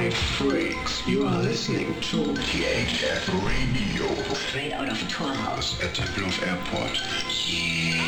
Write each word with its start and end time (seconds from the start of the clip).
Hi, 0.00 0.08
freaks. 0.08 1.06
You 1.06 1.26
are 1.26 1.42
listening 1.42 1.92
to 2.08 2.32
THF 2.32 3.28
Radio. 3.44 4.08
Straight 4.32 4.72
out 4.72 4.88
of 4.88 4.98
house. 5.12 5.78
At 5.82 5.92
Tempelhof 5.92 6.40
Airport. 6.40 6.96
Yeah. 7.46 8.00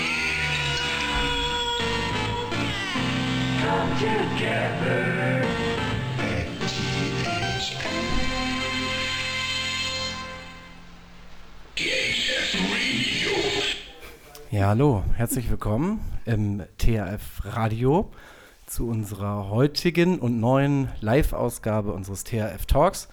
Come 3.60 3.90
together. 3.98 5.44
At 6.16 6.48
THF. 6.64 7.76
THF 11.76 12.52
Radio. 12.72 13.32
Ja, 14.50 14.68
hallo, 14.68 15.04
herzlich 15.18 15.50
willkommen 15.50 16.00
im 16.24 16.62
THF 16.78 17.44
Radio 17.54 18.10
zu 18.72 18.88
unserer 18.88 19.50
heutigen 19.50 20.18
und 20.18 20.40
neuen 20.40 20.88
Live-Ausgabe 21.02 21.92
unseres 21.92 22.24
THF 22.24 22.64
Talks. 22.64 23.10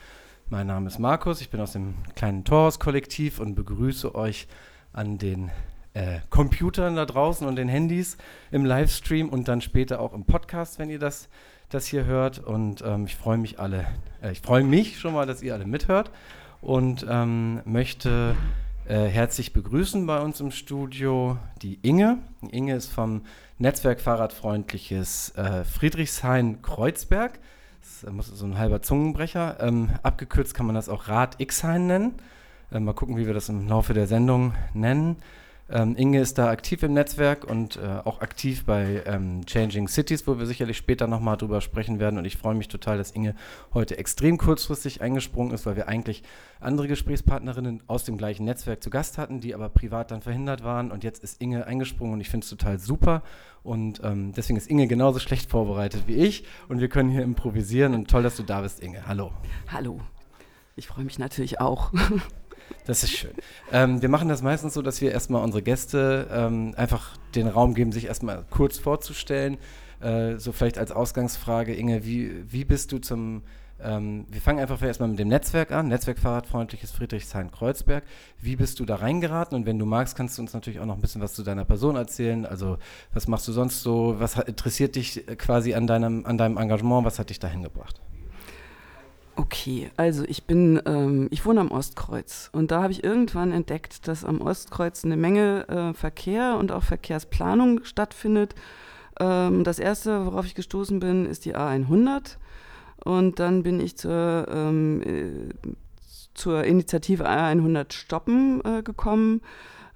Mein 0.48 0.68
Name 0.68 0.88
ist 0.88 1.00
Markus, 1.00 1.42
ich 1.42 1.50
bin 1.50 1.60
aus 1.60 1.74
dem 1.74 1.96
kleinen 2.16 2.46
Torhaus-Kollektiv 2.46 3.42
und 3.42 3.56
begrüße 3.56 4.16
euch 4.16 4.48
an 4.94 5.18
den 5.18 5.52
äh, 5.96 6.20
Computern 6.30 6.96
da 6.96 7.06
draußen 7.06 7.46
und 7.46 7.58
den 7.58 7.68
Handys 7.68 8.18
im 8.52 8.64
Livestream 8.64 9.28
und 9.28 9.50
dann 9.50 9.60
später 9.60 10.00
auch 10.00 10.14
im 10.14 10.24
Podcast, 10.24 10.80
wenn 10.80 10.90
ihr 10.90 10.98
das, 10.98 11.28
das 11.68 11.88
hier 11.88 12.06
hört. 12.06 12.40
Und 12.40 12.82
ähm, 12.82 13.04
ich 13.06 13.18
freue 13.18 13.38
mich 13.38 13.60
alle, 13.60 13.86
äh, 14.24 14.32
ich 14.32 14.40
freue 14.40 14.64
mich 14.64 14.98
schon 14.98 15.14
mal, 15.14 15.26
dass 15.26 15.42
ihr 15.42 15.54
alle 15.54 15.66
mithört 15.68 16.10
und 16.62 17.06
ähm, 17.10 17.60
möchte 17.66 18.38
äh, 18.90 19.08
herzlich 19.08 19.54
begrüßen 19.54 20.06
bei 20.08 20.20
uns 20.20 20.40
im 20.42 20.50
Studio 20.50 21.38
die 21.62 21.80
Inge. 21.84 22.18
Inge 22.50 22.76
ist 22.76 22.92
vom 22.92 23.22
Netzwerk 23.60 24.02
Fahrradfreundliches 24.02 25.36
äh, 25.36 25.64
Friedrichshain-Kreuzberg. 25.64 27.40
Das 27.82 28.04
äh, 28.04 28.12
muss 28.12 28.28
so 28.28 28.46
ein 28.46 28.58
halber 28.58 28.82
Zungenbrecher. 28.82 29.58
Ähm, 29.60 29.92
abgekürzt 30.02 30.56
kann 30.56 30.66
man 30.66 30.74
das 30.74 30.90
auch 30.90 31.08
Rad 31.08 31.40
X-Hain 31.40 31.86
nennen. 31.86 32.14
Äh, 32.72 32.80
mal 32.80 32.94
gucken, 32.94 33.16
wie 33.16 33.28
wir 33.28 33.36
das 33.36 33.48
im 33.50 33.68
Laufe 33.68 33.94
der 33.94 34.08
Sendung 34.08 34.56
nennen. 34.74 35.18
Ähm, 35.72 35.96
Inge 35.96 36.20
ist 36.20 36.40
da 36.40 36.50
aktiv 36.50 36.82
im 36.82 36.94
Netzwerk 36.94 37.44
und 37.44 37.78
äh, 37.78 38.00
auch 38.04 38.22
aktiv 38.22 38.66
bei 38.66 39.04
ähm, 39.06 39.46
Changing 39.46 39.88
Cities, 39.88 40.26
wo 40.26 40.40
wir 40.40 40.48
sicherlich 40.48 40.78
später 40.78 41.06
nochmal 41.06 41.38
drüber 41.38 41.62
sprechen 41.62 42.00
werden. 42.00 42.18
Und 42.18 42.26
ich 42.26 42.38
freue 42.38 42.56
mich 42.56 42.70
total, 42.70 42.98
dass 42.98 43.12
Inge 43.12 43.36
heute 43.74 43.98
extrem 43.98 44.40
kurzfristig 44.40 45.02
eingesprungen 45.02 45.54
ist, 45.54 45.68
weil 45.68 45.76
wir 45.76 45.88
eigentlich 45.88 46.24
andere 46.60 46.88
Gesprächspartnerinnen 46.88 47.84
aus 47.86 48.04
dem 48.04 48.18
gleichen 48.18 48.46
Netzwerk 48.46 48.82
zu 48.82 48.90
Gast 48.90 49.20
hatten, 49.20 49.42
die 49.42 49.54
aber 49.54 49.70
privat 49.70 50.10
dann 50.10 50.22
verhindert 50.22 50.64
waren. 50.64 50.92
Und 50.92 51.04
jetzt 51.04 51.24
ist 51.24 51.40
Inge 51.40 51.68
eingesprungen 51.68 52.14
und 52.14 52.22
ich 52.22 52.30
finde 52.30 52.46
es 52.46 52.50
total 52.50 52.80
super. 52.80 53.22
Und 53.62 54.02
ähm, 54.04 54.32
deswegen 54.36 54.58
ist 54.58 54.70
Inge 54.72 54.88
genauso 54.88 55.20
schlecht 55.20 55.52
vorbereitet 55.52 56.06
wie 56.08 56.16
ich. 56.16 56.46
Und 56.68 56.80
wir 56.80 56.90
können 56.90 57.12
hier 57.12 57.22
improvisieren. 57.22 57.94
Und 57.94 58.10
toll, 58.10 58.24
dass 58.24 58.36
du 58.36 58.44
da 58.44 58.62
bist, 58.62 58.80
Inge. 58.80 59.08
Hallo. 59.08 59.34
Hallo. 59.72 60.00
Ich 60.76 60.88
freue 60.88 61.06
mich 61.06 61.20
natürlich 61.20 61.62
auch. 61.62 61.92
Das 62.86 63.04
ist 63.04 63.12
schön. 63.12 63.32
Ähm, 63.72 64.02
wir 64.02 64.10
machen 64.10 64.30
das 64.30 64.42
meistens 64.42 64.74
so, 64.74 64.82
dass 64.82 65.02
wir 65.02 65.12
erstmal 65.12 65.44
unsere 65.44 65.62
Gäste 65.62 66.28
ähm, 66.32 66.74
einfach 66.76 67.18
den 67.36 67.48
Raum 67.48 67.74
geben, 67.74 67.92
sich 67.92 68.06
erstmal 68.06 68.44
kurz 68.50 68.78
vorzustellen. 68.80 69.58
Äh, 70.02 70.38
so 70.38 70.52
vielleicht 70.52 70.78
als 70.78 70.92
Ausgangsfrage, 70.92 71.74
Inge, 71.74 72.06
wie, 72.06 72.32
wie 72.52 72.66
bist 72.66 72.92
du 72.92 73.00
zum, 73.00 73.44
ähm, 73.82 74.26
wir 74.30 74.42
fangen 74.42 74.60
einfach 74.60 74.82
erstmal 74.82 75.10
mit 75.10 75.20
dem 75.20 75.28
Netzwerk 75.28 75.72
an, 75.72 75.88
Netzwerk 75.90 76.20
Fahrradfreundliches 76.20 76.92
Friedrichshain-Kreuzberg. 76.92 78.04
Wie 78.42 78.56
bist 78.56 78.80
du 78.80 78.86
da 78.86 78.96
reingeraten? 78.96 79.56
Und 79.56 79.66
wenn 79.66 79.78
du 79.78 79.86
magst, 79.86 80.16
kannst 80.16 80.38
du 80.38 80.42
uns 80.42 80.54
natürlich 80.54 80.80
auch 80.80 80.86
noch 80.86 80.96
ein 80.96 81.02
bisschen 81.02 81.22
was 81.22 81.34
zu 81.34 81.44
deiner 81.44 81.66
Person 81.66 81.96
erzählen. 81.96 82.46
Also 82.46 82.78
was 83.14 83.28
machst 83.28 83.48
du 83.48 83.52
sonst 83.52 83.82
so? 83.82 84.16
Was 84.20 84.36
interessiert 84.36 84.96
dich 84.96 85.28
äh, 85.28 85.36
quasi 85.36 85.74
an 85.74 85.86
deinem, 85.86 86.26
an 86.26 86.38
deinem 86.38 86.58
Engagement? 86.58 87.06
Was 87.06 87.20
hat 87.20 87.30
dich 87.30 87.40
dahin 87.40 87.64
gebracht? 87.64 88.02
Okay, 89.40 89.90
also 89.96 90.26
ich 90.28 90.44
bin, 90.44 90.82
ähm, 90.86 91.30
ich 91.32 91.46
wohne 91.46 91.62
am 91.62 91.72
Ostkreuz 91.72 92.50
und 92.52 92.72
da 92.72 92.84
habe 92.84 92.92
ich 92.92 93.06
irgendwann 93.06 93.54
entdeckt, 93.54 94.06
dass 94.06 94.26
am 94.26 94.42
Ostkreuz 94.42 95.06
eine 95.06 95.16
Menge 95.16 95.66
äh, 95.70 95.94
Verkehr 95.94 96.58
und 96.58 96.74
auch 96.74 96.84
Verkehrsplanung 96.84 97.86
stattfindet. 97.86 98.54
Ähm, 99.18 99.64
das 99.64 99.80
erste, 99.80 100.26
worauf 100.26 100.46
ich 100.46 100.56
gestoßen 100.56 101.00
bin, 101.00 101.26
ist 101.26 101.46
die 101.46 101.56
A100 101.56 102.36
und 103.06 103.40
dann 103.40 103.64
bin 103.64 103.80
ich 103.80 103.96
zur, 103.96 104.46
ähm, 104.52 105.04
äh, 105.04 105.70
zur 106.34 106.66
Initiative 106.66 107.26
A100 107.26 107.94
Stoppen 107.94 108.62
äh, 108.66 108.84
gekommen. 108.84 109.40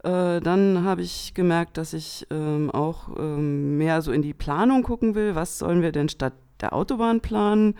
Äh, 0.03 0.39
dann 0.39 0.85
habe 0.85 1.01
ich 1.01 1.33
gemerkt, 1.33 1.75
dass 1.75 1.91
ich 1.91 2.25
ähm, 2.31 2.71
auch 2.71 3.09
ähm, 3.19 3.77
mehr 3.77 4.01
so 4.01 4.13
in 4.13 4.21
die 4.21 4.33
Planung 4.33 4.83
gucken 4.83 5.15
will. 5.15 5.35
Was 5.35 5.59
sollen 5.59 5.81
wir 5.81 5.91
denn 5.91 6.07
statt 6.07 6.31
der 6.61 6.71
Autobahn 6.71 7.19
planen? 7.19 7.75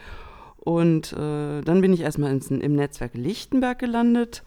Und 0.64 1.12
äh, 1.12 1.62
dann 1.62 1.82
bin 1.82 1.92
ich 1.92 2.00
erstmal 2.00 2.32
ins, 2.32 2.50
im 2.50 2.76
Netzwerk 2.76 3.16
Lichtenberg 3.16 3.80
gelandet, 3.80 4.44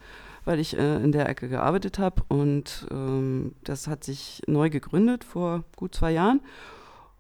weil 0.47 0.59
ich 0.59 0.79
äh, 0.79 0.97
in 0.97 1.13
der 1.13 1.29
Ecke 1.29 1.49
gearbeitet 1.49 1.99
habe. 1.99 2.23
Und 2.29 2.87
ähm, 2.91 3.55
das 3.65 3.87
hat 3.87 4.03
sich 4.03 4.41
neu 4.47 4.71
gegründet 4.71 5.25
vor 5.25 5.65
gut 5.77 5.95
zwei 5.95 6.13
Jahren. 6.13 6.41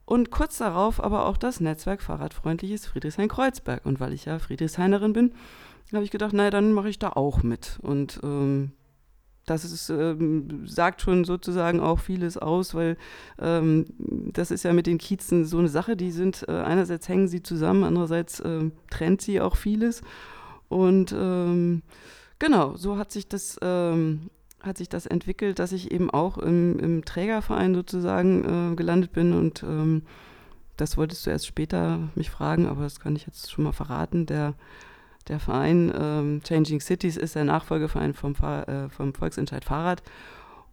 Und 0.07 0.31
kurz 0.31 0.57
darauf 0.59 1.03
aber 1.03 1.27
auch 1.27 1.37
das 1.37 1.61
Netzwerk 1.61 2.01
Fahrradfreundliches 2.01 2.87
Friedrichshain-Kreuzberg. 2.87 3.85
Und 3.85 4.01
weil 4.01 4.15
ich 4.15 4.25
ja 4.25 4.39
Friedrichshainerin 4.39 5.13
bin, 5.13 5.33
habe 5.93 6.05
ich 6.05 6.11
gedacht, 6.11 6.33
naja, 6.33 6.51
dann 6.51 6.73
mache 6.73 6.89
ich 6.89 6.99
da 6.99 7.11
auch 7.11 7.43
mit. 7.43 7.79
Und 7.83 8.21
ähm, 8.23 8.73
das 9.47 9.65
ist, 9.65 9.91
ähm, 9.91 10.67
sagt 10.67 11.01
schon 11.01 11.25
sozusagen 11.25 11.81
auch 11.81 12.01
vieles 12.01 12.37
aus, 12.37 12.75
weil 12.75 12.97
ähm, 13.39 13.87
das 13.99 14.51
ist 14.51 14.65
ja 14.65 14.73
mit 14.73 14.87
den 14.87 14.99
Kiezen 14.99 15.45
so 15.45 15.59
eine 15.59 15.69
Sache, 15.69 15.97
die 15.97 16.11
sind, 16.11 16.45
äh, 16.49 16.53
einerseits 16.53 17.09
hängen 17.09 17.29
sie 17.29 17.43
zusammen, 17.43 17.85
andererseits 17.85 18.41
äh, 18.41 18.71
trennt 18.91 19.23
sie 19.23 19.41
auch 19.41 19.57
vieles. 19.57 20.03
Und 20.69 21.15
ähm, 21.17 21.83
genau, 22.41 22.77
so 22.77 22.99
hat 22.99 23.13
sich 23.13 23.29
das, 23.29 23.57
ähm, 23.63 24.31
hat 24.61 24.79
sich 24.79 24.89
das 24.89 25.07
entwickelt, 25.07 25.61
dass 25.61 25.71
ich 25.71 25.93
eben 25.93 26.11
auch 26.11 26.39
im, 26.39 26.81
im 26.81 27.05
Trägerverein 27.05 27.73
sozusagen 27.75 28.73
äh, 28.73 28.75
gelandet 28.75 29.13
bin 29.13 29.33
und 29.33 29.63
ähm, 29.63 30.03
das 30.77 30.97
wolltest 30.97 31.25
du 31.25 31.31
erst 31.31 31.47
später 31.47 32.01
mich 32.17 32.31
fragen, 32.31 32.67
aber 32.67 32.83
das 32.83 33.01
kann 33.01 33.17
ich 33.17 33.27
jetzt 33.27 33.51
schon 33.51 33.65
mal 33.65 33.73
verraten. 33.73 34.27
Der 34.27 34.55
der 35.29 35.41
Verein 35.41 35.93
ähm, 35.99 36.41
Changing 36.43 36.81
Cities 36.81 37.17
ist 37.17 37.35
der 37.35 37.45
Nachfolgeverein 37.45 38.15
vom, 38.15 38.35
äh, 38.35 38.89
vom 38.89 39.15
Volksentscheid 39.15 39.65
Fahrrad 39.65 40.03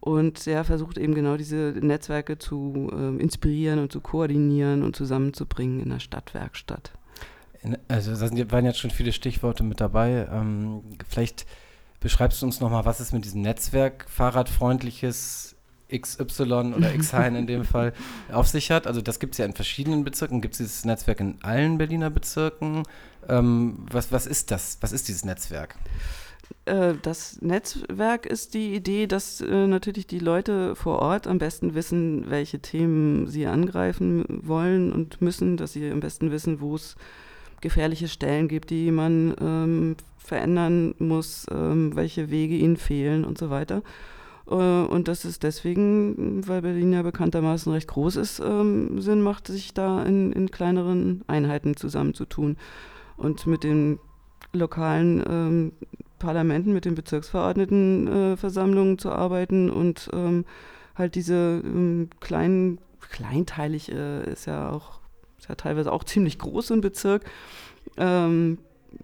und 0.00 0.44
der 0.46 0.64
versucht 0.64 0.98
eben 0.98 1.14
genau 1.14 1.36
diese 1.36 1.74
Netzwerke 1.80 2.38
zu 2.38 2.90
äh, 2.92 3.22
inspirieren 3.22 3.78
und 3.78 3.90
zu 3.90 4.00
koordinieren 4.00 4.82
und 4.82 4.94
zusammenzubringen 4.94 5.80
in 5.80 5.90
der 5.90 5.98
Stadtwerkstatt. 5.98 6.92
Also 7.88 8.14
da 8.14 8.52
waren 8.52 8.66
jetzt 8.66 8.78
schon 8.78 8.90
viele 8.90 9.12
Stichworte 9.12 9.64
mit 9.64 9.80
dabei. 9.80 10.28
Ähm, 10.30 10.82
vielleicht 11.08 11.46
beschreibst 12.00 12.42
du 12.42 12.46
uns 12.46 12.60
nochmal, 12.60 12.84
was 12.84 13.00
es 13.00 13.12
mit 13.12 13.24
diesem 13.24 13.40
Netzwerk 13.40 14.04
fahrradfreundliches 14.10 15.56
XY 15.90 16.74
oder 16.76 16.92
Xhain 16.98 17.34
in 17.34 17.46
dem 17.46 17.64
Fall 17.64 17.92
auf 18.32 18.48
sich 18.48 18.70
hat. 18.70 18.86
Also 18.86 19.00
das 19.00 19.18
gibt 19.18 19.34
es 19.34 19.38
ja 19.38 19.46
in 19.46 19.54
verschiedenen 19.54 20.04
Bezirken. 20.04 20.40
Gibt 20.40 20.54
es 20.54 20.58
dieses 20.58 20.84
Netzwerk 20.84 21.20
in 21.20 21.38
allen 21.42 21.78
Berliner 21.78 22.10
Bezirken? 22.10 22.82
Ähm, 23.28 23.86
was, 23.90 24.12
was 24.12 24.26
ist 24.26 24.50
das? 24.50 24.78
Was 24.80 24.92
ist 24.92 25.08
dieses 25.08 25.24
Netzwerk? 25.24 25.76
Äh, 26.66 26.94
das 27.02 27.40
Netzwerk 27.42 28.26
ist 28.26 28.54
die 28.54 28.74
Idee, 28.74 29.06
dass 29.06 29.40
äh, 29.40 29.66
natürlich 29.66 30.06
die 30.06 30.18
Leute 30.18 30.74
vor 30.76 31.00
Ort 31.00 31.26
am 31.26 31.38
besten 31.38 31.74
wissen, 31.74 32.30
welche 32.30 32.60
Themen 32.60 33.26
sie 33.26 33.46
angreifen 33.46 34.24
wollen 34.28 34.92
und 34.92 35.20
müssen, 35.20 35.56
dass 35.56 35.72
sie 35.72 35.90
am 35.90 36.00
besten 36.00 36.30
wissen, 36.30 36.60
wo 36.60 36.74
es 36.76 36.96
gefährliche 37.60 38.08
Stellen 38.08 38.48
gibt, 38.48 38.70
die 38.70 38.90
man 38.90 39.34
ähm, 39.40 39.96
verändern 40.18 40.94
muss, 40.98 41.46
ähm, 41.50 41.94
welche 41.96 42.30
Wege 42.30 42.56
ihnen 42.56 42.76
fehlen 42.76 43.24
und 43.24 43.38
so 43.38 43.50
weiter. 43.50 43.82
Äh, 44.48 44.54
und 44.54 45.08
das 45.08 45.24
ist 45.24 45.42
deswegen, 45.42 46.46
weil 46.46 46.62
Berlin 46.62 46.92
ja 46.92 47.02
bekanntermaßen 47.02 47.72
recht 47.72 47.88
groß 47.88 48.16
ist, 48.16 48.40
ähm, 48.40 49.00
Sinn 49.00 49.22
macht, 49.22 49.48
sich 49.48 49.74
da 49.74 50.02
in, 50.02 50.32
in 50.32 50.50
kleineren 50.50 51.22
Einheiten 51.26 51.76
zusammenzutun 51.76 52.56
und 53.16 53.46
mit 53.46 53.64
den 53.64 53.98
lokalen 54.52 55.24
ähm, 55.28 55.72
Parlamenten, 56.18 56.72
mit 56.72 56.84
den 56.84 56.94
Bezirksverordnetenversammlungen 56.94 58.94
äh, 58.94 58.98
zu 58.98 59.10
arbeiten 59.10 59.70
und 59.70 60.10
ähm, 60.12 60.44
halt 60.94 61.14
diese 61.14 61.62
ähm, 61.64 62.10
kleinen, 62.20 62.78
kleinteilig 63.10 63.92
äh, 63.92 64.30
ist 64.30 64.46
ja 64.46 64.70
auch, 64.70 65.00
ist 65.38 65.48
ja 65.48 65.54
teilweise 65.54 65.92
auch 65.92 66.04
ziemlich 66.04 66.38
groß 66.38 66.70
im 66.70 66.80
Bezirk, 66.80 67.24
ähm, 67.96 68.58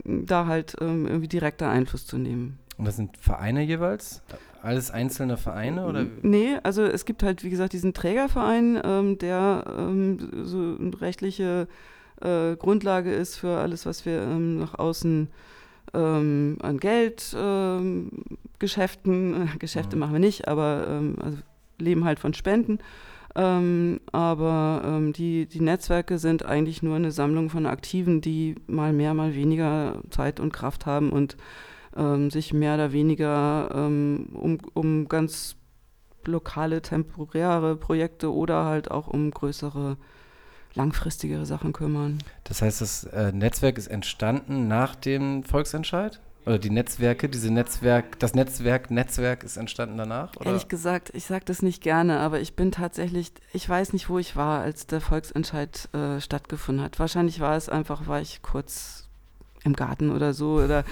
da 0.05 0.47
halt 0.47 0.77
ähm, 0.81 1.07
irgendwie 1.07 1.29
direkter 1.29 1.69
Einfluss 1.69 2.07
zu 2.07 2.17
nehmen. 2.17 2.59
Und 2.79 2.87
das 2.87 2.97
sind 2.97 3.17
Vereine 3.19 3.63
jeweils? 3.63 4.23
Alles 4.63 4.91
einzelne 4.91 5.37
Vereine? 5.37 5.87
Oder? 5.87 6.07
Nee, 6.23 6.57
also 6.63 6.83
es 6.83 7.05
gibt 7.05 7.23
halt, 7.23 7.45
wie 7.45 7.51
gesagt, 7.51 7.75
diesen 7.75 7.93
Trägerverein, 7.93 8.81
ähm, 8.83 9.19
der 9.19 9.65
ähm, 9.79 10.31
so 10.45 10.77
rechtliche 10.99 11.69
äh, 12.21 12.57
Grundlage 12.57 13.13
ist 13.13 13.37
für 13.37 13.59
alles, 13.59 13.87
was 13.87 14.05
wir 14.07 14.23
ähm, 14.23 14.59
nach 14.59 14.79
außen 14.79 15.29
ähm, 15.95 16.59
an 16.63 16.79
Geld, 16.79 17.35
ähm, 17.37 18.11
Geschäften, 18.59 19.43
äh, 19.43 19.47
Geschäfte 19.59 19.97
mhm. 19.97 20.01
machen 20.01 20.13
wir 20.13 20.21
nicht, 20.21 20.49
aber 20.49 20.87
ähm, 20.89 21.17
also 21.21 21.39
leben 21.79 22.05
halt 22.05 22.21
von 22.21 22.35
Spenden. 22.35 22.79
Ähm, 23.37 24.01
aber 24.11 25.01
die, 25.17 25.47
die 25.47 25.61
Netzwerke 25.61 26.19
sind 26.19 26.45
eigentlich 26.45 26.83
nur 26.83 26.97
eine 26.97 27.13
Sammlung 27.13 27.49
von 27.49 27.65
Aktiven, 27.65 28.21
die 28.21 28.57
mal 28.67 28.93
mehr, 28.93 29.15
mal 29.15 29.37
weniger 29.37 29.99
Zeit 30.11 30.41
und 30.41 30.53
Kraft 30.53 30.85
haben 30.85 31.11
und 31.11 31.37
sich 32.29 32.53
mehr 32.53 32.75
oder 32.75 32.93
weniger 32.93 33.75
um, 33.75 34.59
um 34.75 35.09
ganz 35.09 35.57
lokale, 36.27 36.83
temporäre 36.83 37.77
Projekte 37.77 38.33
oder 38.33 38.65
halt 38.65 38.91
auch 38.91 39.09
um 39.09 39.31
größere, 39.31 39.97
langfristigere 40.75 41.47
Sachen 41.47 41.73
kümmern. 41.73 42.19
Das 42.45 42.63
heißt, 42.63 42.81
das 42.81 43.05
äh, 43.05 43.33
Netzwerk 43.33 43.79
ist 43.79 43.89
entstanden 43.89 44.69
nach 44.69 44.95
dem 44.95 45.45
Volksentscheid? 45.45 46.21
Oder 46.47 46.59
die 46.59 46.71
Netzwerke, 46.71 47.29
diese 47.29 47.53
Netzwerk, 47.53 48.19
das 48.19 48.35
Netzwerk, 48.35 48.91
Netzwerk 48.91 49.45
ist 49.45 49.59
entstanden 49.59 49.99
danach? 49.99 50.35
Oder? 50.37 50.47
Ehrlich 50.47 50.69
gesagt, 50.69 51.11
ich 51.15 51.27
sage 51.27 51.45
das 51.45 51.61
nicht 51.61 51.83
gerne, 51.83 52.19
aber 52.19 52.41
ich 52.41 52.57
bin 52.57 52.73
tatsächlich, 52.73 53.33
ich 53.53 53.69
weiß 53.69 53.93
nicht, 53.93 54.09
wo 54.09 54.19
ich 54.19 54.37
war, 54.37 54.61
als 54.63 54.87
der 54.87 55.03
Volksentscheid 55.03 55.89
äh, 55.93 56.21
stattgefunden 56.21 56.83
hat. 56.83 56.99
Wahrscheinlich 56.99 57.41
war 57.41 57.57
es 57.57 57.69
einfach, 57.69 58.07
war 58.07 58.23
ich 58.23 58.41
kurz 58.41 59.09
im 59.65 59.75
Garten 59.75 60.11
oder 60.11 60.33
so 60.33 60.55
oder 60.55 60.85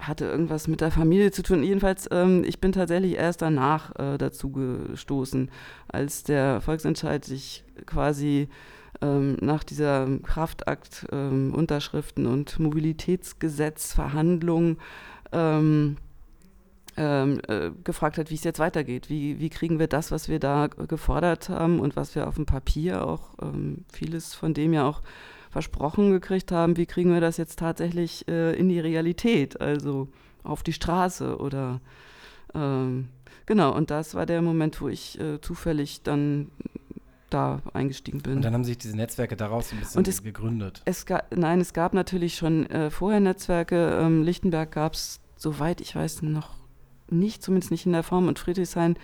hatte 0.00 0.24
irgendwas 0.24 0.68
mit 0.68 0.80
der 0.80 0.90
Familie 0.90 1.32
zu 1.32 1.42
tun. 1.42 1.62
Jedenfalls, 1.62 2.08
ähm, 2.10 2.44
ich 2.44 2.60
bin 2.60 2.72
tatsächlich 2.72 3.16
erst 3.16 3.42
danach 3.42 3.94
äh, 3.96 4.16
dazu 4.16 4.50
gestoßen, 4.50 5.50
als 5.88 6.22
der 6.22 6.60
Volksentscheid 6.60 7.24
sich 7.24 7.64
quasi 7.84 8.48
ähm, 9.00 9.36
nach 9.40 9.64
dieser 9.64 10.06
Kraftakt 10.22 11.06
ähm, 11.12 11.54
Unterschriften 11.54 12.26
und 12.26 12.58
Mobilitätsgesetzverhandlung 12.58 14.78
ähm, 15.32 15.96
ähm, 16.96 17.40
äh, 17.46 17.70
gefragt 17.84 18.18
hat, 18.18 18.30
wie 18.30 18.34
es 18.34 18.44
jetzt 18.44 18.58
weitergeht. 18.58 19.08
Wie, 19.08 19.38
wie 19.38 19.50
kriegen 19.50 19.78
wir 19.78 19.86
das, 19.86 20.10
was 20.10 20.28
wir 20.28 20.40
da 20.40 20.66
gefordert 20.66 21.48
haben 21.48 21.78
und 21.78 21.94
was 21.94 22.14
wir 22.14 22.26
auf 22.26 22.34
dem 22.34 22.46
Papier 22.46 23.06
auch, 23.06 23.34
ähm, 23.40 23.84
vieles 23.92 24.34
von 24.34 24.52
dem 24.52 24.72
ja 24.72 24.86
auch 24.86 25.02
versprochen 25.50 26.10
gekriegt 26.10 26.52
haben, 26.52 26.76
wie 26.76 26.86
kriegen 26.86 27.12
wir 27.12 27.20
das 27.20 27.36
jetzt 27.36 27.60
tatsächlich 27.60 28.26
äh, 28.28 28.58
in 28.58 28.68
die 28.68 28.80
Realität, 28.80 29.60
also 29.60 30.08
auf 30.42 30.62
die 30.62 30.72
Straße 30.72 31.38
oder 31.38 31.80
ähm, 32.54 33.08
genau, 33.46 33.74
und 33.74 33.90
das 33.90 34.14
war 34.14 34.26
der 34.26 34.42
Moment, 34.42 34.80
wo 34.80 34.88
ich 34.88 35.18
äh, 35.20 35.40
zufällig 35.40 36.02
dann 36.02 36.50
da 37.30 37.60
eingestiegen 37.72 38.20
bin. 38.20 38.36
Und 38.36 38.42
dann 38.42 38.54
haben 38.54 38.64
sich 38.64 38.78
diese 38.78 38.96
Netzwerke 38.96 39.36
daraus 39.36 39.72
ein 39.72 39.80
bisschen 39.80 40.04
es, 40.06 40.22
gegründet. 40.22 40.82
Es 40.84 41.06
gab, 41.06 41.34
nein, 41.34 41.60
es 41.60 41.72
gab 41.72 41.94
natürlich 41.94 42.36
schon 42.36 42.66
äh, 42.70 42.90
vorher 42.90 43.20
Netzwerke. 43.20 43.98
Ähm, 44.00 44.22
Lichtenberg 44.22 44.72
gab 44.72 44.94
es, 44.94 45.20
soweit 45.36 45.80
ich 45.80 45.94
weiß, 45.94 46.22
noch 46.22 46.56
nicht, 47.10 47.42
zumindest 47.42 47.70
nicht 47.70 47.86
in 47.86 47.92
der 47.92 48.02
Form. 48.02 48.28
Und 48.28 48.38
Friedrichshain, 48.38 48.96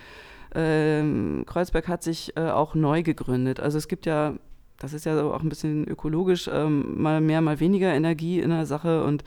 ähm, 0.53 1.43
Kreuzberg 1.45 1.87
hat 1.87 2.03
sich 2.03 2.35
äh, 2.37 2.49
auch 2.49 2.75
neu 2.75 3.03
gegründet. 3.03 3.59
Also 3.59 3.77
es 3.77 3.87
gibt 3.87 4.05
ja, 4.05 4.33
das 4.79 4.93
ist 4.93 5.05
ja 5.05 5.21
auch 5.21 5.41
ein 5.41 5.49
bisschen 5.49 5.87
ökologisch, 5.87 6.49
ähm, 6.51 7.01
mal 7.01 7.21
mehr, 7.21 7.41
mal 7.41 7.59
weniger 7.59 7.93
Energie 7.93 8.39
in 8.39 8.49
der 8.49 8.65
Sache. 8.65 9.03
Und 9.03 9.23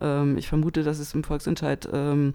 ähm, 0.00 0.38
ich 0.38 0.48
vermute, 0.48 0.82
dass 0.82 0.98
es 0.98 1.14
im 1.14 1.24
Volksentscheid 1.24 1.88
ähm, 1.92 2.34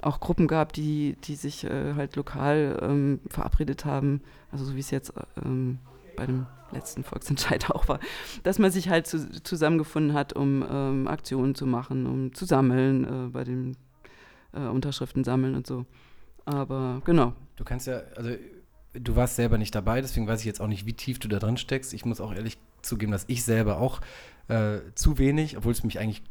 auch 0.00 0.20
Gruppen 0.20 0.46
gab, 0.46 0.72
die, 0.72 1.16
die 1.24 1.34
sich 1.34 1.64
äh, 1.64 1.94
halt 1.94 2.16
lokal 2.16 2.78
ähm, 2.82 3.20
verabredet 3.28 3.84
haben, 3.84 4.22
also 4.52 4.64
so 4.64 4.74
wie 4.74 4.80
es 4.80 4.90
jetzt 4.90 5.12
ähm, 5.44 5.78
bei 6.16 6.26
dem 6.26 6.46
letzten 6.72 7.04
Volksentscheid 7.04 7.70
auch 7.70 7.88
war, 7.88 8.00
dass 8.42 8.58
man 8.58 8.70
sich 8.70 8.88
halt 8.88 9.06
zu, 9.06 9.42
zusammengefunden 9.42 10.14
hat, 10.14 10.34
um 10.34 10.64
ähm, 10.70 11.08
Aktionen 11.08 11.54
zu 11.54 11.66
machen, 11.66 12.06
um 12.06 12.34
zu 12.34 12.44
sammeln, 12.44 13.04
äh, 13.04 13.30
bei 13.30 13.44
den 13.44 13.76
äh, 14.52 14.60
Unterschriften 14.60 15.24
sammeln 15.24 15.54
und 15.54 15.66
so. 15.66 15.86
Aber 16.44 17.02
genau. 17.04 17.34
Du 17.56 17.64
kannst 17.64 17.86
ja, 17.86 18.02
also 18.16 18.30
du 18.92 19.16
warst 19.16 19.36
selber 19.36 19.58
nicht 19.58 19.74
dabei, 19.74 20.00
deswegen 20.00 20.26
weiß 20.26 20.40
ich 20.40 20.46
jetzt 20.46 20.60
auch 20.60 20.68
nicht, 20.68 20.86
wie 20.86 20.94
tief 20.94 21.18
du 21.18 21.28
da 21.28 21.38
drin 21.38 21.56
steckst. 21.56 21.92
Ich 21.92 22.04
muss 22.04 22.20
auch 22.20 22.32
ehrlich 22.32 22.58
zugeben, 22.82 23.12
dass 23.12 23.24
ich 23.28 23.44
selber 23.44 23.78
auch 23.78 24.00
äh, 24.48 24.78
zu 24.94 25.18
wenig, 25.18 25.56
obwohl 25.56 25.72
es 25.72 25.84
mich 25.84 25.98
eigentlich 25.98 26.22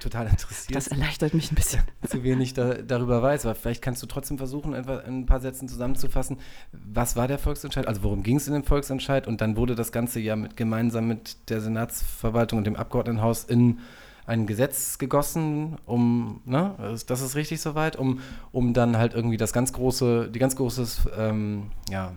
total 0.00 0.26
interessiert. 0.26 0.76
Das 0.76 0.88
erleichtert 0.88 1.34
mich 1.34 1.52
ein 1.52 1.54
bisschen. 1.54 1.82
Zu 2.06 2.22
wenig 2.22 2.54
da, 2.54 2.74
darüber 2.74 3.22
weiß, 3.22 3.46
aber 3.46 3.54
vielleicht 3.54 3.82
kannst 3.82 4.02
du 4.02 4.06
trotzdem 4.06 4.38
versuchen, 4.38 4.74
in 4.74 4.88
ein 4.88 5.26
paar 5.26 5.40
Sätzen 5.40 5.68
zusammenzufassen. 5.68 6.38
Was 6.72 7.16
war 7.16 7.28
der 7.28 7.38
Volksentscheid? 7.38 7.86
Also 7.86 8.02
worum 8.02 8.22
ging 8.22 8.36
es 8.36 8.46
in 8.46 8.54
dem 8.54 8.64
Volksentscheid? 8.64 9.26
Und 9.26 9.40
dann 9.40 9.56
wurde 9.56 9.74
das 9.74 9.92
Ganze 9.92 10.20
ja 10.20 10.36
mit, 10.36 10.56
gemeinsam 10.56 11.08
mit 11.08 11.50
der 11.50 11.60
Senatsverwaltung 11.60 12.58
und 12.58 12.66
dem 12.66 12.76
Abgeordnetenhaus 12.76 13.44
in 13.44 13.78
ein 14.26 14.46
Gesetz 14.46 14.98
gegossen, 14.98 15.78
um, 15.86 16.42
ne, 16.44 16.74
das 17.06 17.22
ist 17.22 17.34
richtig 17.34 17.62
soweit, 17.62 17.96
um, 17.96 18.20
um 18.52 18.74
dann 18.74 18.98
halt 18.98 19.14
irgendwie 19.14 19.38
das 19.38 19.54
ganz 19.54 19.72
große, 19.72 20.30
die 20.30 20.38
ganz 20.38 20.54
große, 20.54 20.86
ähm, 21.16 21.70
ja, 21.88 22.12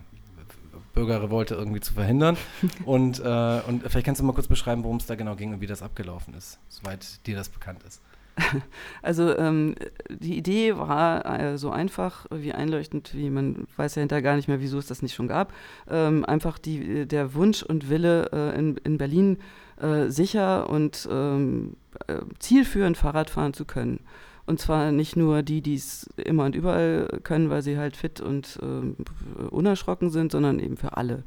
Bürgerrevolte 0.93 1.55
irgendwie 1.55 1.79
zu 1.79 1.93
verhindern. 1.93 2.37
und, 2.85 3.19
äh, 3.19 3.61
und 3.67 3.83
vielleicht 3.87 4.05
kannst 4.05 4.21
du 4.21 4.25
mal 4.25 4.33
kurz 4.33 4.47
beschreiben, 4.47 4.83
worum 4.83 4.97
es 4.97 5.05
da 5.05 5.15
genau 5.15 5.35
ging 5.35 5.53
und 5.53 5.61
wie 5.61 5.67
das 5.67 5.81
abgelaufen 5.81 6.33
ist, 6.33 6.59
soweit 6.69 7.25
dir 7.25 7.35
das 7.35 7.49
bekannt 7.49 7.83
ist. 7.87 8.01
Also 9.01 9.37
ähm, 9.37 9.75
die 10.09 10.37
Idee 10.37 10.77
war 10.77 11.25
äh, 11.25 11.57
so 11.57 11.71
einfach 11.71 12.25
wie 12.31 12.53
einleuchtend, 12.53 13.13
wie 13.13 13.29
man 13.29 13.67
weiß 13.77 13.95
ja 13.95 14.01
hinterher 14.01 14.21
gar 14.21 14.35
nicht 14.35 14.47
mehr, 14.47 14.61
wieso 14.61 14.77
es 14.77 14.87
das 14.87 15.01
nicht 15.01 15.15
schon 15.15 15.27
gab. 15.27 15.53
Ähm, 15.89 16.25
einfach 16.25 16.57
die, 16.57 17.07
der 17.07 17.33
Wunsch 17.33 17.63
und 17.63 17.89
Wille 17.89 18.29
äh, 18.31 18.57
in, 18.57 18.77
in 18.77 18.97
Berlin 18.97 19.37
äh, 19.81 20.09
sicher 20.09 20.69
und 20.69 21.07
ähm, 21.11 21.75
äh, 22.07 22.17
zielführend 22.39 22.97
Fahrrad 22.97 23.29
fahren 23.29 23.53
zu 23.53 23.65
können. 23.65 24.01
Und 24.51 24.59
zwar 24.59 24.91
nicht 24.91 25.15
nur 25.15 25.43
die, 25.43 25.61
die 25.61 25.75
es 25.75 26.09
immer 26.17 26.43
und 26.43 26.55
überall 26.55 27.07
können, 27.23 27.49
weil 27.49 27.61
sie 27.61 27.77
halt 27.77 27.95
fit 27.95 28.19
und 28.19 28.59
äh, 28.61 29.45
unerschrocken 29.45 30.09
sind, 30.09 30.33
sondern 30.33 30.59
eben 30.59 30.75
für 30.75 30.97
alle. 30.97 31.23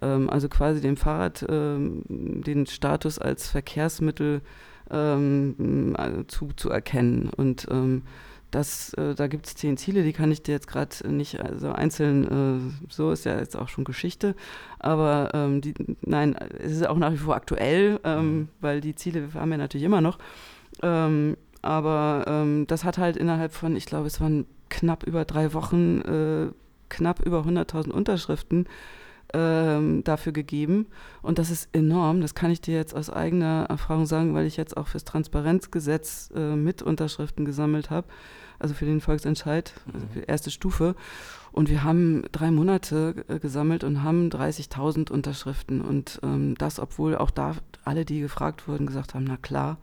Ähm, 0.00 0.30
also 0.30 0.48
quasi 0.48 0.80
dem 0.80 0.96
Fahrrad 0.96 1.44
ähm, 1.50 2.02
den 2.08 2.64
Status 2.64 3.18
als 3.18 3.50
Verkehrsmittel 3.50 4.40
ähm, 4.90 5.94
zu, 6.28 6.48
zu 6.56 6.70
erkennen. 6.70 7.28
Und 7.36 7.66
ähm, 7.70 8.04
das, 8.50 8.94
äh, 8.94 9.14
da 9.14 9.26
gibt 9.26 9.48
es 9.48 9.54
zehn 9.54 9.76
Ziele, 9.76 10.02
die 10.02 10.14
kann 10.14 10.32
ich 10.32 10.42
dir 10.42 10.52
jetzt 10.52 10.66
gerade 10.66 11.12
nicht 11.12 11.40
also 11.40 11.72
einzeln, 11.72 12.24
äh, 12.24 12.88
so 12.88 13.12
ist 13.12 13.26
ja 13.26 13.38
jetzt 13.38 13.54
auch 13.54 13.68
schon 13.68 13.84
Geschichte, 13.84 14.34
aber 14.78 15.28
ähm, 15.34 15.60
die, 15.60 15.74
nein, 16.00 16.36
es 16.58 16.72
ist 16.72 16.86
auch 16.86 16.96
nach 16.96 17.12
wie 17.12 17.18
vor 17.18 17.36
aktuell, 17.36 18.00
ähm, 18.02 18.24
mhm. 18.24 18.48
weil 18.62 18.80
die 18.80 18.94
Ziele 18.94 19.28
haben 19.34 19.50
wir 19.50 19.58
natürlich 19.58 19.84
immer 19.84 20.00
noch. 20.00 20.16
Ähm, 20.82 21.36
aber 21.62 22.24
ähm, 22.26 22.66
das 22.66 22.84
hat 22.84 22.98
halt 22.98 23.16
innerhalb 23.16 23.52
von, 23.52 23.76
ich 23.76 23.86
glaube, 23.86 24.08
es 24.08 24.20
waren 24.20 24.46
knapp 24.68 25.04
über 25.04 25.24
drei 25.24 25.54
Wochen, 25.54 26.00
äh, 26.00 26.52
knapp 26.88 27.24
über 27.24 27.40
100.000 27.40 27.90
Unterschriften 27.90 28.66
ähm, 29.32 30.04
dafür 30.04 30.32
gegeben. 30.32 30.86
Und 31.22 31.38
das 31.38 31.50
ist 31.50 31.68
enorm. 31.72 32.20
Das 32.20 32.34
kann 32.34 32.50
ich 32.50 32.60
dir 32.60 32.74
jetzt 32.74 32.94
aus 32.94 33.10
eigener 33.10 33.66
Erfahrung 33.68 34.06
sagen, 34.06 34.34
weil 34.34 34.46
ich 34.46 34.56
jetzt 34.56 34.76
auch 34.76 34.88
fürs 34.88 35.04
Transparenzgesetz 35.04 36.30
äh, 36.34 36.56
mit 36.56 36.82
Unterschriften 36.82 37.44
gesammelt 37.44 37.90
habe. 37.90 38.08
Also 38.58 38.74
für 38.74 38.84
den 38.84 39.00
Volksentscheid, 39.00 39.72
also 39.92 40.06
für 40.12 40.20
erste 40.20 40.50
Stufe. 40.50 40.94
Und 41.50 41.68
wir 41.68 41.84
haben 41.84 42.24
drei 42.32 42.50
Monate 42.50 43.24
äh, 43.28 43.38
gesammelt 43.38 43.84
und 43.84 44.02
haben 44.02 44.30
30.000 44.30 45.10
Unterschriften. 45.10 45.80
Und 45.80 46.20
ähm, 46.22 46.54
das, 46.58 46.78
obwohl 46.78 47.16
auch 47.16 47.30
da 47.30 47.56
alle, 47.84 48.04
die 48.04 48.20
gefragt 48.20 48.68
wurden, 48.68 48.86
gesagt 48.86 49.14
haben, 49.14 49.24
na 49.24 49.36
klar. 49.36 49.78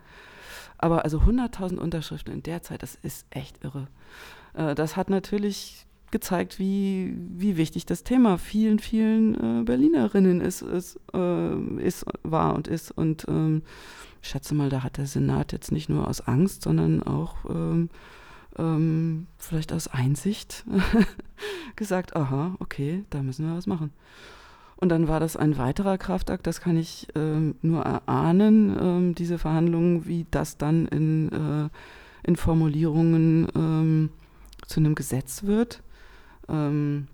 Aber 0.79 1.03
also 1.03 1.19
100.000 1.19 1.77
Unterschriften 1.77 2.33
in 2.33 2.43
der 2.43 2.63
Zeit, 2.63 2.81
das 2.81 2.95
ist 2.95 3.27
echt 3.29 3.63
irre. 3.63 3.87
Äh, 4.53 4.75
das 4.75 4.95
hat 4.95 5.09
natürlich 5.09 5.85
gezeigt, 6.11 6.57
wie, 6.57 7.13
wie 7.35 7.57
wichtig 7.57 7.85
das 7.85 8.03
Thema 8.03 8.37
vielen, 8.37 8.79
vielen 8.79 9.35
äh, 9.35 9.63
Berlinerinnen 9.63 10.41
ist, 10.41 10.61
ist, 10.61 10.99
äh, 11.13 11.55
ist, 11.77 12.05
war 12.23 12.55
und 12.55 12.67
ist. 12.67 12.91
Und 12.91 13.25
ähm, 13.27 13.61
ich 14.21 14.29
schätze 14.29 14.55
mal, 14.55 14.69
da 14.69 14.81
hat 14.81 14.97
der 14.97 15.05
Senat 15.05 15.51
jetzt 15.51 15.71
nicht 15.71 15.89
nur 15.89 16.07
aus 16.07 16.21
Angst, 16.21 16.63
sondern 16.63 17.03
auch 17.03 17.35
ähm, 17.49 17.89
ähm, 18.57 19.27
vielleicht 19.37 19.73
aus 19.73 19.87
Einsicht 19.87 20.65
gesagt, 21.75 22.15
aha, 22.15 22.55
okay, 22.59 23.03
da 23.09 23.21
müssen 23.21 23.47
wir 23.47 23.55
was 23.55 23.67
machen. 23.67 23.91
Und 24.79 24.89
dann 24.89 25.09
war 25.09 25.19
das 25.19 25.35
ein 25.35 25.57
weiterer 25.57 25.97
Kraftakt, 25.97 26.47
das 26.47 26.61
kann 26.61 26.77
ich 26.77 27.07
ähm, 27.13 27.55
nur 27.61 27.83
erahnen, 27.83 28.77
ähm, 28.79 29.15
diese 29.15 29.37
Verhandlungen, 29.37 30.07
wie 30.07 30.25
das 30.31 30.57
dann 30.57 30.87
in, 30.87 31.29
äh, 31.33 31.69
in 32.25 32.37
Formulierungen 32.37 33.47
ähm, 33.55 34.09
zu 34.67 34.79
einem 34.79 34.95
Gesetz 34.95 35.43
wird. 35.43 35.83
Ähm, 36.47 37.07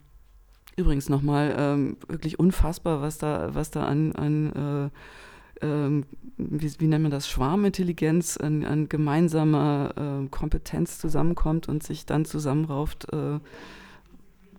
übrigens 0.76 1.10
nochmal 1.10 1.56
ähm, 1.58 1.98
wirklich 2.08 2.38
unfassbar, 2.38 3.02
was 3.02 3.18
da, 3.18 3.56
was 3.56 3.72
da 3.72 3.86
an, 3.86 4.12
an 4.12 4.92
äh, 5.62 5.66
äh, 5.66 6.04
wie, 6.38 6.80
wie, 6.80 6.88
nennt 6.88 7.02
man 7.02 7.12
das, 7.12 7.28
Schwarmintelligenz, 7.28 8.38
an, 8.38 8.64
an 8.64 8.90
gemeinsamer 8.90 10.22
äh, 10.24 10.28
Kompetenz 10.30 11.00
zusammenkommt 11.00 11.68
und 11.68 11.82
sich 11.82 12.06
dann 12.06 12.26
zusammenrauft 12.26 13.12
äh, 13.12 13.40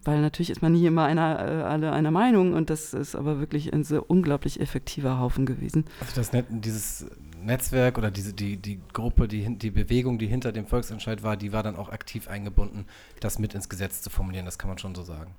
weil 0.07 0.21
natürlich 0.21 0.51
ist 0.51 0.63
man 0.63 0.73
nie 0.73 0.87
immer 0.87 1.05
einer, 1.05 1.39
äh, 1.39 1.63
alle 1.63 1.93
einer 1.93 2.11
Meinung 2.11 2.53
und 2.55 2.71
das 2.71 2.95
ist 2.95 3.15
aber 3.15 3.39
wirklich 3.41 3.73
ein 3.73 3.85
so 3.85 4.03
unglaublich 4.03 4.61
effektiver 4.61 5.19
Haufen 5.19 5.47
gewesen. 5.47 5.85
Also 6.01 6.15
das 6.17 6.33
Net 6.33 6.47
dieses 6.51 7.07
Netzwerk 7.43 7.99
oder 7.99 8.11
diese, 8.11 8.33
die, 8.33 8.57
die 8.57 8.81
Gruppe, 8.93 9.29
die, 9.29 9.57
die 9.59 9.71
Bewegung, 9.71 10.19
die 10.19 10.27
hinter 10.27 10.53
dem 10.53 10.67
Volksentscheid 10.67 11.23
war, 11.23 11.37
die 11.37 11.53
war 11.53 11.63
dann 11.63 11.77
auch 11.77 11.89
aktiv 11.91 12.29
eingebunden, 12.29 12.87
das 13.21 13.39
mit 13.39 13.55
ins 13.55 13.69
Gesetz 13.69 14.03
zu 14.03 14.11
formulieren, 14.11 14.47
das 14.47 14.59
kann 14.59 14.69
man 14.69 14.79
schon 14.79 14.95
so 14.95 15.03
sagen. 15.03 15.35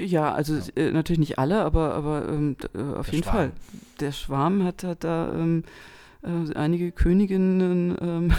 Ja, 0.00 0.32
also 0.32 0.54
Ja. 0.54 0.62
Äh, 0.76 0.92
natürlich 0.92 1.18
nicht 1.18 1.38
alle, 1.38 1.62
aber, 1.62 1.94
aber 1.94 2.28
ähm, 2.28 2.56
äh, 2.74 2.78
auf 2.98 3.06
Der 3.06 3.14
jeden 3.14 3.24
Schwarm. 3.24 3.36
Fall. 3.36 3.52
Der 4.00 4.12
Schwarm 4.12 4.64
hat, 4.64 4.84
hat 4.84 5.02
da 5.04 5.32
ähm, 5.34 5.64
äh, 6.22 6.54
einige 6.54 6.92
Königinnen 6.92 7.96
ähm, 8.00 8.32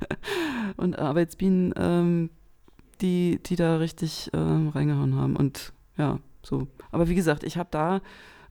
und 0.76 0.98
Arbeitsbienen, 0.98 1.74
ähm, 1.76 2.30
die, 3.00 3.40
die 3.44 3.56
da 3.56 3.76
richtig 3.76 4.30
ähm, 4.32 4.68
reingehauen 4.68 5.14
haben. 5.14 5.36
Und 5.36 5.72
ja, 5.96 6.18
so. 6.42 6.66
Aber 6.90 7.08
wie 7.08 7.14
gesagt, 7.14 7.42
ich 7.42 7.56
habe 7.56 7.68
da 7.70 8.00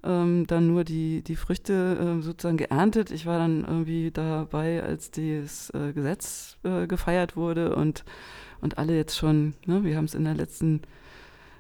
ähm, 0.04 0.46
dann 0.48 0.68
nur 0.68 0.84
die, 0.84 1.22
die 1.24 1.36
Früchte 1.36 1.98
ähm, 2.00 2.22
sozusagen 2.22 2.58
geerntet. 2.58 3.12
Ich 3.12 3.26
war 3.26 3.40
dann 3.40 3.66
irgendwie 3.66 4.12
dabei, 4.12 4.84
als 4.84 5.12
das 5.12 5.72
äh, 5.72 5.94
Gesetz 5.94 6.58
äh, 6.64 6.88
gefeiert 6.88 7.36
wurde 7.36 7.76
und, 7.76 8.06
und 8.62 8.78
alle 8.78 8.96
jetzt 8.96 9.18
schon, 9.18 9.56
ne, 9.66 9.84
wir 9.84 9.98
haben 9.98 10.06
es 10.06 10.14
in 10.14 10.24
der 10.24 10.36
letzten 10.36 10.82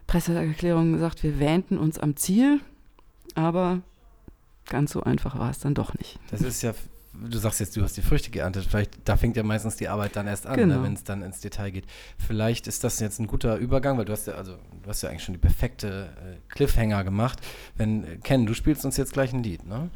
Presseerklärung 0.08 0.94
gesagt, 0.94 1.24
wir 1.24 1.39
wähnten 1.39 1.77
uns 1.77 1.98
am 1.98 2.15
Ziel, 2.15 2.62
aber 3.34 3.82
ganz 4.68 4.92
so 4.92 5.01
einfach 5.01 5.38
war 5.39 5.50
es 5.50 5.60
dann 5.60 5.74
doch 5.74 5.94
nicht. 5.96 6.20
Das 6.30 6.42
ist 6.42 6.62
ja, 6.62 6.74
du 7.30 7.38
sagst 7.38 7.60
jetzt, 7.60 7.76
du 7.78 7.82
hast 7.84 7.96
die 7.98 8.02
Früchte 8.02 8.30
geerntet. 8.32 8.66
Vielleicht, 8.70 9.08
da 9.08 9.18
fängt 9.18 9.36
ja 9.38 9.44
meistens 9.44 9.76
die 9.76 9.88
Arbeit 9.88 10.16
dann 10.16 10.28
erst 10.28 10.48
an, 10.48 10.56
Genau. 10.58 10.76
ne, 10.78 10.84
wenn 10.84 10.94
es 10.94 11.04
dann 11.04 11.22
ins 11.22 11.40
Detail 11.40 11.72
geht. 11.72 11.86
Vielleicht 12.18 12.68
ist 12.68 12.84
das 12.84 13.00
jetzt 13.00 13.20
ein 13.20 13.28
guter 13.28 13.58
Übergang, 13.58 13.98
weil 13.98 14.06
du 14.06 14.14
hast 14.14 14.28
ja, 14.28 14.34
also 14.36 14.54
du 14.84 14.90
hast 14.90 15.02
ja 15.02 15.10
eigentlich 15.10 15.24
schon 15.24 15.34
die 15.34 15.40
perfekte 15.40 16.10
äh, 16.18 16.38
Cliffhanger 16.50 17.04
gemacht. 17.04 17.40
Wenn, 17.78 18.04
äh, 18.04 18.18
Ken, 18.24 18.46
du 18.46 18.54
spielst 18.54 18.86
uns 18.86 18.98
jetzt 18.98 19.14
gleich 19.14 19.34
ein 19.34 19.44
Lied, 19.44 19.66
ne? 19.66 19.90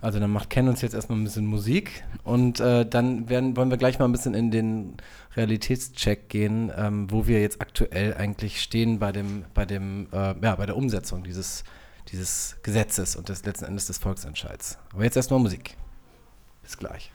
Also 0.00 0.20
dann 0.20 0.30
macht 0.30 0.48
Ken 0.48 0.68
uns 0.68 0.80
jetzt 0.80 0.94
erstmal 0.94 1.18
ein 1.18 1.24
bisschen 1.24 1.46
Musik 1.46 2.04
und 2.22 2.60
äh, 2.60 2.86
dann 2.86 3.28
werden, 3.28 3.56
wollen 3.56 3.68
wir 3.68 3.78
gleich 3.78 3.98
mal 3.98 4.04
ein 4.04 4.12
bisschen 4.12 4.32
in 4.32 4.52
den 4.52 4.96
Realitätscheck 5.34 6.28
gehen, 6.28 6.70
ähm, 6.76 7.10
wo 7.10 7.26
wir 7.26 7.40
jetzt 7.40 7.60
aktuell 7.60 8.14
eigentlich 8.14 8.60
stehen 8.60 9.00
bei 9.00 9.10
dem, 9.10 9.44
bei 9.54 9.64
dem, 9.66 10.06
äh, 10.12 10.34
ja, 10.40 10.54
bei 10.54 10.66
der 10.66 10.76
Umsetzung 10.76 11.24
dieses, 11.24 11.64
dieses 12.12 12.58
Gesetzes 12.62 13.16
und 13.16 13.28
des 13.28 13.44
letzten 13.44 13.64
Endes 13.64 13.86
des 13.86 13.98
Volksentscheids. 13.98 14.78
Aber 14.92 15.02
jetzt 15.02 15.16
erstmal 15.16 15.40
Musik. 15.40 15.76
Bis 16.68 16.76
gleich. 16.76 17.10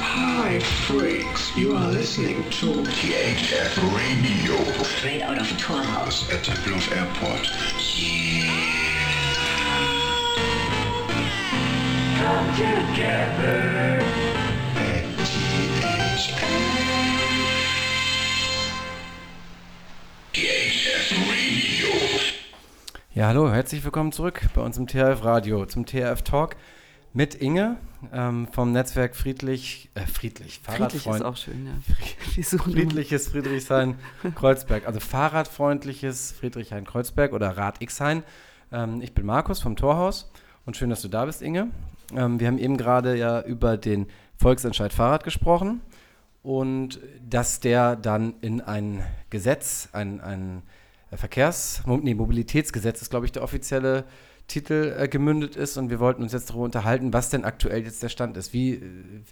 Hi, 0.00 0.58
freaks. 0.58 1.56
You 1.56 1.76
are 1.76 1.86
listening 1.92 2.42
to 2.50 2.82
THF 2.82 3.76
Radio 3.94 4.56
Straight 4.82 5.22
out 5.22 5.38
of 5.38 5.46
Torhaus. 5.56 6.28
at 6.34 6.42
Tempelhof 6.42 6.90
Airport. 6.96 7.46
Come 12.18 12.48
together. 12.56 14.02
At 14.74 15.04
THF. 15.14 16.34
THF 20.32 21.08
Radio. 21.30 22.37
Ja, 23.18 23.26
hallo, 23.26 23.50
herzlich 23.50 23.82
willkommen 23.82 24.12
zurück 24.12 24.48
bei 24.54 24.62
uns 24.62 24.78
im 24.78 24.86
THF 24.86 25.24
Radio 25.24 25.66
zum 25.66 25.84
THF 25.84 26.22
Talk 26.22 26.54
mit 27.12 27.34
Inge 27.34 27.76
ähm, 28.12 28.46
vom 28.52 28.70
Netzwerk 28.70 29.16
Friedlich, 29.16 29.90
äh, 29.96 30.02
Friedlich, 30.02 30.60
Friedlich 30.60 30.94
ist 30.94 31.02
Fahrradfreund, 31.02 31.24
auch 31.24 31.36
schön, 31.36 31.66
ja. 31.66 31.72
Friedliches 32.58 33.26
Friedrichshain-Kreuzberg, 33.26 34.86
also 34.86 35.00
Fahrradfreundliches 35.00 36.30
Friedrichshain-Kreuzberg 36.30 37.32
oder 37.32 37.56
Rad 37.56 37.82
X-Hain. 37.82 38.22
Ähm, 38.70 39.02
ich 39.02 39.14
bin 39.14 39.26
Markus 39.26 39.58
vom 39.60 39.74
Torhaus 39.74 40.30
und 40.64 40.76
schön, 40.76 40.88
dass 40.88 41.02
du 41.02 41.08
da 41.08 41.24
bist, 41.24 41.42
Inge. 41.42 41.72
Ähm, 42.14 42.38
wir 42.38 42.46
haben 42.46 42.58
eben 42.58 42.76
gerade 42.76 43.16
ja 43.16 43.42
über 43.42 43.76
den 43.76 44.06
Volksentscheid 44.36 44.92
Fahrrad 44.92 45.24
gesprochen 45.24 45.80
und 46.44 47.00
dass 47.28 47.58
der 47.58 47.96
dann 47.96 48.34
in 48.42 48.60
ein 48.60 49.04
Gesetz, 49.28 49.88
ein, 49.90 50.20
ein 50.20 50.62
Verkehrs-, 51.16 51.82
nee, 51.86 52.14
Mobilitätsgesetz 52.14 53.02
ist, 53.02 53.10
glaube 53.10 53.26
ich, 53.26 53.32
der 53.32 53.42
offizielle 53.42 54.04
Titel 54.48 54.94
äh, 54.98 55.08
gemündet 55.08 55.56
ist 55.56 55.76
und 55.76 55.90
wir 55.90 56.00
wollten 56.00 56.22
uns 56.22 56.32
jetzt 56.32 56.48
darüber 56.48 56.64
unterhalten, 56.64 57.12
was 57.12 57.28
denn 57.28 57.44
aktuell 57.44 57.84
jetzt 57.84 58.02
der 58.02 58.08
Stand 58.08 58.36
ist. 58.38 58.54
Wie 58.54 58.74
äh, 58.74 58.82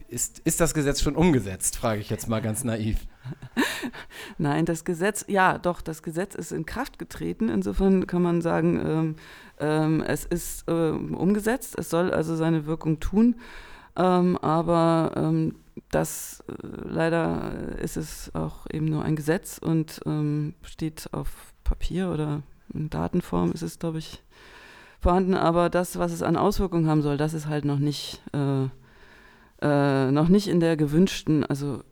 ist, 0.09 0.41
ist 0.41 0.61
das 0.61 0.75
Gesetz 0.75 1.01
schon 1.01 1.17
umgesetzt, 1.17 1.77
frage 1.77 2.01
ich 2.01 2.11
jetzt 2.11 2.29
mal 2.29 2.43
ganz 2.43 2.65
naiv. 2.65 2.99
Nein, 4.39 4.67
das 4.67 4.85
Gesetz, 4.85 5.25
ja, 5.27 5.57
doch, 5.59 5.81
das 5.81 6.03
Gesetz 6.03 6.35
ist 6.35 6.53
in 6.53 6.67
Kraft 6.67 6.99
getreten. 6.99 7.49
Insofern 7.49 8.07
kann 8.07 8.21
man 8.21 8.43
sagen, 8.43 8.81
ähm, 8.85 9.17
ähm, 9.59 10.03
es 10.03 10.27
ist 10.27 10.65
ähm, 10.69 11.15
umgesetzt. 11.15 11.77
Es 11.79 11.89
soll 11.89 12.13
also 12.13 12.37
seine 12.37 12.67
Wirkung 12.67 13.01
tun. 13.01 13.37
Ähm, 13.97 14.37
aber 14.39 15.13
ähm, 15.17 15.55
das 15.91 16.45
äh, 16.49 16.53
leider 16.63 17.79
ist 17.81 17.97
es 17.97 18.35
auch 18.35 18.67
eben 18.71 18.85
nur 18.85 19.03
ein 19.03 19.17
Gesetz 19.17 19.57
und 19.57 20.01
ähm, 20.05 20.55
steht 20.63 21.09
auf 21.13 21.55
Papier 21.69 22.11
oder 22.11 22.43
in 22.73 22.91
Datenform 22.91 23.53
ist 23.53 23.63
es, 23.63 23.79
glaube 23.79 23.99
ich, 23.99 24.23
vorhanden. 25.01 25.35
Aber 25.35 25.71
das, 25.71 25.99
was 25.99 26.13
es 26.13 26.23
an 26.23 26.37
Auswirkungen 26.37 26.89
haben 26.89 27.03
soll, 27.03 27.17
das 27.17 27.35
ist 27.35 27.47
halt 27.49 27.65
noch 27.65 27.79
nicht, 27.79 28.23
äh, 28.33 28.67
äh, 29.63 30.11
noch 30.11 30.29
nicht 30.29 30.49
in 30.49 30.61
der 30.61 30.77
gewünschten, 30.77 31.45
also 31.45 31.83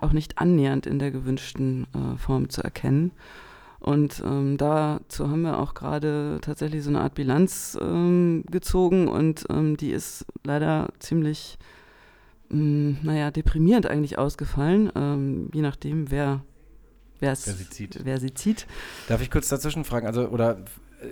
auch 0.00 0.12
nicht 0.12 0.38
annähernd 0.38 0.86
in 0.86 0.98
der 0.98 1.10
gewünschten 1.10 1.86
äh, 1.94 2.16
Form 2.16 2.50
zu 2.50 2.62
erkennen. 2.62 3.12
Und 3.80 4.22
ähm, 4.24 4.58
dazu 4.58 5.28
haben 5.28 5.42
wir 5.42 5.58
auch 5.58 5.74
gerade 5.74 6.38
tatsächlich 6.40 6.84
so 6.84 6.90
eine 6.90 7.00
Art 7.00 7.14
Bilanz 7.14 7.76
ähm, 7.82 8.44
gezogen 8.48 9.08
und 9.08 9.44
ähm, 9.50 9.76
die 9.76 9.90
ist 9.90 10.24
leider 10.44 10.88
ziemlich, 11.00 11.58
mh, 12.50 12.98
naja, 13.02 13.32
deprimierend 13.32 13.88
eigentlich 13.88 14.18
ausgefallen, 14.18 14.92
ähm, 14.94 15.50
je 15.52 15.62
nachdem, 15.62 16.12
wer, 16.12 16.42
wer's, 17.22 17.46
Wer 17.46 17.54
sie 17.54 17.68
zieht. 17.70 18.00
wer 18.04 18.20
sie 18.20 18.34
zieht. 18.34 18.66
Darf 19.08 19.22
ich 19.22 19.30
kurz 19.30 19.48
dazwischen 19.48 19.84
fragen? 19.84 20.06
Also, 20.06 20.28
oder 20.28 20.58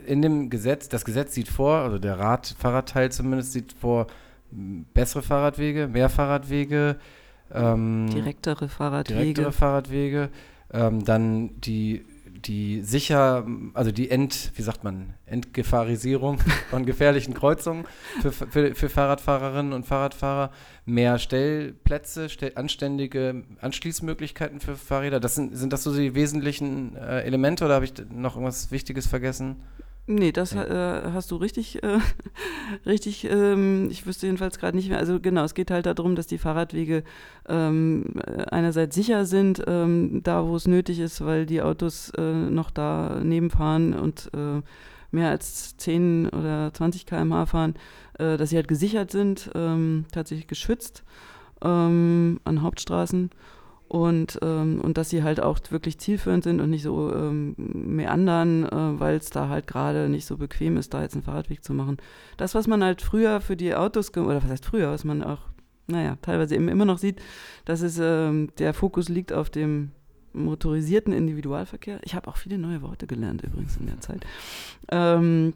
in 0.07 0.21
dem 0.23 0.51
Gesetz, 0.51 0.89
das 0.89 1.05
Gesetz 1.05 1.35
sieht 1.35 1.49
vor, 1.49 1.77
also 1.79 1.99
der 1.99 2.19
Rad, 2.19 2.55
Fahrradteil 2.59 3.11
zumindest 3.11 3.53
sieht 3.53 3.73
vor, 3.73 4.07
bessere 4.51 5.23
Fahrradwege, 5.23 5.89
mehr 5.89 6.09
Fahrradwege, 6.09 6.97
ähm, 7.53 8.09
Direktere 8.13 8.69
Fahrradwege. 8.69 9.19
direktere 9.21 9.53
Fahrradwege, 9.53 10.29
ähm, 10.73 11.05
dann 11.05 11.61
die, 11.61 12.05
die 12.47 12.83
sicher, 12.83 13.47
also 13.75 13.93
die 13.93 14.11
Ent, 14.11 14.53
wie 14.55 14.63
sagt 14.63 14.85
man, 14.85 15.15
Entgefahrisierung 15.27 16.39
von 16.71 16.87
gefährlichen 16.87 17.35
Kreuzungen 17.35 17.85
für, 18.23 18.33
für, 18.33 18.75
für 18.75 18.89
Fahrradfahrerinnen 18.89 19.73
und 19.73 19.87
Fahrradfahrer, 19.87 20.51
mehr 20.85 21.19
Stellplätze, 21.19 22.29
stell, 22.29 22.53
anständige 22.55 23.45
Anschließmöglichkeiten 23.61 24.61
für 24.61 24.77
Fahrräder. 24.77 25.21
Das 25.21 25.35
sind, 25.35 25.57
sind 25.57 25.73
das 25.73 25.83
so 25.83 25.95
die 25.95 26.15
wesentlichen 26.15 26.97
äh, 26.97 27.23
Elemente 27.23 27.65
oder 27.65 27.75
habe 27.75 27.85
ich 27.85 27.95
noch 28.11 28.35
irgendwas 28.35 28.71
Wichtiges 28.71 29.07
vergessen? 29.07 29.57
Nee, 30.13 30.33
das 30.33 30.55
Ja. 30.55 30.65
äh, 30.65 31.13
hast 31.13 31.31
du 31.31 31.37
richtig, 31.37 31.85
äh, 31.85 31.99
richtig, 32.87 33.31
ähm, 33.31 33.89
ich 33.91 34.07
wüsste 34.07 34.27
jedenfalls 34.27 34.59
gerade 34.59 34.77
nicht 34.77 34.89
mehr. 34.89 34.99
Also 34.99 35.21
genau, 35.21 35.45
es 35.45 35.55
geht 35.55 35.71
halt 35.71 35.87
darum, 35.87 36.17
dass 36.17 36.27
die 36.27 36.39
Fahrradwege 36.39 37.05
ähm, 37.49 38.17
äh, 38.27 38.43
einerseits 38.51 38.97
sicher 38.97 39.25
sind, 39.25 39.63
ähm, 39.69 40.21
da 40.25 40.45
wo 40.49 40.57
es 40.57 40.67
nötig 40.67 40.99
ist, 40.99 41.25
weil 41.25 41.47
die 41.47 41.63
Autos 41.63 42.11
äh, 42.19 42.23
noch 42.51 42.73
daneben 42.73 43.51
fahren 43.51 43.95
und 43.95 44.31
äh, 44.35 44.63
mehr 45.13 45.31
als 45.31 45.77
10 45.77 46.29
oder 46.31 46.73
20 46.75 47.07
km/h 47.07 47.47
fahren, 47.47 47.75
äh, 48.19 48.37
dass 48.37 48.51
sie 48.51 48.57
halt 48.57 48.69
gesichert 48.69 49.13
sind, 49.13 49.51
ähm, 49.55 50.07
tatsächlich 50.13 50.49
geschützt 50.49 51.05
ähm, 51.63 52.41
an 52.43 52.63
Hauptstraßen 52.63 53.31
und, 53.91 54.39
ähm, 54.41 54.81
und 54.81 54.99
dass 54.99 55.11
sie 55.11 55.25
halt 55.25 55.43
auch 55.43 55.59
wirklich 55.71 55.99
zielführend 55.99 56.45
sind 56.45 56.61
und 56.61 56.71
nicht 56.71 56.85
so 56.85 57.13
ähm, 57.13 57.57
meandern, 57.57 58.65
äh, 58.65 59.01
weil 59.01 59.17
es 59.17 59.31
da 59.31 59.49
halt 59.49 59.67
gerade 59.67 60.09
nicht 60.09 60.27
so 60.27 60.37
bequem 60.37 60.77
ist, 60.77 60.95
da 60.95 61.03
jetzt 61.03 61.15
einen 61.15 61.25
Fahrradweg 61.25 61.65
zu 61.65 61.75
machen. 61.75 61.97
Das, 62.37 62.55
was 62.55 62.69
man 62.69 62.85
halt 62.85 63.03
früher 63.03 63.41
für 63.41 63.57
die 63.57 63.75
Autos, 63.75 64.17
oder 64.17 64.45
was 64.45 64.49
heißt 64.49 64.65
früher, 64.65 64.93
was 64.93 65.03
man 65.03 65.25
auch, 65.25 65.41
naja, 65.89 66.17
teilweise 66.23 66.55
eben 66.55 66.69
immer 66.69 66.85
noch 66.85 66.99
sieht, 66.99 67.21
dass 67.65 67.81
es, 67.81 67.99
ähm, 68.01 68.51
der 68.59 68.75
Fokus 68.75 69.09
liegt 69.09 69.33
auf 69.33 69.51
dem 69.51 69.91
motorisierten 70.35 71.13
Individualverkehr. 71.13 71.99
Ich 72.05 72.15
habe 72.15 72.29
auch 72.29 72.37
viele 72.37 72.59
neue 72.59 72.83
Worte 72.83 73.09
gelernt 73.09 73.43
übrigens 73.43 73.77
in 73.77 73.87
der 73.87 73.99
Zeit. 73.99 74.25
Ähm, 74.93 75.53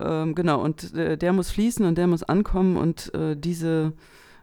ähm, 0.00 0.34
genau, 0.34 0.62
und 0.64 0.94
äh, 0.94 1.18
der 1.18 1.34
muss 1.34 1.50
fließen 1.50 1.84
und 1.84 1.98
der 1.98 2.06
muss 2.06 2.22
ankommen 2.22 2.78
und 2.78 3.12
äh, 3.12 3.36
diese 3.36 3.92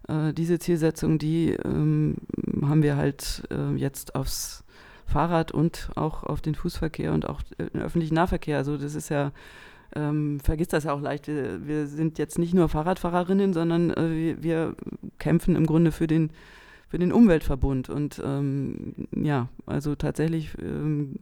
äh, 0.08 0.34
diese 0.34 0.60
Zielsetzung, 0.60 1.18
die 1.18 1.52
ähm, 1.52 2.16
haben 2.62 2.84
wir 2.84 2.98
halt 2.98 3.44
äh, 3.52 3.76
jetzt 3.76 4.16
aufs 4.16 4.64
Fahrrad 5.06 5.52
und 5.52 5.90
auch 5.96 6.24
auf 6.24 6.42
den 6.42 6.56
Fußverkehr 6.56 7.14
und 7.14 7.28
auch 7.28 7.42
äh, 7.58 7.70
den 7.70 7.82
öffentlichen 7.82 8.16
Nahverkehr. 8.16 8.58
Also 8.58 8.78
das 8.78 8.96
ist 8.96 9.10
ja, 9.10 9.32
ähm, 9.96 10.40
vergisst 10.40 10.74
das 10.74 10.86
ja 10.86 10.94
auch 10.94 11.02
leicht. 11.02 11.28
Wir, 11.28 11.66
wir 11.66 11.88
sind 11.88 12.18
jetzt 12.18 12.40
nicht 12.40 12.54
nur 12.54 12.70
Fahrradfahrerinnen, 12.70 13.54
sondern 13.54 13.92
äh, 13.92 14.10
wir, 14.10 14.44
wir 14.44 14.76
kämpfen 15.20 15.56
im 15.56 15.66
Grunde 15.66 15.92
für 15.92 16.08
den, 16.08 16.32
für 16.90 17.00
den 17.00 17.12
Umweltverbund. 17.12 17.90
Und 17.90 18.22
ähm, 18.24 18.94
ja, 19.16 19.50
also 19.66 19.96
tatsächlich 19.96 20.52
ähm, 20.62 21.20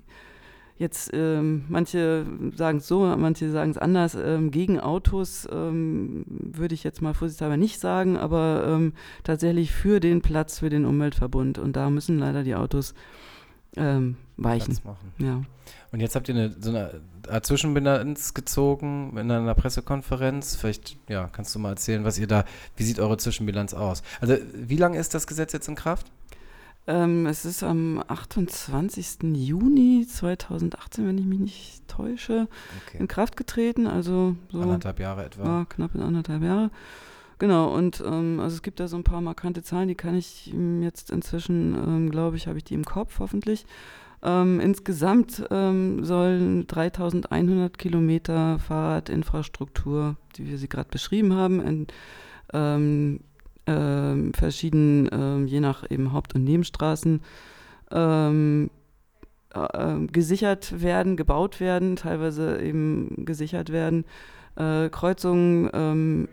jetzt 0.82 1.12
ähm, 1.14 1.64
manche 1.70 2.26
sagen 2.56 2.80
es 2.80 2.88
so, 2.88 3.06
manche 3.16 3.52
sagen 3.52 3.72
es 3.72 3.78
anders. 3.78 4.16
Ähm, 4.16 4.52
gegen 4.52 4.80
Autos 4.80 5.48
ähm, 5.52 6.26
würde 6.28 6.74
ich 6.74 6.84
jetzt 6.84 7.02
mal 7.02 7.14
vorsichtshalber 7.14 7.56
nicht 7.56 7.80
sagen, 7.80 8.18
aber 8.18 8.66
ähm, 8.68 8.94
tatsächlich 9.24 9.72
für 9.72 10.00
den 10.00 10.22
Platz 10.22 10.60
für 10.60 10.70
den 10.70 10.86
Umweltverbund. 10.86 11.60
Und 11.60 11.76
da 11.76 11.90
müssen 11.90 12.18
leider 12.18 12.44
die 12.44 12.56
Autos 12.56 12.96
ähm, 13.78 14.18
weichen. 14.38 14.78
Ja. 15.20 15.44
Und 15.92 16.00
jetzt 16.00 16.16
habt 16.16 16.28
ihr 16.28 16.36
eine, 16.36 16.56
so 16.60 16.70
eine 16.70 17.02
Art 17.30 17.46
Zwischenbilanz 17.46 18.34
gezogen 18.34 19.16
in 19.18 19.30
einer 19.30 19.56
Pressekonferenz. 19.56 20.56
Vielleicht, 20.56 20.98
ja, 21.08 21.30
kannst 21.32 21.54
du 21.54 21.60
mal 21.60 21.70
erzählen, 21.70 22.04
was 22.04 22.18
ihr 22.18 22.28
da, 22.28 22.44
wie 22.76 22.84
sieht 22.84 23.00
eure 23.00 23.18
Zwischenbilanz 23.18 23.74
aus? 23.74 24.02
Also, 24.20 24.36
wie 24.54 24.78
lange 24.78 24.98
ist 24.98 25.14
das 25.14 25.28
Gesetz 25.28 25.54
jetzt 25.54 25.68
in 25.68 25.76
Kraft? 25.76 26.12
Ähm, 26.88 27.26
es 27.28 27.46
ist 27.46 27.64
am 27.64 28.04
28. 28.08 29.20
Juni 29.36 30.06
2018, 30.08 31.06
wenn 31.08 31.18
ich 31.18 31.26
mich 31.26 31.40
nicht 31.40 31.88
täusche, 31.88 32.48
Okay. 32.88 32.98
in 33.00 33.08
Kraft 33.08 33.38
getreten. 33.38 33.86
Also 33.88 34.36
so 34.50 34.62
Anderthalb 34.62 35.00
Jahre 35.00 35.26
etwa. 35.26 35.44
ja, 35.46 35.66
knapp 35.66 35.94
in 35.96 36.02
anderthalb 36.02 36.44
Jahre. 36.44 36.72
Genau, 37.38 37.74
und 37.76 38.04
ähm, 38.06 38.40
also 38.40 38.56
es 38.56 38.62
gibt 38.62 38.80
da 38.80 38.88
so 38.88 38.98
ein 38.98 39.04
paar 39.04 39.22
markante 39.22 39.64
Zahlen, 39.64 39.88
die 39.88 39.96
kann 39.96 40.16
ich 40.16 40.52
ähm, 40.54 40.82
jetzt 40.84 41.10
inzwischen, 41.12 41.74
ähm, 41.76 42.12
glaube 42.12 42.36
ich, 42.38 42.48
habe 42.48 42.58
ich 42.58 42.64
die 42.64 42.76
im 42.76 42.86
Kopf, 42.86 43.20
hoffentlich. 43.20 43.66
Ähm, 44.24 44.60
insgesamt 44.60 45.44
ähm, 45.50 46.04
sollen 46.06 46.68
3100 46.68 47.78
Kilometer 47.80 48.60
Fahrradinfrastruktur, 48.60 50.18
die 50.36 50.48
wir 50.48 50.58
sie 50.60 50.70
gerade 50.70 50.90
beschrieben 50.90 51.34
haben, 51.36 51.60
in 51.62 51.88
ähm, 53.68 54.34
verschiedenen, 54.34 55.10
ähm, 55.12 55.48
je 55.48 55.60
nach 55.60 55.90
eben 55.90 56.14
Haupt- 56.14 56.36
und 56.36 56.44
Nebenstraßen, 56.44 57.22
ähm, 57.92 58.70
äh, 59.54 59.68
ähm, 59.74 60.08
gesichert 60.08 60.82
werden, 60.82 61.18
gebaut 61.18 61.60
werden, 61.60 61.96
teilweise 61.96 62.62
eben 62.62 63.26
gesichert 63.26 63.72
werden. 63.72 64.06
Äh, 64.56 64.90
Kreuzungen 64.90 65.70
ähm, 65.74 66.28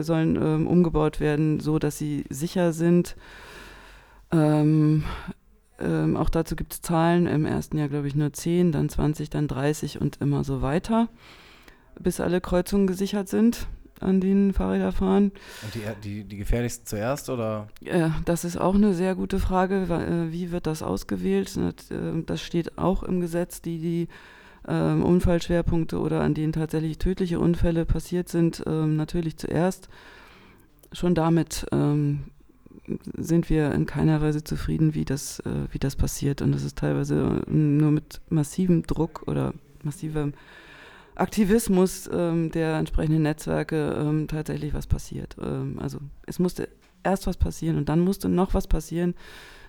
sollen 0.00 0.36
ähm, 0.36 0.66
umgebaut 0.66 1.20
werden, 1.20 1.60
so 1.60 1.78
dass 1.78 1.98
sie 1.98 2.24
sicher 2.30 2.72
sind. 2.72 3.16
Auch 4.32 6.30
dazu 6.30 6.54
gibt 6.54 6.72
es 6.72 6.82
Zahlen. 6.82 7.26
Im 7.26 7.44
ersten 7.44 7.78
Jahr, 7.78 7.88
glaube 7.88 8.06
ich, 8.06 8.14
nur 8.14 8.32
10, 8.32 8.70
dann 8.70 8.88
20, 8.88 9.28
dann 9.28 9.48
30 9.48 10.00
und 10.00 10.18
immer 10.20 10.44
so 10.44 10.62
weiter, 10.62 11.08
bis 11.98 12.20
alle 12.20 12.40
Kreuzungen 12.40 12.86
gesichert 12.86 13.28
sind, 13.28 13.66
an 14.00 14.20
denen 14.20 14.52
Fahrräder 14.52 14.92
fahren. 14.92 15.32
Und 15.62 15.74
die, 15.74 15.80
die, 16.02 16.24
die 16.24 16.36
gefährlichsten 16.36 16.86
zuerst 16.86 17.30
oder? 17.30 17.68
Ja, 17.80 18.14
das 18.24 18.44
ist 18.44 18.56
auch 18.56 18.74
eine 18.74 18.94
sehr 18.94 19.14
gute 19.14 19.38
Frage. 19.38 19.86
äh, 19.90 20.32
Wie 20.32 20.50
wird 20.52 20.66
das 20.66 20.82
ausgewählt? 20.82 21.56
Das, 21.56 21.90
äh, 21.90 22.22
Das 22.24 22.40
steht 22.42 22.78
auch 22.78 23.02
im 23.02 23.20
Gesetz, 23.20 23.62
die 23.62 23.78
die 23.78 24.08
ähm, 24.68 25.02
Unfallschwerpunkte 25.02 25.98
oder 25.98 26.20
an 26.20 26.34
denen 26.34 26.52
tatsächlich 26.52 26.98
tödliche 26.98 27.40
Unfälle 27.40 27.84
passiert 27.86 28.28
sind, 28.28 28.62
ähm, 28.66 28.96
natürlich 28.96 29.36
zuerst. 29.36 29.88
Schon 30.92 31.14
damit 31.14 31.66
ähm, 31.72 32.24
sind 33.16 33.48
wir 33.48 33.72
in 33.72 33.86
keiner 33.86 34.20
Weise 34.20 34.42
zufrieden, 34.42 34.94
wie 34.94 35.04
das, 35.04 35.40
äh, 35.40 35.66
wie 35.70 35.78
das 35.78 35.96
passiert. 35.96 36.42
Und 36.42 36.54
es 36.54 36.64
ist 36.64 36.78
teilweise 36.78 37.42
nur 37.46 37.90
mit 37.90 38.20
massivem 38.28 38.82
Druck 38.82 39.22
oder 39.26 39.54
massivem 39.82 40.34
Aktivismus 41.20 42.08
ähm, 42.12 42.50
der 42.50 42.76
entsprechenden 42.76 43.22
Netzwerke 43.22 43.94
ähm, 43.98 44.26
tatsächlich 44.26 44.72
was 44.72 44.86
passiert. 44.86 45.36
Ähm, 45.40 45.78
also 45.78 45.98
es 46.26 46.38
musste 46.38 46.68
erst 47.02 47.26
was 47.26 47.36
passieren 47.36 47.76
und 47.76 47.88
dann 47.88 48.00
musste 48.00 48.28
noch 48.28 48.54
was 48.54 48.66
passieren, 48.66 49.14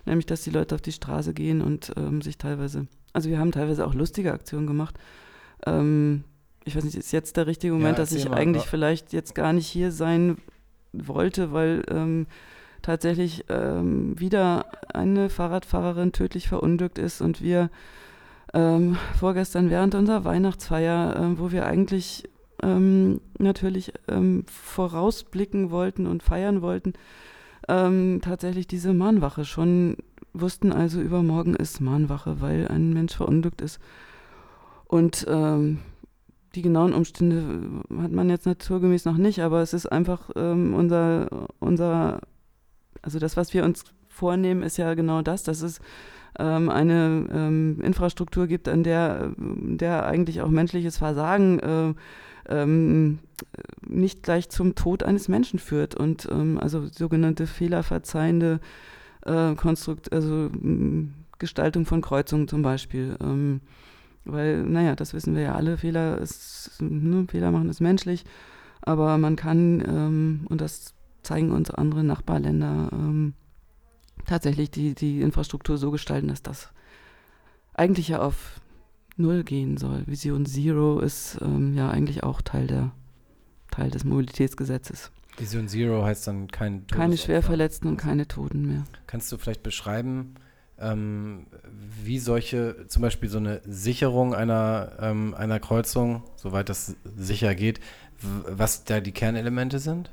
nämlich 0.06 0.26
dass 0.26 0.42
die 0.42 0.50
Leute 0.50 0.74
auf 0.74 0.80
die 0.80 0.92
Straße 0.92 1.34
gehen 1.34 1.60
und 1.60 1.92
ähm, 1.96 2.22
sich 2.22 2.38
teilweise, 2.38 2.86
also 3.12 3.28
wir 3.28 3.38
haben 3.38 3.52
teilweise 3.52 3.86
auch 3.86 3.94
lustige 3.94 4.32
Aktionen 4.32 4.66
gemacht. 4.66 4.98
Ähm, 5.66 6.24
ich 6.64 6.74
weiß 6.74 6.84
nicht, 6.84 6.96
ist 6.96 7.12
jetzt 7.12 7.36
der 7.36 7.46
richtige 7.46 7.74
Moment, 7.74 7.98
dass 7.98 8.12
erzähl 8.12 8.26
ich 8.26 8.30
mal. 8.30 8.38
eigentlich 8.38 8.64
Ja. 8.64 8.70
vielleicht 8.70 9.12
jetzt 9.12 9.34
gar 9.34 9.52
nicht 9.52 9.66
hier 9.66 9.92
sein 9.92 10.38
wollte, 10.92 11.52
weil 11.52 11.82
ähm, 11.88 12.26
tatsächlich 12.82 13.44
wieder 13.48 14.66
eine 14.92 15.30
Fahrradfahrerin 15.30 16.10
tödlich 16.10 16.48
verunglückt 16.48 16.98
ist 16.98 17.20
und 17.20 17.40
wir 17.40 17.70
ähm, 18.54 18.96
vorgestern 19.18 19.70
während 19.70 19.94
unserer 19.94 20.24
Weihnachtsfeier, 20.24 21.16
ähm, 21.16 21.38
wo 21.38 21.52
wir 21.52 21.66
eigentlich 21.66 22.28
ähm, 22.62 23.20
natürlich 23.38 23.92
ähm, 24.08 24.44
vorausblicken 24.46 25.70
wollten 25.70 26.06
und 26.06 26.22
feiern 26.22 26.62
wollten, 26.62 26.92
ähm, 27.68 28.20
tatsächlich 28.22 28.66
diese 28.66 28.92
Mahnwache 28.92 29.44
schon 29.44 29.96
wussten, 30.32 30.72
also 30.72 31.00
übermorgen 31.00 31.54
ist 31.54 31.80
Mahnwache, 31.80 32.40
weil 32.40 32.68
ein 32.68 32.92
Mensch 32.92 33.16
verunglückt 33.16 33.60
ist. 33.60 33.80
Und 34.86 35.26
ähm, 35.28 35.78
die 36.54 36.62
genauen 36.62 36.92
Umstände 36.92 37.82
hat 38.00 38.12
man 38.12 38.28
jetzt 38.28 38.46
naturgemäß 38.46 39.04
noch 39.04 39.16
nicht, 39.16 39.40
aber 39.40 39.62
es 39.62 39.72
ist 39.72 39.86
einfach 39.86 40.30
ähm, 40.36 40.74
unser, 40.74 41.48
unser, 41.58 42.20
also 43.00 43.18
das, 43.18 43.36
was 43.36 43.54
wir 43.54 43.64
uns 43.64 43.84
vornehmen, 44.08 44.62
ist 44.62 44.76
ja 44.76 44.92
genau 44.94 45.22
das, 45.22 45.42
dass 45.42 45.62
es 45.62 45.80
ähm, 46.38 46.70
eine 46.70 47.26
ähm, 47.32 47.80
Infrastruktur 47.82 48.46
gibt, 48.46 48.68
an 48.68 48.82
der, 48.82 49.32
ähm, 49.38 49.78
der 49.78 50.06
eigentlich 50.06 50.40
auch 50.40 50.48
menschliches 50.48 50.98
Versagen 50.98 51.58
äh, 51.58 51.94
ähm, 52.48 53.18
nicht 53.86 54.22
gleich 54.22 54.48
zum 54.48 54.74
Tod 54.74 55.02
eines 55.02 55.28
Menschen 55.28 55.58
führt 55.58 55.94
und 55.94 56.28
ähm, 56.30 56.58
also 56.58 56.86
sogenannte 56.86 57.46
fehlerverzeihende 57.46 58.60
äh, 59.26 59.54
Konstrukt, 59.54 60.12
also 60.12 60.50
m, 60.52 61.14
Gestaltung 61.38 61.86
von 61.86 62.00
Kreuzungen 62.00 62.48
zum 62.48 62.62
Beispiel. 62.62 63.16
Ähm, 63.20 63.60
weil, 64.24 64.62
naja, 64.62 64.94
das 64.94 65.14
wissen 65.14 65.34
wir 65.34 65.42
ja 65.42 65.54
alle, 65.54 65.76
Fehler, 65.76 66.18
ist, 66.18 66.80
ne, 66.80 67.26
Fehler 67.28 67.50
machen 67.50 67.68
ist 67.68 67.80
menschlich, 67.80 68.24
aber 68.80 69.18
man 69.18 69.34
kann, 69.34 69.82
ähm, 69.86 70.46
und 70.48 70.60
das 70.60 70.94
zeigen 71.22 71.50
unsere 71.50 71.78
anderen 71.78 72.06
Nachbarländer, 72.06 72.88
tatsächlich 74.26 74.70
die, 74.70 74.94
die 74.94 75.20
Infrastruktur 75.20 75.78
so 75.78 75.90
gestalten, 75.90 76.28
dass 76.28 76.42
das 76.42 76.70
eigentlich 77.74 78.08
ja 78.08 78.20
auf 78.20 78.60
Null 79.16 79.44
gehen 79.44 79.76
soll. 79.76 80.04
Vision 80.06 80.46
Zero 80.46 81.00
ist 81.00 81.38
ähm, 81.42 81.74
ja 81.74 81.90
eigentlich 81.90 82.22
auch 82.22 82.40
Teil, 82.40 82.66
der, 82.66 82.92
Teil 83.70 83.90
des 83.90 84.04
Mobilitätsgesetzes. 84.04 85.10
Vision 85.38 85.68
Zero 85.68 86.04
heißt 86.04 86.26
dann 86.26 86.48
kein 86.48 86.86
Keine. 86.86 87.16
Schwerverletzten 87.16 87.88
und 87.88 87.96
keine 87.96 88.28
Toten 88.28 88.66
mehr. 88.66 88.84
Kannst 89.06 89.32
du 89.32 89.38
vielleicht 89.38 89.62
beschreiben, 89.62 90.34
ähm, 90.78 91.46
wie 92.02 92.18
solche, 92.18 92.86
zum 92.88 93.02
Beispiel 93.02 93.28
so 93.28 93.38
eine 93.38 93.62
Sicherung 93.64 94.34
einer, 94.34 94.92
ähm, 95.00 95.34
einer 95.34 95.60
Kreuzung, 95.60 96.22
soweit 96.36 96.68
das 96.68 96.96
sicher 97.04 97.54
geht, 97.54 97.80
was 98.20 98.84
da 98.84 99.00
die 99.00 99.12
Kernelemente 99.12 99.78
sind? 99.78 100.10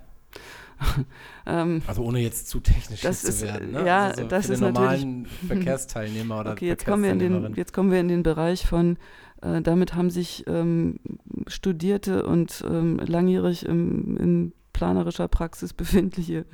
Ähm, 1.46 1.82
Also 1.88 2.04
ohne 2.04 2.20
jetzt 2.20 2.48
zu 2.48 2.60
technisch 2.60 3.02
Das 3.02 3.22
zu 3.22 3.30
ist, 3.30 3.42
werden. 3.42 3.76
äh, 3.76 3.80
Ne? 3.82 3.86
ja, 3.88 4.08
also 4.08 4.22
so 4.24 4.28
das 4.28 4.46
für 4.48 4.54
ist 4.54 4.62
den 4.62 4.74
natürlich- 4.74 5.02
normalen 5.06 5.26
Verkehrsteilnehmer 5.48 6.39
oder 6.42 6.52
okay, 6.52 6.68
jetzt 6.68 6.86
kommen, 6.86 7.04
wir 7.04 7.12
in 7.12 7.20
den, 7.20 7.54
jetzt 7.56 7.74
kommen 7.74 7.92
wir 7.92 8.00
in 8.00 8.08
den 8.08 8.24
Bereich 8.24 8.65
von, 8.68 8.98
äh, 9.42 9.62
damit 9.62 9.96
haben 9.96 10.10
sich 10.10 10.44
ähm, 10.48 11.00
studierte 11.48 12.26
und 12.26 12.63
ähm, 12.70 12.98
langjährig 13.00 13.65
im, 13.65 14.18
in 14.18 14.54
planerischer 14.74 15.28
Praxis 15.28 15.74
befindliche 15.82 16.46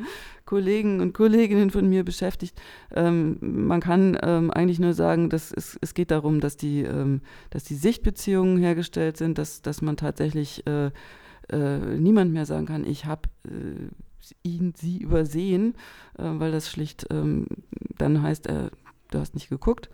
Kollegen 0.45 1.01
und 1.01 1.13
Kolleginnen 1.13 1.69
von 1.71 1.87
mir 1.89 2.03
beschäftigt. 2.05 2.57
Ähm, 2.95 3.37
man 3.41 3.81
kann 3.81 4.17
ähm, 4.23 4.49
eigentlich 4.51 4.79
nur 4.79 4.93
sagen, 4.93 5.29
dass 5.29 5.51
es, 5.51 5.77
es 5.81 5.93
geht 5.93 6.09
darum, 6.11 6.39
dass 6.39 6.55
die, 6.57 6.81
ähm, 6.83 7.21
dass 7.49 7.63
die 7.65 7.75
Sichtbeziehungen 7.75 8.57
hergestellt 8.57 9.17
sind, 9.17 9.37
dass, 9.37 9.61
dass 9.61 9.81
man 9.81 9.97
tatsächlich 9.97 10.65
äh, 10.67 10.91
äh, 11.51 11.77
niemand 11.99 12.31
mehr 12.33 12.45
sagen 12.45 12.65
kann, 12.65 12.85
ich 12.85 13.05
habe 13.05 13.23
äh, 13.45 13.89
ihn, 14.43 14.73
sie 14.75 14.97
übersehen, 14.97 15.75
äh, 16.17 16.23
weil 16.23 16.51
das 16.51 16.69
schlicht 16.69 17.07
ähm, 17.11 17.47
dann 17.97 18.21
heißt, 18.21 18.47
äh, 18.47 18.69
du 19.11 19.19
hast 19.19 19.35
nicht 19.35 19.49
geguckt. 19.49 19.89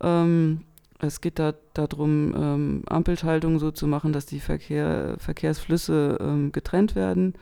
Ähm, 0.00 0.62
es 0.98 1.20
geht 1.20 1.38
da 1.38 1.54
darum, 1.74 2.34
ähm, 2.36 2.82
Ampelschaltungen 2.86 3.58
so 3.58 3.70
zu 3.70 3.86
machen, 3.86 4.12
dass 4.12 4.26
die 4.26 4.40
Verkehr, 4.40 5.16
Verkehrsflüsse 5.18 6.18
ähm, 6.20 6.52
getrennt 6.52 6.94
werden, 6.94 7.34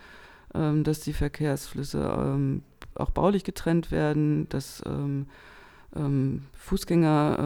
ähm, 0.54 0.84
dass 0.84 1.00
die 1.00 1.12
Verkehrsflüsse 1.12 1.98
ähm, 2.18 2.62
auch 2.94 3.10
baulich 3.10 3.44
getrennt 3.44 3.90
werden, 3.90 4.48
dass 4.48 4.82
ähm, 4.86 5.26
ähm, 5.96 6.44
Fußgänger 6.52 7.38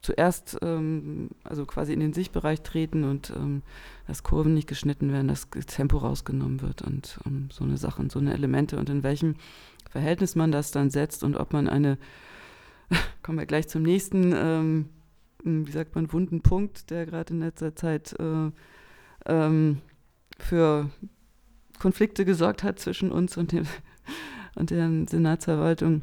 zuerst 0.00 0.58
ähm, 0.62 1.30
also 1.44 1.66
quasi 1.66 1.92
in 1.92 2.00
den 2.00 2.12
Sichtbereich 2.12 2.62
treten 2.62 3.04
und 3.04 3.30
ähm, 3.30 3.62
dass 4.06 4.22
Kurven 4.22 4.54
nicht 4.54 4.68
geschnitten 4.68 5.12
werden, 5.12 5.28
dass 5.28 5.48
Tempo 5.50 5.98
rausgenommen 5.98 6.62
wird 6.62 6.82
und 6.82 7.18
ähm, 7.26 7.48
so 7.52 7.64
eine 7.64 7.76
Sachen, 7.76 8.10
so 8.10 8.18
eine 8.18 8.32
Elemente 8.32 8.78
und 8.78 8.88
in 8.90 9.02
welchem 9.02 9.34
Verhältnis 9.90 10.36
man 10.36 10.52
das 10.52 10.70
dann 10.70 10.90
setzt 10.90 11.24
und 11.24 11.36
ob 11.36 11.52
man 11.52 11.68
eine, 11.68 11.98
kommen 13.22 13.38
wir 13.38 13.46
gleich 13.46 13.68
zum 13.68 13.82
nächsten, 13.82 14.32
ähm, 14.36 14.88
wie 15.42 15.72
sagt 15.72 15.94
man, 15.94 16.12
wunden 16.12 16.42
Punkt, 16.42 16.90
der 16.90 17.06
gerade 17.06 17.34
in 17.34 17.40
letzter 17.40 17.74
Zeit 17.74 18.14
äh, 18.18 18.50
ähm, 19.26 19.78
für 20.38 20.90
Konflikte 21.78 22.24
gesorgt 22.24 22.62
hat 22.62 22.78
zwischen 22.78 23.10
uns 23.10 23.36
und, 23.36 23.52
dem, 23.52 23.66
und 24.56 24.70
der 24.70 24.88
Senatsverwaltung. 25.08 26.02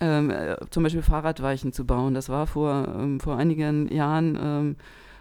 Ähm, 0.00 0.30
äh, 0.30 0.56
zum 0.70 0.82
Beispiel 0.82 1.02
Fahrradweichen 1.02 1.72
zu 1.72 1.84
bauen. 1.84 2.14
Das 2.14 2.28
war 2.28 2.46
vor, 2.46 2.88
ähm, 2.98 3.20
vor 3.20 3.36
einigen 3.36 3.88
Jahren 3.88 4.38
ähm, 4.40 4.76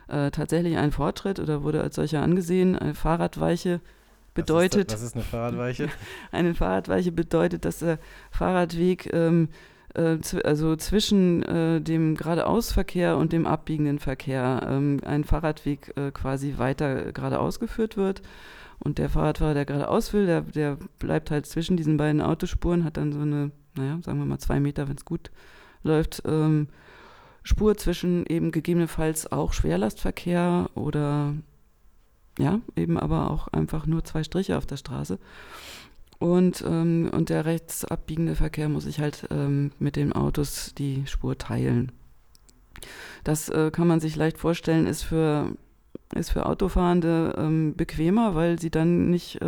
äh, 0.07 0.31
tatsächlich 0.31 0.77
ein 0.77 0.91
Fortschritt 0.91 1.39
oder 1.39 1.63
wurde 1.63 1.81
als 1.81 1.95
solcher 1.95 2.21
angesehen. 2.21 2.77
Eine 2.77 2.93
Fahrradweiche 2.93 3.81
bedeutet. 4.33 4.91
Was 4.91 5.01
ist, 5.01 5.01
das, 5.01 5.01
was 5.01 5.07
ist 5.07 5.15
eine 5.15 5.23
Fahrradweiche? 5.23 5.89
eine 6.31 6.53
Fahrradweiche 6.53 7.11
bedeutet, 7.11 7.65
dass 7.65 7.79
der 7.79 7.99
Fahrradweg 8.31 9.13
ähm, 9.13 9.49
äh, 9.93 10.17
also 10.43 10.75
zwischen 10.75 11.43
äh, 11.43 11.81
dem 11.81 12.15
geradeausverkehr 12.15 13.17
und 13.17 13.33
dem 13.33 13.45
abbiegenden 13.45 13.99
Verkehr 13.99 14.67
ähm, 14.69 14.99
ein 15.05 15.23
Fahrradweg 15.23 15.93
äh, 15.97 16.11
quasi 16.11 16.55
weiter 16.57 17.11
geradeaus 17.11 17.59
geführt 17.59 17.97
wird. 17.97 18.21
Und 18.79 18.97
der 18.97 19.09
Fahrradfahrer, 19.09 19.53
der 19.53 19.65
geradeaus 19.65 20.11
will, 20.13 20.25
der, 20.25 20.41
der 20.41 20.77
bleibt 20.97 21.29
halt 21.29 21.45
zwischen 21.45 21.77
diesen 21.77 21.97
beiden 21.97 22.21
Autospuren, 22.21 22.83
hat 22.83 22.97
dann 22.97 23.13
so 23.13 23.19
eine, 23.19 23.51
naja, 23.75 23.99
sagen 24.03 24.19
wir 24.19 24.25
mal 24.25 24.39
zwei 24.39 24.59
Meter, 24.59 24.87
wenn 24.87 24.97
es 24.97 25.05
gut 25.05 25.31
läuft, 25.83 26.23
ähm, 26.25 26.67
Spur 27.43 27.75
zwischen 27.77 28.25
eben 28.27 28.51
gegebenenfalls 28.51 29.31
auch 29.31 29.53
Schwerlastverkehr 29.53 30.69
oder 30.75 31.33
ja, 32.37 32.59
eben 32.75 32.97
aber 32.97 33.29
auch 33.29 33.47
einfach 33.49 33.85
nur 33.85 34.03
zwei 34.03 34.23
Striche 34.23 34.57
auf 34.57 34.65
der 34.65 34.77
Straße. 34.77 35.19
Und, 36.19 36.63
ähm, 36.67 37.09
und 37.11 37.29
der 37.29 37.45
rechts 37.45 37.83
abbiegende 37.83 38.35
Verkehr 38.35 38.69
muss 38.69 38.83
sich 38.83 38.99
halt 38.99 39.27
ähm, 39.31 39.71
mit 39.79 39.95
den 39.95 40.13
Autos 40.13 40.73
die 40.75 41.03
Spur 41.07 41.37
teilen. 41.37 41.91
Das 43.23 43.49
äh, 43.49 43.71
kann 43.71 43.87
man 43.87 43.99
sich 43.99 44.15
leicht 44.15 44.37
vorstellen, 44.37 44.85
ist 44.85 45.01
für, 45.01 45.55
ist 46.13 46.31
für 46.31 46.45
Autofahrende 46.45 47.35
ähm, 47.37 47.75
bequemer, 47.75 48.35
weil 48.35 48.59
sie 48.59 48.69
dann 48.69 49.09
nicht 49.09 49.39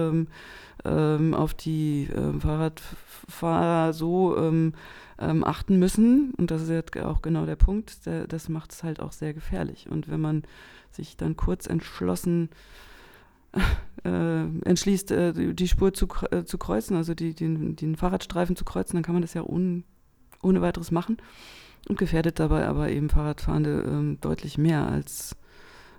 ähm, 0.85 1.13
ähm, 1.23 1.33
auf 1.33 1.53
die 1.53 2.07
äh, 2.09 2.39
Fahrradfahrer 2.39 3.93
so 3.93 4.37
ähm, 4.37 4.73
achten 5.17 5.79
müssen. 5.79 6.33
Und 6.37 6.51
das 6.51 6.63
ist 6.63 6.69
jetzt 6.69 6.97
auch 6.97 7.21
genau 7.21 7.45
der 7.45 7.55
Punkt. 7.55 8.05
Der, 8.05 8.27
das 8.27 8.49
macht 8.49 8.71
es 8.71 8.83
halt 8.83 8.99
auch 8.99 9.11
sehr 9.11 9.33
gefährlich. 9.33 9.87
Und 9.89 10.09
wenn 10.09 10.19
man 10.19 10.43
sich 10.91 11.15
dann 11.15 11.37
kurz 11.37 11.67
entschlossen 11.67 12.49
äh, 14.03 14.43
entschließt, 14.65 15.11
äh, 15.11 15.53
die 15.53 15.67
Spur 15.67 15.93
zu, 15.93 16.07
äh, 16.31 16.43
zu 16.43 16.57
kreuzen, 16.57 16.97
also 16.97 17.13
die, 17.13 17.33
den, 17.33 17.75
den 17.75 17.95
Fahrradstreifen 17.95 18.55
zu 18.55 18.65
kreuzen, 18.65 18.97
dann 18.97 19.03
kann 19.03 19.13
man 19.13 19.21
das 19.21 19.33
ja 19.33 19.43
un, 19.43 19.83
ohne 20.41 20.61
weiteres 20.61 20.91
machen 20.91 21.17
und 21.87 21.97
gefährdet 21.97 22.39
dabei 22.39 22.67
aber 22.67 22.89
eben 22.89 23.09
Fahrradfahrende 23.09 23.83
ähm, 23.87 24.17
deutlich 24.21 24.57
mehr 24.57 24.87
als, 24.87 25.35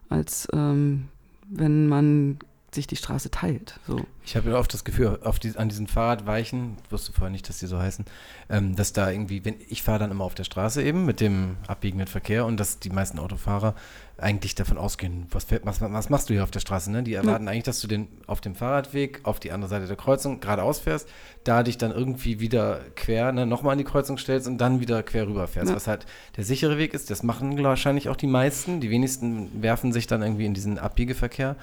als 0.08 0.48
ähm, 0.52 1.08
wenn 1.48 1.88
man 1.88 2.38
sich 2.74 2.86
die 2.86 2.96
Straße 2.96 3.30
teilt. 3.30 3.78
So. 3.86 4.00
Ich 4.24 4.36
habe 4.36 4.50
ja 4.50 4.56
oft 4.56 4.72
das 4.72 4.84
Gefühl, 4.84 5.18
auf 5.22 5.38
die, 5.38 5.56
an 5.56 5.68
diesen 5.68 5.86
Fahrradweichen, 5.86 6.76
wusste 6.90 7.12
vorher 7.12 7.30
nicht, 7.30 7.48
dass 7.48 7.58
die 7.58 7.66
so 7.66 7.78
heißen, 7.78 8.04
ähm, 8.48 8.74
dass 8.74 8.92
da 8.92 9.10
irgendwie, 9.10 9.44
wenn 9.44 9.56
ich 9.68 9.82
fahre 9.82 9.98
dann 9.98 10.10
immer 10.10 10.24
auf 10.24 10.34
der 10.34 10.44
Straße 10.44 10.82
eben 10.82 11.04
mit 11.04 11.20
dem 11.20 11.56
abbiegenden 11.66 12.08
Verkehr 12.08 12.46
und 12.46 12.58
dass 12.58 12.78
die 12.78 12.90
meisten 12.90 13.18
Autofahrer 13.18 13.74
eigentlich 14.16 14.54
davon 14.54 14.78
ausgehen, 14.78 15.26
was, 15.30 15.46
was, 15.50 15.80
was 15.80 16.08
machst 16.08 16.30
du 16.30 16.34
hier 16.34 16.44
auf 16.44 16.50
der 16.50 16.60
Straße? 16.60 16.90
Ne? 16.90 17.02
Die 17.02 17.14
erwarten 17.14 17.46
ja. 17.46 17.50
eigentlich, 17.50 17.64
dass 17.64 17.80
du 17.80 17.88
den 17.88 18.08
auf 18.26 18.40
dem 18.40 18.54
Fahrradweg 18.54 19.20
auf 19.24 19.40
die 19.40 19.50
andere 19.50 19.68
Seite 19.68 19.86
der 19.86 19.96
Kreuzung 19.96 20.40
geradeaus 20.40 20.78
fährst, 20.78 21.08
da 21.42 21.62
dich 21.62 21.78
dann 21.78 21.90
irgendwie 21.90 22.40
wieder 22.40 22.80
quer, 22.94 23.32
ne, 23.32 23.44
nochmal 23.44 23.72
an 23.72 23.78
die 23.78 23.84
Kreuzung 23.84 24.16
stellst 24.16 24.46
und 24.46 24.58
dann 24.58 24.80
wieder 24.80 25.02
quer 25.02 25.26
rüberfährst. 25.26 25.70
Ja. 25.70 25.76
Was 25.76 25.86
halt 25.86 26.06
der 26.36 26.44
sichere 26.44 26.78
Weg 26.78 26.94
ist, 26.94 27.10
das 27.10 27.22
machen 27.22 27.62
wahrscheinlich 27.62 28.08
auch 28.08 28.16
die 28.16 28.26
meisten. 28.26 28.80
Die 28.80 28.90
wenigsten 28.90 29.62
werfen 29.62 29.92
sich 29.92 30.06
dann 30.06 30.22
irgendwie 30.22 30.46
in 30.46 30.54
diesen 30.54 30.78
Abbiegeverkehr. 30.78 31.56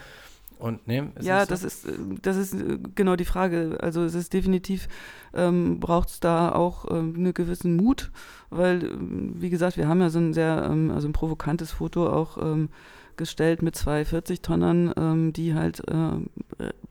Und 0.62 0.88
nee, 0.88 1.02
ja, 1.22 1.48
das 1.48 1.64
ist 1.64 1.88
das 2.22 2.38
ist 2.38 2.54
äh, 2.54 2.78
genau 2.94 3.16
die 3.16 3.26
Frage. 3.26 3.80
Also 3.82 4.04
es 4.04 4.14
ist 4.14 4.32
definitiv 4.32 4.88
ähm, 5.34 5.80
braucht 5.80 6.10
es 6.10 6.20
da 6.20 6.52
auch 6.52 6.86
ähm, 6.92 7.16
einen 7.16 7.34
gewissen 7.34 7.76
Mut, 7.76 8.12
weil 8.52 8.84
ähm, 8.84 9.34
wie 9.38 9.50
gesagt, 9.50 9.76
wir 9.78 9.88
haben 9.88 10.02
ja 10.02 10.12
so 10.12 10.20
ein 10.20 10.34
sehr 10.34 10.68
ähm, 10.70 10.92
also 10.92 11.08
ein 11.08 11.14
provokantes 11.14 11.72
Foto 11.72 12.08
auch 12.08 12.38
ähm, 12.38 12.70
gestellt 13.18 13.64
mit 13.64 13.76
zwei 13.76 14.04
40-Tonnern, 14.04 14.94
ähm, 14.98 15.34
die 15.34 15.56
halt 15.56 15.82
äh, 15.88 16.12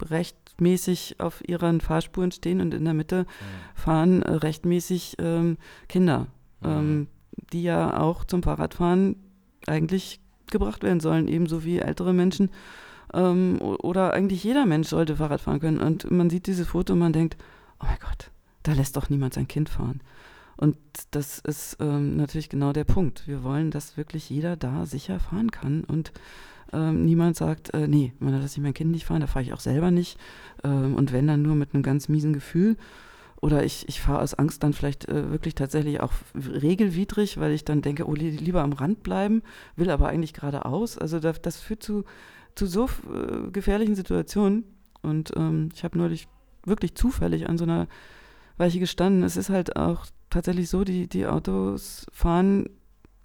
rechtmäßig 0.02 1.20
auf 1.20 1.40
ihren 1.48 1.80
Fahrspuren 1.80 2.32
stehen 2.32 2.60
und 2.60 2.74
in 2.74 2.84
der 2.84 2.94
Mitte 2.94 3.22
mhm. 3.22 3.80
fahren 3.80 4.22
äh, 4.22 4.32
rechtmäßig 4.32 5.16
Kinder, 5.88 6.26
mhm. 6.60 7.06
die 7.52 7.62
ja 7.62 8.00
auch 8.00 8.24
zum 8.24 8.42
Fahrradfahren 8.42 9.14
eigentlich 9.68 10.20
gebracht 10.50 10.82
werden 10.82 10.98
sollen, 10.98 11.28
ebenso 11.28 11.64
wie 11.64 11.78
ältere 11.78 12.12
Menschen 12.12 12.50
ähm, 13.14 13.60
oder 13.60 14.12
eigentlich 14.12 14.44
jeder 14.44 14.66
Mensch 14.66 14.88
sollte 14.88 15.16
Fahrrad 15.16 15.40
fahren 15.40 15.60
können. 15.60 15.78
Und 15.78 16.10
man 16.10 16.30
sieht 16.30 16.46
dieses 16.46 16.68
Foto 16.68 16.92
und 16.92 16.98
man 16.98 17.12
denkt, 17.12 17.36
oh 17.80 17.86
mein 17.86 17.98
Gott, 18.00 18.30
da 18.62 18.72
lässt 18.72 18.96
doch 18.96 19.10
niemand 19.10 19.34
sein 19.34 19.48
Kind 19.48 19.68
fahren. 19.68 20.00
Und 20.56 20.76
das 21.12 21.38
ist 21.38 21.78
ähm, 21.80 22.16
natürlich 22.16 22.50
genau 22.50 22.72
der 22.72 22.84
Punkt. 22.84 23.26
Wir 23.26 23.42
wollen, 23.42 23.70
dass 23.70 23.96
wirklich 23.96 24.28
jeder 24.28 24.56
da 24.56 24.84
sicher 24.84 25.18
fahren 25.18 25.50
kann 25.50 25.84
und 25.84 26.12
ähm, 26.72 27.04
niemand 27.04 27.36
sagt, 27.36 27.72
äh, 27.74 27.88
nee, 27.88 28.12
man 28.18 28.34
lasse 28.34 28.58
ich 28.58 28.62
mein 28.62 28.74
Kind 28.74 28.90
nicht 28.90 29.06
fahren, 29.06 29.22
da 29.22 29.26
fahre 29.26 29.42
ich 29.42 29.52
auch 29.52 29.60
selber 29.60 29.90
nicht. 29.90 30.18
Ähm, 30.62 30.94
und 30.94 31.12
wenn 31.12 31.26
dann 31.26 31.42
nur 31.42 31.54
mit 31.54 31.74
einem 31.74 31.82
ganz 31.82 32.08
miesen 32.08 32.32
Gefühl. 32.32 32.76
Oder 33.40 33.64
ich, 33.64 33.88
ich 33.88 34.02
fahre 34.02 34.20
aus 34.20 34.34
Angst 34.34 34.62
dann 34.62 34.74
vielleicht 34.74 35.08
äh, 35.08 35.30
wirklich 35.30 35.54
tatsächlich 35.54 36.00
auch 36.00 36.12
regelwidrig, 36.34 37.40
weil 37.40 37.52
ich 37.52 37.64
dann 37.64 37.80
denke, 37.80 38.06
oh, 38.06 38.14
lieber 38.14 38.62
am 38.62 38.74
Rand 38.74 39.02
bleiben, 39.02 39.42
will 39.76 39.88
aber 39.90 40.08
eigentlich 40.08 40.34
geradeaus. 40.34 40.98
Also 40.98 41.20
das, 41.20 41.40
das 41.40 41.58
führt 41.58 41.82
zu 41.82 42.04
zu 42.54 42.66
so 42.66 42.86
äh, 42.86 43.50
gefährlichen 43.50 43.94
Situationen. 43.94 44.64
Und 45.02 45.32
ähm, 45.36 45.70
ich 45.74 45.84
habe 45.84 45.98
neulich 45.98 46.28
wirklich 46.64 46.94
zufällig 46.94 47.48
an 47.48 47.58
so 47.58 47.64
einer 47.64 47.88
Weiche 48.56 48.80
gestanden. 48.80 49.22
Es 49.22 49.36
ist 49.36 49.48
halt 49.48 49.76
auch 49.76 50.06
tatsächlich 50.28 50.68
so, 50.68 50.84
die, 50.84 51.08
die 51.08 51.26
Autos 51.26 52.06
fahren, 52.12 52.68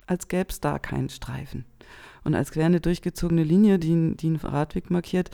als 0.08 0.28
gäbe 0.28 0.50
es 0.50 0.60
da 0.60 0.80
keinen 0.80 1.10
Streifen. 1.10 1.66
Und 2.24 2.36
als 2.36 2.56
wäre 2.56 2.66
eine 2.66 2.82
durchgezogene 2.82 3.44
Linie, 3.44 3.78
die, 3.78 4.16
die 4.16 4.28
einen 4.28 4.36
Radweg 4.38 4.90
markiert, 4.90 5.30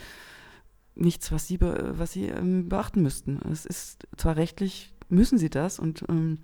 nichts, 0.96 1.32
was 1.32 1.48
sie, 1.48 1.58
be, 1.58 1.94
was 1.98 2.12
sie 2.12 2.26
ähm, 2.26 2.68
beachten 2.68 3.02
müssten. 3.02 3.40
Es 3.52 3.66
ist 3.66 4.08
zwar 4.18 4.36
rechtlich, 4.36 4.94
müssen 5.10 5.38
sie 5.38 5.50
das 5.50 5.80
und 5.80 6.04
ähm, 6.10 6.40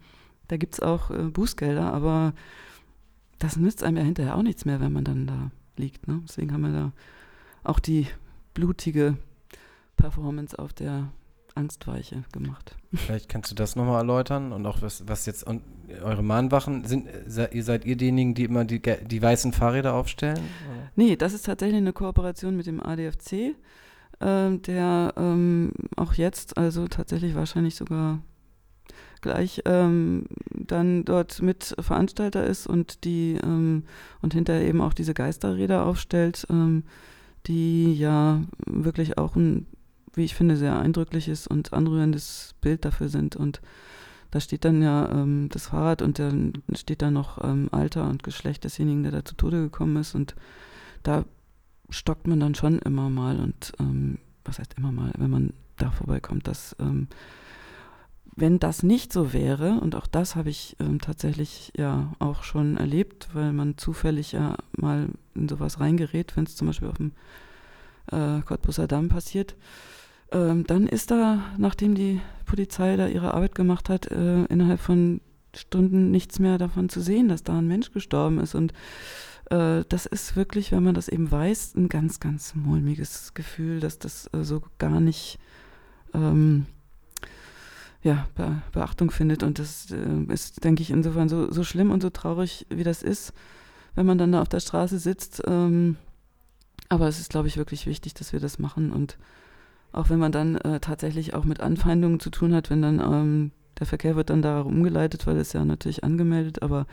da 0.48 0.58
gibt 0.58 0.76
es 0.76 0.80
auch 0.80 1.12
äh, 1.12 1.24
Bußgelder, 1.24 1.94
aber 1.94 2.34
das 3.40 3.58
nützt 3.58 3.84
einem 3.84 3.98
ja 3.98 4.04
hinterher 4.04 4.36
auch 4.36 4.44
nichts 4.44 4.66
mehr, 4.66 4.80
wenn 4.80 4.94
man 4.94 5.04
dann 5.04 5.28
da 5.28 5.52
liegt. 5.76 6.08
Ne? 6.08 6.22
Deswegen 6.28 6.54
haben 6.54 6.62
wir 6.62 6.72
da 6.72 6.92
auch 7.68 7.80
die 7.80 8.08
blutige 8.54 9.18
Performance 9.96 10.58
auf 10.58 10.74
der 10.74 11.10
Angstweiche 11.56 12.24
gemacht. 12.32 12.76
Vielleicht 12.94 13.30
kannst 13.30 13.52
du 13.52 13.56
das 13.56 13.76
nochmal 13.76 13.98
erläutern 13.98 14.54
und 14.54 14.66
auch 14.66 14.82
was, 14.82 15.08
was 15.08 15.26
jetzt 15.26 15.44
und 15.46 15.64
eure 16.04 16.24
Mahnwachen 16.24 16.86
sind, 16.86 17.08
seid 17.26 17.54
ihr 17.54 17.64
seid 17.64 17.86
ihr 17.86 17.98
diejenigen, 17.98 18.36
die 18.36 18.44
immer 18.44 18.64
die, 18.64 18.80
die 18.82 19.22
weißen 19.22 19.54
Fahrräder 19.54 19.94
aufstellen? 19.96 20.38
Oder? 20.38 20.92
Nee, 20.96 21.16
das 21.16 21.34
ist 21.34 21.46
tatsächlich 21.46 21.78
eine 21.78 21.94
Kooperation 21.94 22.56
mit 22.56 22.68
dem 22.68 22.82
ADFC, 22.82 23.34
äh, 23.34 23.56
der 24.20 25.14
ähm, 25.18 25.72
auch 25.96 26.14
jetzt, 26.14 26.58
also 26.58 26.88
tatsächlich 26.88 27.34
wahrscheinlich 27.36 27.76
sogar 27.76 28.20
gleich 29.22 29.64
ähm, 29.66 30.26
dann 30.54 31.04
dort 31.06 31.42
mit 31.42 31.76
Veranstalter 31.80 32.46
ist 32.46 32.68
und 32.68 33.04
die 33.04 33.40
ähm, 33.44 33.84
und 34.22 34.34
hinterher 34.34 34.68
eben 34.68 34.82
auch 34.82 34.94
diese 34.94 35.16
Geisterräder 35.16 35.86
aufstellt. 35.86 36.46
Die 37.48 37.94
ja 37.94 38.42
wirklich 38.66 39.18
auch 39.18 39.36
ein, 39.36 39.66
wie 40.14 40.26
ich 40.26 40.36
finde, 40.36 40.58
sehr 40.58 40.78
eindrückliches 40.78 41.48
und 41.48 41.74
anrührendes 41.74 42.56
Bild 42.62 42.86
dafür 42.86 43.10
sind. 43.10 43.36
Und 43.36 43.62
da 44.32 44.40
steht 44.40 44.66
dann 44.66 44.82
ja 44.82 45.10
ähm, 45.10 45.48
das 45.50 45.68
Fahrrad 45.68 46.02
und 46.02 46.20
dann 46.20 46.54
steht 46.74 47.02
da 47.02 47.12
noch 47.12 47.44
ähm, 47.44 47.70
Alter 47.72 48.10
und 48.10 48.24
Geschlecht 48.24 48.64
desjenigen, 48.64 49.04
der 49.04 49.12
da 49.12 49.26
zu 49.26 49.36
Tode 49.36 49.62
gekommen 49.62 49.96
ist. 49.98 50.16
Und 50.16 50.36
da 51.04 51.24
stockt 51.90 52.28
man 52.28 52.40
dann 52.40 52.56
schon 52.56 52.80
immer 52.80 53.10
mal 53.10 53.40
und 53.40 53.74
ähm, 53.80 54.18
was 54.44 54.60
heißt 54.60 54.76
immer 54.78 54.92
mal, 54.92 55.12
wenn 55.18 55.30
man 55.30 55.54
da 55.78 55.92
vorbeikommt, 55.92 56.48
dass 56.48 56.76
ähm, 56.80 57.08
wenn 58.38 58.60
das 58.60 58.84
nicht 58.84 59.12
so 59.12 59.34
wäre, 59.34 59.80
und 59.82 59.96
auch 59.96 60.06
das 60.06 60.36
habe 60.36 60.50
ich 60.50 60.76
ähm, 60.80 61.02
tatsächlich 61.02 61.74
ja 61.76 62.14
auch 62.20 62.44
schon 62.44 62.78
erlebt, 62.78 63.30
weil 63.34 63.52
man 63.52 63.78
zufällig 63.78 64.32
ja 64.32 64.56
mal 64.78 65.10
in 65.34 65.50
sowas 65.50 65.80
reingerät, 65.80 66.38
wenn 66.38 66.44
es 66.44 66.56
zum 66.56 66.68
Beispiel 66.68 66.88
auf 66.88 66.98
dem 66.98 67.14
äh, 68.12 68.42
Cottbusser 68.42 68.88
Damm 68.88 69.10
passiert, 69.10 69.56
ähm, 70.32 70.66
dann 70.68 70.86
ist 70.86 71.10
da, 71.10 71.40
nachdem 71.58 71.96
die 71.96 72.22
Polizei 72.46 72.96
da 72.96 73.08
ihre 73.08 73.34
Arbeit 73.34 73.56
gemacht 73.56 73.90
hat, 73.90 74.12
äh, 74.12 74.44
innerhalb 74.46 74.80
von 74.80 75.20
Stunden 75.56 76.12
nichts 76.12 76.38
mehr 76.38 76.60
davon 76.60 76.90
zu 76.90 77.02
sehen, 77.02 77.30
dass 77.30 77.44
da 77.44 77.58
ein 77.58 77.68
Mensch 77.68 77.92
gestorben 77.92 78.40
ist. 78.40 78.54
Und 78.54 78.72
äh, 79.50 79.84
das 79.90 80.06
ist 80.06 80.36
wirklich, 80.36 80.72
wenn 80.72 80.84
man 80.84 80.94
das 80.94 81.08
eben 81.08 81.32
weiß, 81.32 81.74
ein 81.76 81.90
ganz, 81.90 82.20
ganz 82.20 82.54
mulmiges 82.54 83.34
Gefühl, 83.34 83.80
dass 83.80 83.98
das 83.98 84.30
äh, 84.34 84.44
so 84.44 84.62
gar 84.78 85.00
nicht 85.00 85.40
ähm, 86.14 86.68
ja, 88.08 88.26
Be 88.36 88.62
Beachtung 88.72 89.12
findet. 89.12 89.44
Und 89.44 89.60
das 89.60 89.92
äh, 89.92 90.34
ist, 90.34 90.64
denke 90.64 90.82
ich, 90.82 90.92
insofern 90.92 91.30
so, 91.30 91.52
so 91.52 91.64
schlimm 91.64 91.92
und 91.92 92.02
so 92.02 92.10
traurig, 92.10 92.66
wie 92.70 92.84
das 92.84 93.04
ist, 93.04 93.34
wenn 93.96 94.06
man 94.06 94.18
dann 94.18 94.32
da 94.32 94.42
auf 94.42 94.50
der 94.50 94.62
Straße 94.62 94.98
sitzt. 94.98 95.44
Ähm, 95.46 95.98
aber 96.90 97.08
es 97.08 97.20
ist, 97.20 97.30
glaube 97.30 97.50
ich, 97.50 97.58
wirklich 97.58 97.86
wichtig, 97.86 98.14
dass 98.14 98.32
wir 98.32 98.40
das 98.40 98.60
machen. 98.60 98.92
Und 98.92 99.18
auch 99.92 100.10
wenn 100.10 100.20
man 100.20 100.32
dann 100.32 100.56
äh, 100.56 100.80
tatsächlich 100.80 101.34
auch 101.34 101.44
mit 101.44 101.60
Anfeindungen 101.60 102.20
zu 102.20 102.30
tun 102.30 102.56
hat, 102.56 102.70
wenn 102.70 102.82
dann 102.82 103.00
ähm, 103.00 103.52
der 103.78 103.88
Verkehr 103.88 104.16
wird 104.16 104.30
dann 104.30 104.42
da 104.42 104.62
umgeleitet, 104.62 105.28
weil 105.28 105.38
es 105.38 105.54
ja 105.54 105.64
natürlich 105.66 106.04
angemeldet, 106.04 106.62
aber 106.62 106.88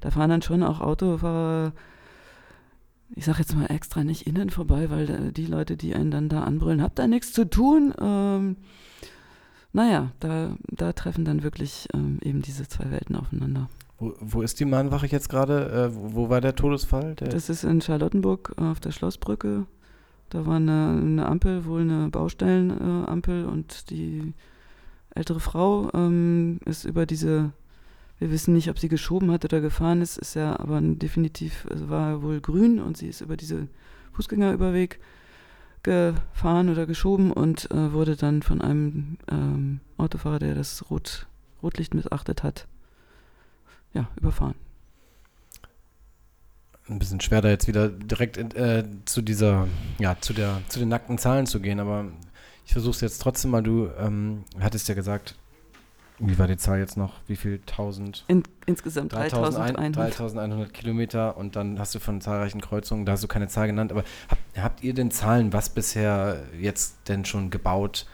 da 0.00 0.10
fahren 0.10 0.30
dann 0.30 0.42
schon 0.42 0.62
auch 0.62 0.80
Autofahrer, 0.80 1.72
ich 3.14 3.24
sage 3.24 3.40
jetzt 3.40 3.56
mal 3.56 3.66
extra 3.66 4.04
nicht 4.04 4.26
innen 4.26 4.50
vorbei, 4.50 4.88
weil 4.88 5.10
äh, 5.10 5.32
die 5.32 5.46
Leute, 5.46 5.76
die 5.76 5.94
einen 5.94 6.12
dann 6.12 6.28
da 6.28 6.44
anbrüllen, 6.44 6.80
habt 6.80 6.98
da 6.98 7.08
nichts 7.08 7.32
zu 7.32 7.44
tun. 7.44 7.92
Ähm, 8.00 8.56
naja, 9.72 10.12
da, 10.20 10.56
da 10.68 10.92
treffen 10.92 11.24
dann 11.24 11.42
wirklich 11.42 11.88
ähm, 11.94 12.18
eben 12.22 12.42
diese 12.42 12.68
zwei 12.68 12.90
Welten 12.90 13.16
aufeinander. 13.16 13.68
Wo, 13.98 14.14
wo 14.20 14.42
ist 14.42 14.58
die 14.60 14.64
Mahnwache 14.64 15.06
jetzt 15.06 15.28
gerade? 15.28 15.70
Äh, 15.70 15.94
wo, 15.94 16.14
wo, 16.14 16.28
war 16.28 16.40
der 16.40 16.56
Todesfall? 16.56 17.14
Der 17.16 17.28
das 17.28 17.48
ist 17.48 17.64
in 17.64 17.80
Charlottenburg 17.80 18.54
auf 18.56 18.80
der 18.80 18.92
Schlossbrücke. 18.92 19.66
Da 20.30 20.46
war 20.46 20.56
eine, 20.56 20.98
eine 21.00 21.26
Ampel, 21.26 21.64
wohl 21.66 21.82
eine 21.82 22.08
Baustellenampel 22.08 23.44
äh, 23.44 23.46
und 23.46 23.90
die 23.90 24.32
ältere 25.14 25.40
Frau 25.40 25.90
ähm, 25.92 26.60
ist 26.64 26.84
über 26.84 27.04
diese, 27.04 27.52
wir 28.18 28.30
wissen 28.30 28.54
nicht, 28.54 28.70
ob 28.70 28.78
sie 28.78 28.88
geschoben 28.88 29.30
hat 29.32 29.44
oder 29.44 29.60
gefahren 29.60 30.02
ist, 30.02 30.18
ist 30.18 30.34
ja 30.34 30.58
aber 30.58 30.80
definitiv, 30.80 31.66
also 31.68 31.88
war 31.88 32.22
wohl 32.22 32.40
grün 32.40 32.80
und 32.80 32.96
sie 32.96 33.08
ist 33.08 33.20
über 33.20 33.36
diese 33.36 33.66
Fußgängerüberweg 34.12 35.00
gefahren 35.82 36.68
oder 36.68 36.86
geschoben 36.86 37.32
und 37.32 37.70
äh, 37.70 37.92
wurde 37.92 38.16
dann 38.16 38.42
von 38.42 38.60
einem 38.60 39.18
ähm, 39.30 39.80
Autofahrer, 39.96 40.38
der 40.38 40.54
das 40.54 40.90
Rot, 40.90 41.26
Rotlicht 41.62 41.94
missachtet 41.94 42.42
hat, 42.42 42.66
ja, 43.94 44.08
überfahren. 44.16 44.54
Ein 46.88 46.98
bisschen 46.98 47.20
schwer 47.20 47.40
da 47.40 47.48
jetzt 47.48 47.68
wieder 47.68 47.88
direkt 47.88 48.36
äh, 48.36 48.84
zu 49.04 49.22
dieser, 49.22 49.68
ja, 49.98 50.16
zu 50.20 50.32
der, 50.32 50.60
zu 50.68 50.80
den 50.80 50.88
nackten 50.88 51.18
Zahlen 51.18 51.46
zu 51.46 51.60
gehen, 51.60 51.78
aber 51.78 52.06
ich 52.66 52.72
versuche 52.72 52.94
es 52.94 53.00
jetzt 53.00 53.22
trotzdem 53.22 53.52
mal. 53.52 53.62
Du 53.62 53.90
ähm, 53.98 54.44
hattest 54.58 54.88
ja 54.88 54.94
gesagt, 54.94 55.36
wie 56.20 56.38
war 56.38 56.46
die 56.46 56.56
Zahl 56.56 56.78
jetzt 56.78 56.96
noch? 56.96 57.14
Wie 57.26 57.36
viel? 57.36 57.60
1000? 57.66 58.24
In, 58.28 58.42
insgesamt 58.66 59.12
3100. 59.12 59.96
3100 59.96 60.72
Kilometer 60.72 61.36
und 61.36 61.56
dann 61.56 61.78
hast 61.78 61.94
du 61.94 61.98
von 61.98 62.20
zahlreichen 62.20 62.60
Kreuzungen, 62.60 63.06
da 63.06 63.12
hast 63.12 63.24
du 63.24 63.28
keine 63.28 63.48
Zahl 63.48 63.66
genannt, 63.66 63.90
aber 63.90 64.04
habt, 64.28 64.42
habt 64.58 64.82
ihr 64.82 64.94
denn 64.94 65.10
Zahlen, 65.10 65.52
was 65.52 65.70
bisher 65.70 66.42
jetzt 66.58 67.08
denn 67.08 67.24
schon 67.24 67.50
gebaut, 67.50 68.06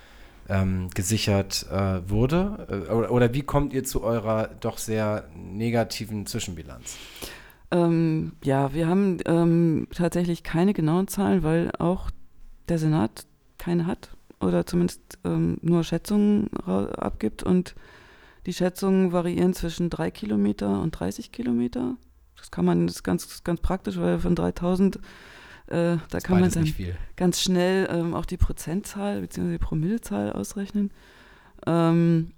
ähm, 0.48 0.88
gesichert 0.94 1.66
äh, 1.70 2.08
wurde? 2.08 2.84
Äh, 2.88 2.92
oder, 2.92 3.10
oder, 3.10 3.34
wie 3.34 3.42
kommt 3.42 3.72
ihr 3.72 3.84
zu 3.84 4.02
eurer 4.04 4.50
doch 4.60 4.78
sehr 4.78 5.24
negativen 5.34 6.26
Zwischenbilanz? 6.26 6.96
Ähm, 7.72 8.32
ja, 8.44 8.72
wir 8.72 8.86
haben 8.86 9.18
ähm, 9.26 9.88
tatsächlich 9.92 10.44
keine 10.44 10.72
genauen 10.72 11.08
Zahlen, 11.08 11.42
weil 11.42 11.72
auch 11.78 12.10
der 12.68 12.78
Senat 12.78 13.26
keine 13.58 13.86
hat 13.86 14.10
oder 14.40 14.66
zumindest 14.66 15.18
ähm, 15.24 15.58
nur 15.62 15.82
Schätzungen 15.82 16.52
abgibt 16.54 17.42
und 17.42 17.74
die 18.46 18.52
Schätzungen 18.52 19.12
variieren 19.12 19.52
zwischen 19.54 19.90
3 19.90 20.10
Kilometer 20.10 20.80
und 20.80 20.92
30 20.92 21.32
Kilometer. 21.32 21.96
Das 22.36 22.50
kann 22.50 22.64
man, 22.64 22.86
das 22.86 22.96
ist 22.96 23.02
ganz, 23.02 23.42
ganz 23.44 23.60
praktisch, 23.60 23.98
weil 23.98 24.20
von 24.20 24.36
3000, 24.36 24.96
äh, 25.66 25.96
da 26.10 26.20
kann 26.22 26.40
man 26.40 26.50
dann 26.50 26.72
ganz 27.16 27.40
schnell 27.40 27.88
ähm, 27.90 28.14
auch 28.14 28.24
die 28.24 28.36
Prozentzahl 28.36 29.20
bzw. 29.20 29.52
die 29.52 29.58
Promillezahl 29.58 30.32
ausrechnen. 30.32 30.92
Ähm, 31.66 32.32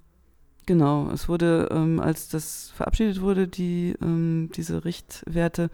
genau, 0.65 1.11
es 1.11 1.29
wurde, 1.29 1.69
ähm, 1.71 1.99
als 1.99 2.29
das 2.29 2.71
verabschiedet 2.75 3.21
wurde, 3.21 3.47
die, 3.47 3.95
ähm, 4.01 4.49
diese 4.55 4.85
Richtwerte, 4.85 5.69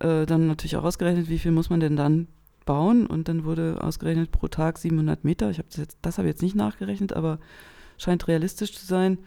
äh, 0.00 0.24
dann 0.24 0.46
natürlich 0.46 0.76
auch 0.76 0.84
ausgerechnet, 0.84 1.28
wie 1.28 1.38
viel 1.38 1.52
muss 1.52 1.68
man 1.68 1.80
denn 1.80 1.96
dann 1.96 2.28
bauen 2.64 3.06
und 3.06 3.28
dann 3.28 3.44
wurde 3.44 3.78
ausgerechnet 3.80 4.30
pro 4.30 4.48
Tag 4.48 4.78
700 4.78 5.24
Meter. 5.24 5.50
Ich 5.50 5.58
habe 5.58 5.68
das 5.68 5.78
jetzt, 5.78 5.98
das 6.02 6.18
habe 6.18 6.28
ich 6.28 6.32
jetzt 6.32 6.42
nicht 6.42 6.54
nachgerechnet, 6.54 7.12
aber 7.12 7.38
scheint 7.98 8.28
realistisch 8.28 8.72
zu 8.72 8.86
sein. 8.86 9.18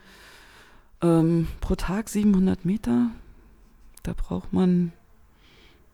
Ähm, 1.02 1.48
pro 1.62 1.76
Tag 1.76 2.10
700 2.10 2.66
Meter, 2.66 3.10
da 4.04 4.14
braucht 4.14 4.54
man 4.54 4.94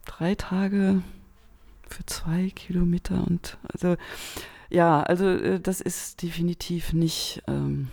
drei 0.06 0.36
Tage 0.36 1.02
für 1.88 2.06
zwei 2.06 2.50
Kilometer 2.50 3.26
und 3.26 3.58
also 3.72 3.96
ja, 4.70 5.02
also 5.02 5.26
äh, 5.26 5.60
das 5.60 5.80
ist 5.80 6.22
definitiv 6.22 6.94
nicht 6.94 7.42
ähm, 7.48 7.88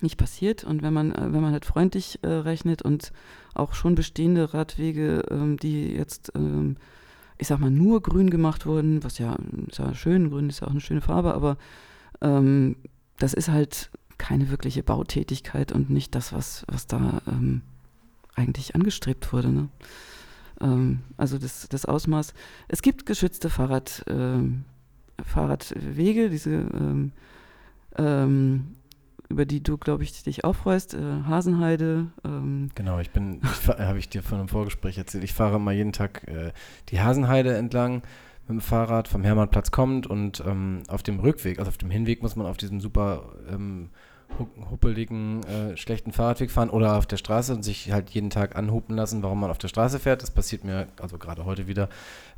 nicht 0.00 0.16
passiert. 0.16 0.64
Und 0.64 0.82
wenn 0.82 0.92
man 0.92 1.12
äh, 1.12 1.32
wenn 1.32 1.40
man 1.40 1.52
halt 1.52 1.64
freundlich 1.64 2.18
äh, 2.22 2.28
rechnet 2.28 2.82
und 2.82 3.12
auch 3.54 3.74
schon 3.74 3.94
bestehende 3.94 4.54
Radwege, 4.54 5.22
ähm, 5.30 5.56
die 5.56 5.92
jetzt 5.92 6.32
ähm, 6.34 6.76
ich 7.38 7.46
sag 7.46 7.60
mal, 7.60 7.70
nur 7.70 8.02
grün 8.02 8.30
gemacht 8.30 8.66
wurden, 8.66 9.04
was 9.04 9.18
ja, 9.18 9.36
ist 9.68 9.78
ja 9.78 9.94
schön, 9.94 10.30
grün 10.30 10.48
ist 10.48 10.60
ja 10.60 10.66
auch 10.66 10.72
eine 10.72 10.80
schöne 10.80 11.00
Farbe, 11.00 11.34
aber 11.34 11.56
ähm, 12.20 12.76
das 13.18 13.32
ist 13.32 13.48
halt 13.48 13.90
keine 14.18 14.50
wirkliche 14.50 14.82
Bautätigkeit 14.82 15.72
und 15.72 15.90
nicht 15.90 16.14
das, 16.14 16.32
was, 16.32 16.64
was 16.68 16.86
da 16.86 17.22
ähm, 17.26 17.62
eigentlich 18.34 18.74
angestrebt 18.74 19.32
wurde. 19.32 19.48
Ne? 19.50 19.68
Ähm, 20.60 21.00
also 21.16 21.38
das, 21.38 21.68
das 21.68 21.84
Ausmaß. 21.86 22.34
Es 22.68 22.82
gibt 22.82 23.06
geschützte 23.06 23.50
Fahrrad, 23.50 24.04
äh, 24.06 24.42
Fahrradwege, 25.22 26.30
diese 26.30 26.50
ähm, 26.50 27.12
ähm, 27.96 28.74
über 29.28 29.44
die 29.44 29.62
du, 29.62 29.76
glaube 29.76 30.02
ich, 30.02 30.22
dich 30.22 30.44
auch 30.44 30.54
freust, 30.54 30.94
äh, 30.94 31.22
Hasenheide. 31.26 32.06
Ähm. 32.24 32.70
Genau, 32.74 32.98
ich 32.98 33.10
bin, 33.10 33.40
habe 33.66 33.98
ich 33.98 34.08
dir 34.08 34.22
von 34.22 34.38
einem 34.38 34.48
Vorgespräch 34.48 34.96
erzählt, 34.96 35.24
ich 35.24 35.34
fahre 35.34 35.60
mal 35.60 35.74
jeden 35.74 35.92
Tag 35.92 36.26
äh, 36.28 36.52
die 36.88 37.00
Hasenheide 37.00 37.54
entlang 37.56 38.02
mit 38.46 38.56
dem 38.56 38.60
Fahrrad 38.60 39.08
vom 39.08 39.24
Hermannplatz 39.24 39.70
kommt 39.70 40.06
und 40.06 40.42
ähm, 40.46 40.82
auf 40.88 41.02
dem 41.02 41.20
Rückweg, 41.20 41.58
also 41.58 41.68
auf 41.68 41.76
dem 41.76 41.90
Hinweg 41.90 42.22
muss 42.22 42.36
man 42.36 42.46
auf 42.46 42.56
diesem 42.56 42.80
super 42.80 43.34
ähm, 43.50 43.90
huppeligen, 44.70 45.42
äh, 45.44 45.76
schlechten 45.76 46.12
Fahrradweg 46.12 46.50
fahren 46.50 46.70
oder 46.70 46.96
auf 46.96 47.06
der 47.06 47.16
Straße 47.16 47.52
und 47.52 47.62
sich 47.62 47.92
halt 47.92 48.10
jeden 48.10 48.30
Tag 48.30 48.56
anhupen 48.56 48.96
lassen, 48.96 49.22
warum 49.22 49.40
man 49.40 49.50
auf 49.50 49.58
der 49.58 49.68
Straße 49.68 49.98
fährt. 49.98 50.22
Das 50.22 50.30
passiert 50.30 50.64
mir 50.64 50.86
also 51.00 51.18
gerade 51.18 51.44
heute 51.44 51.66
wieder. 51.66 51.88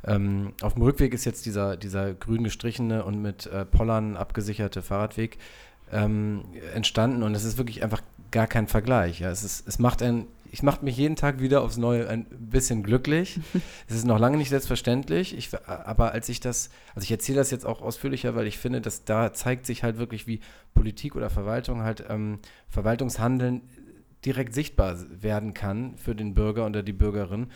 Ähm, 0.05 0.53
auf 0.61 0.73
dem 0.73 0.83
Rückweg 0.83 1.13
ist 1.13 1.25
jetzt 1.25 1.45
dieser, 1.45 1.77
dieser 1.77 2.13
grün 2.13 2.43
gestrichene 2.43 3.03
und 3.03 3.21
mit 3.21 3.45
äh, 3.47 3.65
Pollern 3.65 4.17
abgesicherte 4.17 4.81
Fahrradweg 4.81 5.37
ähm, 5.91 6.43
entstanden 6.73 7.23
und 7.23 7.35
es 7.35 7.43
ist 7.43 7.57
wirklich 7.57 7.83
einfach 7.83 8.01
gar 8.31 8.47
kein 8.47 8.67
Vergleich. 8.67 9.19
Ja. 9.19 9.29
Es, 9.29 9.43
ist, 9.43 9.67
es 9.67 9.77
macht 9.77 10.01
ein, 10.01 10.25
ich 10.51 10.63
mache 10.63 10.83
mich 10.83 10.97
jeden 10.97 11.15
Tag 11.15 11.39
wieder 11.39 11.61
aufs 11.61 11.77
Neue 11.77 12.09
ein 12.09 12.25
bisschen 12.29 12.83
glücklich. 12.83 13.39
es 13.87 13.95
ist 13.95 14.05
noch 14.05 14.19
lange 14.19 14.37
nicht 14.37 14.49
selbstverständlich, 14.49 15.35
ich, 15.35 15.49
aber 15.65 16.11
als 16.11 16.27
ich 16.27 16.41
das, 16.41 16.69
also 16.93 17.05
ich 17.05 17.11
erzähle 17.11 17.37
das 17.37 17.51
jetzt 17.51 17.65
auch 17.65 17.81
ausführlicher, 17.81 18.35
weil 18.35 18.47
ich 18.47 18.57
finde, 18.57 18.81
dass 18.81 19.05
da 19.05 19.31
zeigt 19.31 19.65
sich 19.65 19.83
halt 19.83 19.97
wirklich, 19.97 20.27
wie 20.27 20.41
Politik 20.73 21.15
oder 21.15 21.29
Verwaltung 21.29 21.83
halt 21.83 22.03
ähm, 22.09 22.39
Verwaltungshandeln 22.67 23.61
direkt 24.25 24.53
sichtbar 24.53 24.97
werden 25.09 25.53
kann 25.53 25.95
für 25.97 26.15
den 26.15 26.33
Bürger 26.33 26.65
oder 26.65 26.83
die 26.83 26.93
Bürgerin. 26.93 27.47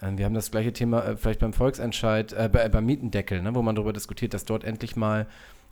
Ähm, 0.00 0.18
wir 0.18 0.24
haben 0.24 0.34
das 0.34 0.50
gleiche 0.50 0.72
Thema 0.72 1.04
äh, 1.04 1.16
vielleicht 1.16 1.40
beim 1.40 1.52
Volksentscheid, 1.52 2.32
äh, 2.32 2.50
beim 2.50 2.84
Mietendeckel, 2.84 3.40
ne, 3.40 3.54
wo 3.54 3.62
man 3.62 3.76
darüber 3.76 3.92
diskutiert, 3.92 4.34
dass 4.34 4.44
dort 4.44 4.64
endlich 4.64 4.96
mal 4.96 5.28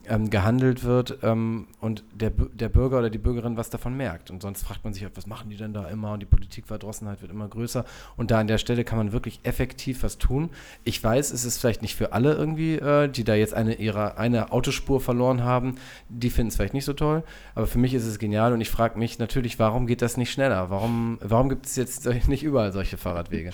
ähm, 0.08 0.30
gehandelt 0.30 0.84
wird 0.84 1.18
ähm, 1.22 1.68
und 1.80 2.04
der, 2.12 2.30
der 2.30 2.68
Bürger 2.68 2.98
oder 2.98 3.10
die 3.10 3.18
Bürgerin 3.18 3.56
was 3.56 3.70
davon 3.70 3.96
merkt. 3.96 4.30
Und 4.30 4.42
sonst 4.42 4.62
fragt 4.62 4.84
man 4.84 4.94
sich, 4.94 5.06
was 5.14 5.26
machen 5.26 5.50
die 5.50 5.56
denn 5.56 5.72
da 5.72 5.88
immer? 5.88 6.12
Und 6.12 6.20
die 6.20 6.26
Politikverdrossenheit 6.26 7.20
wird 7.22 7.30
immer 7.30 7.48
größer. 7.48 7.84
Und 8.16 8.30
da 8.30 8.40
an 8.40 8.46
der 8.46 8.58
Stelle 8.58 8.84
kann 8.84 8.98
man 8.98 9.12
wirklich 9.12 9.40
effektiv 9.42 10.02
was 10.02 10.18
tun. 10.18 10.50
Ich 10.84 11.02
weiß, 11.02 11.32
es 11.32 11.44
ist 11.44 11.58
vielleicht 11.58 11.82
nicht 11.82 11.96
für 11.96 12.12
alle 12.12 12.34
irgendwie, 12.34 12.76
äh, 12.76 13.08
die 13.08 13.24
da 13.24 13.34
jetzt 13.34 13.54
eine, 13.54 13.74
ihre, 13.74 14.16
eine 14.18 14.52
Autospur 14.52 15.00
verloren 15.00 15.44
haben, 15.44 15.76
die 16.08 16.30
finden 16.30 16.48
es 16.48 16.56
vielleicht 16.56 16.74
nicht 16.74 16.84
so 16.84 16.92
toll. 16.92 17.22
Aber 17.54 17.66
für 17.66 17.78
mich 17.78 17.94
ist 17.94 18.06
es 18.06 18.18
genial 18.18 18.52
und 18.52 18.60
ich 18.60 18.70
frage 18.70 18.98
mich 18.98 19.18
natürlich, 19.18 19.58
warum 19.58 19.86
geht 19.86 20.02
das 20.02 20.16
nicht 20.16 20.32
schneller? 20.32 20.70
Warum, 20.70 21.18
warum 21.22 21.48
gibt 21.48 21.66
es 21.66 21.76
jetzt 21.76 22.06
nicht 22.28 22.42
überall 22.42 22.72
solche 22.72 22.96
Fahrradwege? 22.96 23.50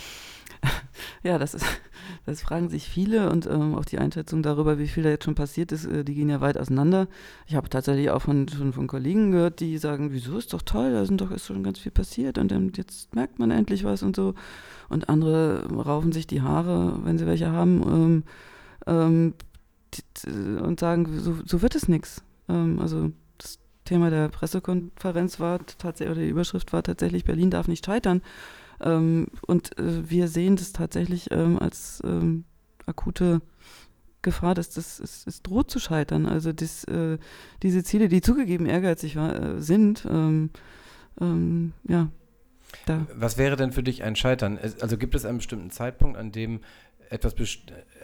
Ja, 1.22 1.38
das 1.38 1.54
ist, 1.54 1.64
das 2.26 2.42
fragen 2.42 2.68
sich 2.68 2.88
viele 2.88 3.30
und 3.30 3.46
ähm, 3.46 3.74
auch 3.74 3.84
die 3.84 3.98
Einschätzung 3.98 4.42
darüber, 4.42 4.78
wie 4.78 4.86
viel 4.86 5.02
da 5.02 5.08
jetzt 5.08 5.24
schon 5.24 5.34
passiert 5.34 5.72
ist, 5.72 5.84
äh, 5.84 6.04
die 6.04 6.14
gehen 6.14 6.28
ja 6.28 6.40
weit 6.40 6.56
auseinander. 6.56 7.08
Ich 7.46 7.56
habe 7.56 7.68
tatsächlich 7.68 8.10
auch 8.10 8.22
von, 8.22 8.48
schon 8.48 8.72
von 8.72 8.86
Kollegen 8.86 9.32
gehört, 9.32 9.58
die 9.60 9.76
sagen, 9.78 10.12
wieso 10.12 10.38
ist 10.38 10.52
doch 10.52 10.62
toll, 10.62 10.92
da 10.92 11.04
sind 11.04 11.20
doch 11.20 11.32
ist 11.32 11.46
schon 11.46 11.64
ganz 11.64 11.80
viel 11.80 11.92
passiert 11.92 12.38
und 12.38 12.52
ähm, 12.52 12.70
jetzt 12.76 13.14
merkt 13.14 13.38
man 13.38 13.50
endlich 13.50 13.82
was 13.82 14.02
und 14.02 14.14
so. 14.14 14.34
Und 14.88 15.08
andere 15.08 15.66
raufen 15.68 16.12
sich 16.12 16.26
die 16.26 16.42
Haare, 16.42 17.00
wenn 17.04 17.18
sie 17.18 17.26
welche 17.26 17.50
haben, 17.50 17.82
ähm, 17.82 18.24
ähm 18.86 19.34
die, 19.94 20.30
und 20.60 20.80
sagen, 20.80 21.06
so, 21.18 21.36
so 21.44 21.62
wird 21.62 21.74
es 21.74 21.88
nichts. 21.88 22.22
Ähm, 22.48 22.78
also 22.80 23.10
das 23.38 23.58
Thema 23.84 24.10
der 24.10 24.28
Pressekonferenz 24.28 25.40
war 25.40 25.60
tatsächlich, 25.78 26.16
oder 26.16 26.24
die 26.24 26.30
Überschrift 26.30 26.72
war 26.72 26.82
tatsächlich, 26.82 27.24
Berlin 27.24 27.50
darf 27.50 27.68
nicht 27.68 27.84
scheitern. 27.84 28.22
Ähm, 28.80 29.28
und 29.46 29.78
äh, 29.78 30.08
wir 30.08 30.28
sehen 30.28 30.56
das 30.56 30.72
tatsächlich 30.72 31.30
ähm, 31.30 31.58
als 31.58 32.02
ähm, 32.04 32.44
akute 32.86 33.40
Gefahr, 34.22 34.54
dass 34.54 34.70
das 34.70 34.98
es, 34.98 35.26
es 35.26 35.42
droht 35.42 35.70
zu 35.70 35.78
scheitern. 35.78 36.26
Also 36.26 36.52
das, 36.52 36.84
äh, 36.84 37.18
diese 37.62 37.84
Ziele, 37.84 38.08
die 38.08 38.20
zugegeben 38.20 38.66
ehrgeizig 38.66 39.16
war, 39.16 39.40
äh, 39.40 39.62
sind, 39.62 40.06
ähm, 40.10 40.50
ähm, 41.20 41.72
ja. 41.88 42.08
Da. 42.84 43.06
Was 43.14 43.38
wäre 43.38 43.56
denn 43.56 43.72
für 43.72 43.82
dich 43.82 44.02
ein 44.02 44.16
Scheitern? 44.16 44.58
Also 44.80 44.98
gibt 44.98 45.14
es 45.14 45.24
einen 45.24 45.38
bestimmten 45.38 45.70
Zeitpunkt, 45.70 46.18
an 46.18 46.32
dem 46.32 46.60
etwas, 47.08 47.34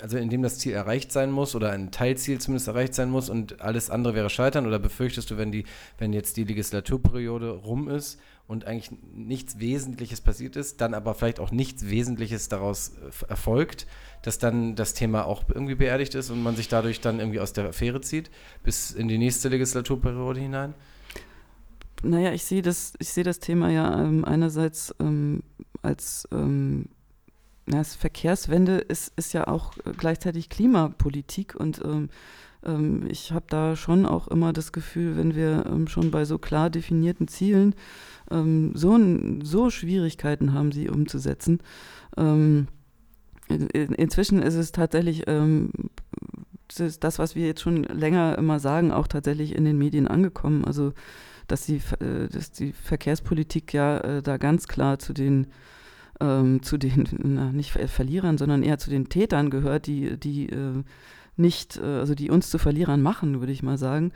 also 0.00 0.16
in 0.16 0.30
dem 0.30 0.42
das 0.42 0.58
Ziel 0.60 0.72
erreicht 0.72 1.10
sein 1.12 1.30
muss 1.30 1.54
oder 1.56 1.72
ein 1.72 1.90
Teilziel 1.90 2.40
zumindest 2.40 2.68
erreicht 2.68 2.94
sein 2.94 3.10
muss 3.10 3.28
und 3.28 3.60
alles 3.60 3.90
andere 3.90 4.14
wäre 4.14 4.30
scheitern? 4.30 4.66
Oder 4.66 4.78
befürchtest 4.78 5.30
du, 5.30 5.36
wenn 5.36 5.50
die, 5.50 5.64
wenn 5.98 6.12
jetzt 6.12 6.36
die 6.36 6.44
Legislaturperiode 6.44 7.50
rum 7.50 7.88
ist 7.88 8.20
und 8.52 8.66
eigentlich 8.66 8.90
nichts 9.14 9.58
Wesentliches 9.58 10.20
passiert 10.20 10.56
ist, 10.56 10.82
dann 10.82 10.92
aber 10.92 11.14
vielleicht 11.14 11.40
auch 11.40 11.50
nichts 11.50 11.88
Wesentliches 11.88 12.50
daraus 12.50 12.90
äh, 12.90 13.30
erfolgt, 13.30 13.86
dass 14.20 14.38
dann 14.38 14.76
das 14.76 14.92
Thema 14.92 15.24
auch 15.24 15.44
irgendwie 15.48 15.74
beerdigt 15.74 16.14
ist 16.14 16.28
und 16.28 16.42
man 16.42 16.54
sich 16.54 16.68
dadurch 16.68 17.00
dann 17.00 17.18
irgendwie 17.18 17.40
aus 17.40 17.54
der 17.54 17.68
Affäre 17.68 18.02
zieht 18.02 18.30
bis 18.62 18.90
in 18.90 19.08
die 19.08 19.16
nächste 19.16 19.48
Legislaturperiode 19.48 20.38
hinein? 20.38 20.74
Naja, 22.02 22.32
ich 22.32 22.44
sehe 22.44 22.60
das, 22.60 22.92
ich 22.98 23.14
das 23.14 23.40
Thema 23.40 23.70
ja 23.70 23.98
ähm, 23.98 24.24
einerseits 24.24 24.94
ähm, 25.00 25.42
als 25.80 26.28
ähm, 26.30 26.90
na, 27.64 27.82
Verkehrswende 27.84 28.78
ist, 28.78 29.12
ist 29.16 29.32
ja 29.32 29.46
auch 29.48 29.78
äh, 29.78 29.92
gleichzeitig 29.96 30.50
Klimapolitik 30.50 31.54
und 31.54 31.80
ähm, 31.82 32.10
ähm, 32.64 33.06
ich 33.08 33.32
habe 33.32 33.46
da 33.48 33.76
schon 33.76 34.06
auch 34.06 34.28
immer 34.28 34.52
das 34.52 34.72
Gefühl, 34.72 35.16
wenn 35.16 35.34
wir 35.34 35.64
ähm, 35.66 35.88
schon 35.88 36.10
bei 36.10 36.24
so 36.24 36.38
klar 36.38 36.70
definierten 36.70 37.28
Zielen 37.28 37.74
so, 38.72 38.98
so 39.42 39.68
Schwierigkeiten 39.68 40.54
haben, 40.54 40.72
sie 40.72 40.88
umzusetzen. 40.88 41.58
In, 42.16 42.66
inzwischen 43.68 44.40
ist 44.40 44.54
es 44.54 44.72
tatsächlich 44.72 45.24
das, 45.26 47.18
was 47.18 47.34
wir 47.34 47.46
jetzt 47.46 47.60
schon 47.60 47.82
länger 47.82 48.38
immer 48.38 48.58
sagen, 48.58 48.90
auch 48.90 49.06
tatsächlich 49.06 49.54
in 49.54 49.66
den 49.66 49.76
Medien 49.76 50.08
angekommen. 50.08 50.64
Also 50.64 50.94
dass 51.46 51.66
die, 51.66 51.80
äh, 52.00 52.28
dass 52.28 52.50
die 52.50 52.72
Verkehrspolitik 52.72 53.72
ja 53.72 53.98
äh, 53.98 54.22
da 54.22 54.38
ganz 54.38 54.66
klar 54.66 54.98
zu 54.98 55.12
den 55.12 55.48
ähm, 56.20 56.62
zu 56.62 56.78
den, 56.78 57.08
na, 57.22 57.52
nicht 57.52 57.72
Verlierern, 57.72 58.38
sondern 58.38 58.62
eher 58.62 58.78
zu 58.78 58.90
den 58.90 59.08
Tätern 59.08 59.50
gehört, 59.50 59.86
die, 59.86 60.18
die 60.18 60.48
äh, 60.48 60.82
nicht, 61.36 61.76
äh, 61.78 61.82
also 61.82 62.14
die 62.14 62.30
uns 62.30 62.50
zu 62.50 62.58
Verlierern 62.58 63.02
machen, 63.02 63.40
würde 63.40 63.52
ich 63.52 63.62
mal 63.62 63.78
sagen. 63.78 64.12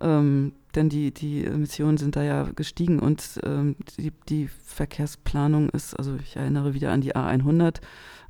Ähm, 0.00 0.52
denn 0.74 0.88
die, 0.88 1.12
die 1.12 1.44
Emissionen 1.44 1.98
sind 1.98 2.16
da 2.16 2.22
ja 2.22 2.48
gestiegen 2.54 2.98
und 2.98 3.40
ähm, 3.44 3.76
die, 3.96 4.12
die 4.28 4.48
Verkehrsplanung 4.48 5.68
ist, 5.70 5.94
also 5.94 6.16
ich 6.16 6.36
erinnere 6.36 6.74
wieder 6.74 6.90
an 6.90 7.00
die 7.00 7.14
A100, 7.14 7.76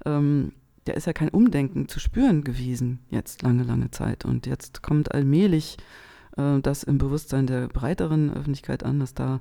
ähm, 0.04 0.52
der 0.86 0.96
ist 0.96 1.06
ja 1.06 1.14
kein 1.14 1.30
Umdenken 1.30 1.88
zu 1.88 1.98
spüren 1.98 2.44
gewesen, 2.44 2.98
jetzt 3.08 3.42
lange, 3.42 3.62
lange 3.62 3.90
Zeit. 3.90 4.26
Und 4.26 4.46
jetzt 4.46 4.82
kommt 4.82 5.14
allmählich 5.14 5.78
äh, 6.36 6.60
das 6.60 6.82
im 6.82 6.98
Bewusstsein 6.98 7.46
der 7.46 7.68
breiteren 7.68 8.34
Öffentlichkeit 8.34 8.82
an, 8.84 9.00
dass 9.00 9.14
da 9.14 9.40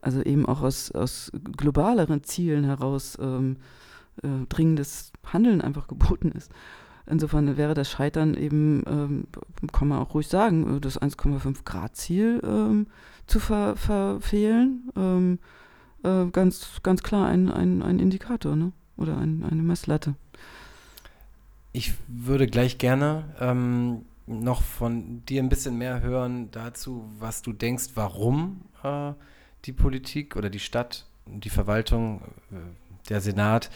also 0.00 0.22
eben 0.22 0.46
auch 0.46 0.62
aus, 0.62 0.90
aus 0.90 1.30
globaleren 1.56 2.24
Zielen 2.24 2.64
heraus 2.64 3.16
ähm, 3.20 3.56
äh, 4.22 4.46
dringendes 4.48 5.12
Handeln 5.32 5.60
einfach 5.60 5.88
geboten 5.88 6.32
ist. 6.32 6.52
Insofern 7.06 7.56
wäre 7.56 7.74
das 7.74 7.90
Scheitern 7.90 8.34
eben, 8.34 8.82
ähm, 8.86 9.26
kann 9.72 9.88
man 9.88 9.98
auch 9.98 10.14
ruhig 10.14 10.28
sagen, 10.28 10.76
äh, 10.76 10.80
das 10.80 11.00
1,5 11.00 11.64
Grad 11.64 11.96
Ziel 11.96 12.40
ähm, 12.44 12.86
zu 13.26 13.40
ver 13.40 13.76
verfehlen. 13.76 14.90
Ähm, 14.96 15.38
äh, 16.02 16.26
ganz, 16.30 16.80
ganz 16.82 17.02
klar 17.02 17.26
ein, 17.28 17.50
ein, 17.50 17.82
ein 17.82 17.98
Indikator 17.98 18.56
ne? 18.56 18.72
oder 18.96 19.16
ein, 19.18 19.44
eine 19.50 19.62
Messlatte. 19.62 20.14
Ich 21.72 21.94
würde 22.06 22.46
gleich 22.46 22.78
gerne 22.78 23.24
ähm, 23.40 24.02
noch 24.26 24.62
von 24.62 25.24
dir 25.26 25.42
ein 25.42 25.48
bisschen 25.48 25.76
mehr 25.76 26.00
hören 26.00 26.50
dazu, 26.52 27.04
was 27.18 27.42
du 27.42 27.52
denkst, 27.52 27.90
warum 27.94 28.62
äh, 28.82 29.12
die 29.64 29.72
Politik 29.72 30.36
oder 30.36 30.50
die 30.50 30.60
Stadt, 30.60 31.06
die 31.26 31.50
Verwaltung, 31.50 32.22
äh, 32.52 33.08
der 33.08 33.20
Senat 33.20 33.70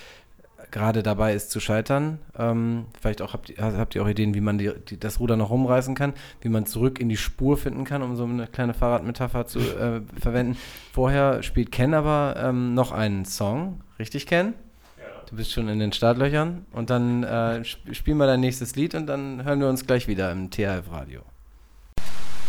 gerade 0.71 1.03
dabei 1.03 1.35
ist 1.35 1.51
zu 1.51 1.61
scheitern. 1.61 2.18
Ähm, 2.38 2.87
vielleicht 3.01 3.23
auch 3.23 3.33
habt 3.33 3.51
ihr, 3.51 3.57
habt 3.59 3.94
ihr 3.94 4.03
auch 4.03 4.09
Ideen, 4.09 4.35
wie 4.35 4.40
man 4.40 4.59
die, 4.59 4.73
die, 4.88 4.99
das 4.99 5.21
Ruder 5.21 5.37
noch 5.37 5.51
rumreißen 5.51 5.94
kann, 5.94 6.12
wie 6.40 6.49
man 6.49 6.66
zurück 6.66 7.01
in 7.01 7.09
die 7.09 7.16
Spur 7.16 7.57
finden 7.57 7.85
kann, 7.85 8.03
um 8.03 8.16
so 8.16 8.25
eine 8.25 8.47
kleine 8.47 8.75
Fahrradmetapher 8.75 9.47
zu 9.47 9.61
äh, 9.61 10.01
verwenden. 10.21 10.57
Vorher 10.92 11.42
spielt 11.42 11.73
Ken 11.73 11.94
aber 11.94 12.35
ähm, 12.38 12.75
noch 12.75 12.92
einen 12.92 13.25
Song. 13.25 13.81
Richtig, 13.99 14.27
Ken? 14.27 14.55
Ja. 14.99 15.05
Du 15.29 15.37
bist 15.37 15.53
schon 15.53 15.68
in 15.68 15.79
den 15.79 15.92
Startlöchern. 15.92 16.66
Und 16.73 16.90
dann 16.90 17.25
äh, 17.25 17.64
spielen 17.64 18.18
wir 18.18 18.27
dein 18.27 18.40
nächstes 18.40 18.77
Lied 18.77 18.94
und 18.94 19.07
dann 19.07 19.44
hören 19.44 19.61
wir 19.61 19.68
uns 19.68 19.87
gleich 19.87 20.09
wieder 20.09 20.31
im 20.33 20.51
THF-Radio. 20.51 21.23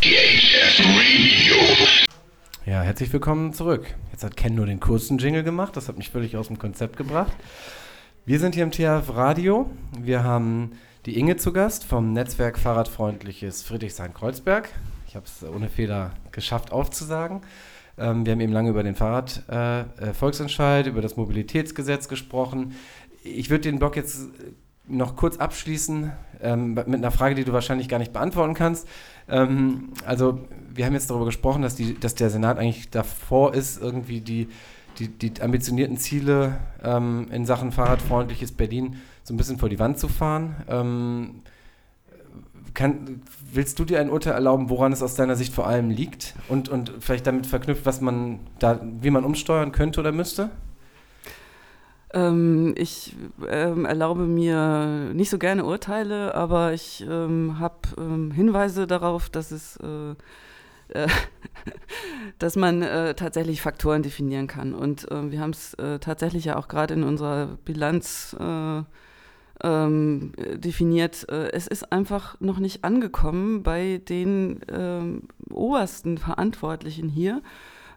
THF 0.01 0.79
Radio. 0.79 1.55
Ja, 2.65 2.81
herzlich 2.81 3.11
willkommen 3.11 3.53
zurück. 3.53 3.85
Jetzt 4.11 4.23
hat 4.23 4.37
Ken 4.37 4.55
nur 4.55 4.65
den 4.65 4.79
kurzen 4.79 5.17
Jingle 5.17 5.43
gemacht, 5.43 5.75
das 5.75 5.87
hat 5.87 5.97
mich 5.97 6.09
völlig 6.09 6.37
aus 6.37 6.47
dem 6.47 6.59
Konzept 6.59 6.97
gebracht. 6.97 7.33
Wir 8.29 8.39
sind 8.39 8.53
hier 8.53 8.63
im 8.63 8.69
THF 8.69 9.15
Radio. 9.15 9.71
Wir 9.99 10.23
haben 10.23 10.73
die 11.07 11.17
Inge 11.17 11.37
zu 11.37 11.51
Gast 11.51 11.83
vom 11.83 12.13
Netzwerk 12.13 12.59
Fahrradfreundliches 12.59 13.63
Friedrichshain-Kreuzberg. 13.63 14.69
Ich 15.07 15.15
habe 15.15 15.25
es 15.25 15.43
ohne 15.43 15.67
Fehler 15.67 16.11
geschafft 16.31 16.71
aufzusagen. 16.71 17.41
Ähm, 17.97 18.27
wir 18.27 18.33
haben 18.33 18.39
eben 18.39 18.53
lange 18.53 18.69
über 18.69 18.83
den 18.83 18.93
Fahrradvolksentscheid, 18.93 20.85
äh, 20.85 20.89
äh 20.89 20.91
über 20.91 21.01
das 21.01 21.17
Mobilitätsgesetz 21.17 22.07
gesprochen. 22.07 22.75
Ich 23.23 23.49
würde 23.49 23.63
den 23.63 23.79
Blog 23.79 23.95
jetzt 23.95 24.29
noch 24.87 25.15
kurz 25.15 25.37
abschließen 25.37 26.11
ähm, 26.39 26.75
mit 26.75 26.93
einer 26.93 27.09
Frage, 27.09 27.33
die 27.33 27.45
du 27.45 27.53
wahrscheinlich 27.53 27.89
gar 27.89 27.97
nicht 27.97 28.13
beantworten 28.13 28.53
kannst. 28.53 28.87
Ähm, 29.27 29.89
also 30.05 30.45
wir 30.71 30.85
haben 30.85 30.93
jetzt 30.93 31.09
darüber 31.09 31.25
gesprochen, 31.25 31.63
dass, 31.63 31.73
die, 31.73 31.99
dass 31.99 32.13
der 32.13 32.29
Senat 32.29 32.59
eigentlich 32.59 32.91
davor 32.91 33.55
ist, 33.55 33.81
irgendwie 33.81 34.21
die, 34.21 34.49
die, 34.99 35.07
die 35.07 35.41
ambitionierten 35.41 35.97
Ziele 35.97 36.57
ähm, 36.83 37.27
in 37.31 37.45
Sachen 37.45 37.71
fahrradfreundliches 37.71 38.51
Berlin 38.51 38.97
so 39.23 39.33
ein 39.33 39.37
bisschen 39.37 39.57
vor 39.57 39.69
die 39.69 39.79
Wand 39.79 39.97
zu 39.97 40.07
fahren. 40.07 40.55
Ähm, 40.67 41.41
kann, 42.73 43.21
willst 43.51 43.79
du 43.79 43.85
dir 43.85 43.99
ein 43.99 44.09
Urteil 44.09 44.33
erlauben, 44.33 44.69
woran 44.69 44.91
es 44.91 45.01
aus 45.01 45.15
deiner 45.15 45.35
Sicht 45.35 45.53
vor 45.53 45.67
allem 45.67 45.89
liegt 45.89 46.35
und, 46.47 46.69
und 46.69 46.93
vielleicht 46.99 47.27
damit 47.27 47.47
verknüpft, 47.47 47.85
was 47.85 48.01
man 48.01 48.39
da, 48.59 48.79
wie 49.01 49.09
man 49.09 49.23
umsteuern 49.23 49.71
könnte 49.71 49.99
oder 49.99 50.11
müsste? 50.11 50.49
Ähm, 52.13 52.73
ich 52.77 53.15
ähm, 53.47 53.85
erlaube 53.85 54.23
mir 54.23 55.11
nicht 55.13 55.29
so 55.29 55.37
gerne 55.37 55.65
Urteile, 55.65 56.33
aber 56.33 56.73
ich 56.73 57.05
ähm, 57.07 57.59
habe 57.59 57.75
ähm, 57.97 58.31
Hinweise 58.31 58.87
darauf, 58.87 59.29
dass 59.29 59.51
es 59.51 59.77
äh, 59.77 60.15
äh, 60.89 61.07
dass 62.39 62.55
man 62.55 62.81
äh, 62.81 63.15
tatsächlich 63.15 63.61
Faktoren 63.61 64.03
definieren 64.03 64.47
kann. 64.47 64.73
Und 64.73 65.09
äh, 65.11 65.31
wir 65.31 65.39
haben 65.39 65.51
es 65.51 65.73
äh, 65.75 65.99
tatsächlich 65.99 66.45
ja 66.45 66.57
auch 66.57 66.67
gerade 66.67 66.93
in 66.93 67.03
unserer 67.03 67.57
Bilanz 67.65 68.35
äh, 68.39 68.83
ähm, 69.61 70.31
definiert. 70.55 71.27
es 71.27 71.67
ist 71.67 71.91
einfach 71.91 72.39
noch 72.39 72.59
nicht 72.59 72.85
angekommen 72.85 73.61
bei 73.61 73.99
den 74.07 74.61
ähm, 74.71 75.23
obersten 75.49 76.17
Verantwortlichen 76.17 77.09
hier 77.09 77.41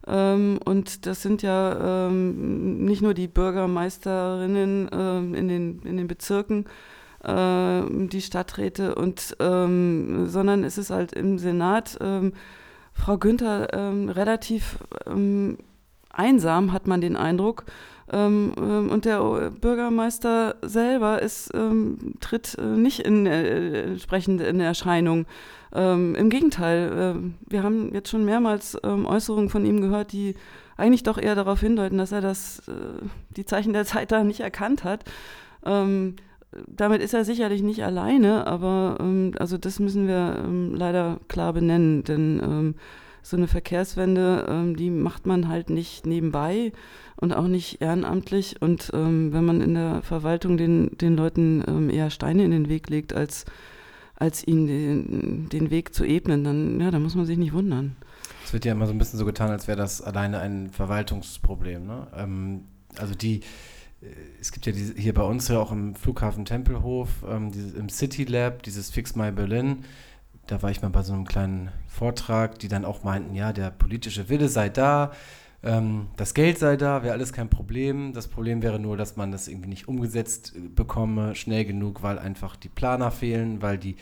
ähm, 0.06 0.58
und 0.64 1.06
das 1.06 1.22
sind 1.22 1.42
ja 1.42 2.08
ähm, 2.08 2.84
nicht 2.84 3.02
nur 3.02 3.14
die 3.14 3.28
Bürgermeisterinnen 3.28 4.90
ähm, 4.92 5.34
in, 5.34 5.48
den, 5.48 5.82
in 5.82 5.96
den 5.96 6.08
Bezirken, 6.08 6.66
äh, 7.22 7.82
die 8.08 8.20
Stadträte, 8.20 8.94
und, 8.94 9.36
ähm, 9.38 10.26
sondern 10.26 10.64
es 10.64 10.78
ist 10.78 10.90
halt 10.90 11.12
im 11.12 11.38
Senat 11.38 11.98
ähm, 12.00 12.32
Frau 12.92 13.18
Günther 13.18 13.72
ähm, 13.72 14.08
relativ 14.08 14.78
einsam, 16.12 16.72
hat 16.72 16.86
man 16.86 17.00
den 17.00 17.16
Eindruck. 17.16 17.64
Ähm, 18.12 18.52
ähm, 18.58 18.90
und 18.90 19.04
der 19.04 19.50
Bürgermeister 19.50 20.56
selber 20.62 21.22
ist, 21.22 21.50
ähm, 21.54 22.14
tritt 22.20 22.56
äh, 22.58 22.62
nicht 22.62 23.00
in, 23.00 23.26
äh, 23.26 23.84
entsprechend 23.84 24.40
in 24.42 24.60
Erscheinung. 24.60 25.24
Ähm, 25.72 26.14
Im 26.14 26.28
Gegenteil, 26.28 27.16
äh, 27.16 27.50
wir 27.50 27.62
haben 27.62 27.94
jetzt 27.94 28.10
schon 28.10 28.24
mehrmals 28.24 28.76
ähm, 28.84 29.06
Äußerungen 29.06 29.48
von 29.48 29.64
ihm 29.64 29.80
gehört, 29.80 30.12
die 30.12 30.34
eigentlich 30.76 31.04
doch 31.04 31.16
eher 31.16 31.34
darauf 31.34 31.60
hindeuten, 31.60 31.96
dass 31.96 32.12
er 32.12 32.20
das, 32.20 32.60
äh, 32.68 32.72
die 33.30 33.46
Zeichen 33.46 33.72
der 33.72 33.86
Zeit 33.86 34.12
da 34.12 34.24
nicht 34.24 34.40
erkannt 34.40 34.84
hat. 34.84 35.04
Ähm, 35.64 36.16
damit 36.66 37.02
ist 37.02 37.14
er 37.14 37.24
sicherlich 37.24 37.62
nicht 37.62 37.84
alleine, 37.84 38.46
aber 38.46 38.98
ähm, 39.00 39.32
also 39.38 39.58
das 39.58 39.78
müssen 39.78 40.06
wir 40.06 40.42
ähm, 40.44 40.74
leider 40.74 41.20
klar 41.28 41.52
benennen, 41.52 42.04
denn 42.04 42.40
ähm, 42.42 42.74
so 43.22 43.36
eine 43.36 43.46
Verkehrswende, 43.46 44.74
die 44.76 44.90
macht 44.90 45.26
man 45.26 45.46
halt 45.46 45.70
nicht 45.70 46.06
nebenbei 46.06 46.72
und 47.14 47.32
auch 47.32 47.46
nicht 47.46 47.80
ehrenamtlich. 47.80 48.60
Und 48.60 48.90
wenn 48.92 49.44
man 49.44 49.60
in 49.60 49.74
der 49.74 50.02
Verwaltung 50.02 50.56
den, 50.56 50.98
den 50.98 51.16
Leuten 51.16 51.88
eher 51.88 52.10
Steine 52.10 52.44
in 52.44 52.50
den 52.50 52.68
Weg 52.68 52.90
legt, 52.90 53.12
als 53.12 53.44
als 54.22 54.46
ihnen 54.46 54.66
den, 54.68 55.48
den 55.48 55.70
Weg 55.70 55.94
zu 55.94 56.04
ebnen, 56.04 56.44
dann, 56.44 56.80
ja, 56.80 56.92
da 56.92 57.00
muss 57.00 57.16
man 57.16 57.26
sich 57.26 57.36
nicht 57.36 57.52
wundern. 57.52 57.96
Es 58.44 58.52
wird 58.52 58.64
ja 58.64 58.72
immer 58.72 58.86
so 58.86 58.92
ein 58.92 58.98
bisschen 58.98 59.18
so 59.18 59.24
getan, 59.24 59.50
als 59.50 59.66
wäre 59.66 59.76
das 59.76 60.00
alleine 60.00 60.38
ein 60.38 60.70
Verwaltungsproblem. 60.70 61.84
Ne? 61.84 62.06
Ähm, 62.14 62.62
also 62.98 63.14
die, 63.14 63.40
es 64.40 64.52
gibt 64.52 64.66
ja 64.66 64.72
diese, 64.72 64.94
hier 64.94 65.14
bei 65.14 65.22
uns 65.22 65.48
ja 65.48 65.58
auch 65.58 65.72
im 65.72 65.94
Flughafen 65.94 66.44
Tempelhof, 66.44 67.08
ähm, 67.28 67.50
dieses, 67.52 67.74
im 67.74 67.88
City 67.88 68.24
Lab, 68.24 68.62
dieses 68.62 68.90
Fix 68.90 69.14
My 69.14 69.30
Berlin. 69.30 69.84
Da 70.46 70.62
war 70.62 70.70
ich 70.70 70.82
mal 70.82 70.90
bei 70.90 71.02
so 71.02 71.12
einem 71.12 71.26
kleinen 71.26 71.70
Vortrag, 71.86 72.58
die 72.58 72.68
dann 72.68 72.84
auch 72.84 73.04
meinten, 73.04 73.34
ja, 73.34 73.52
der 73.52 73.70
politische 73.70 74.28
Wille 74.28 74.48
sei 74.48 74.68
da, 74.68 75.12
ähm, 75.62 76.08
das 76.16 76.34
Geld 76.34 76.58
sei 76.58 76.76
da, 76.76 77.02
wäre 77.02 77.14
alles 77.14 77.32
kein 77.32 77.48
Problem. 77.48 78.12
Das 78.12 78.26
Problem 78.26 78.62
wäre 78.62 78.78
nur, 78.78 78.96
dass 78.96 79.16
man 79.16 79.30
das 79.30 79.46
irgendwie 79.46 79.68
nicht 79.68 79.86
umgesetzt 79.88 80.54
äh, 80.56 80.68
bekomme, 80.68 81.34
schnell 81.34 81.64
genug, 81.64 82.02
weil 82.02 82.18
einfach 82.18 82.56
die 82.56 82.68
Planer 82.68 83.10
fehlen, 83.10 83.62
weil 83.62 83.78
die 83.78 83.96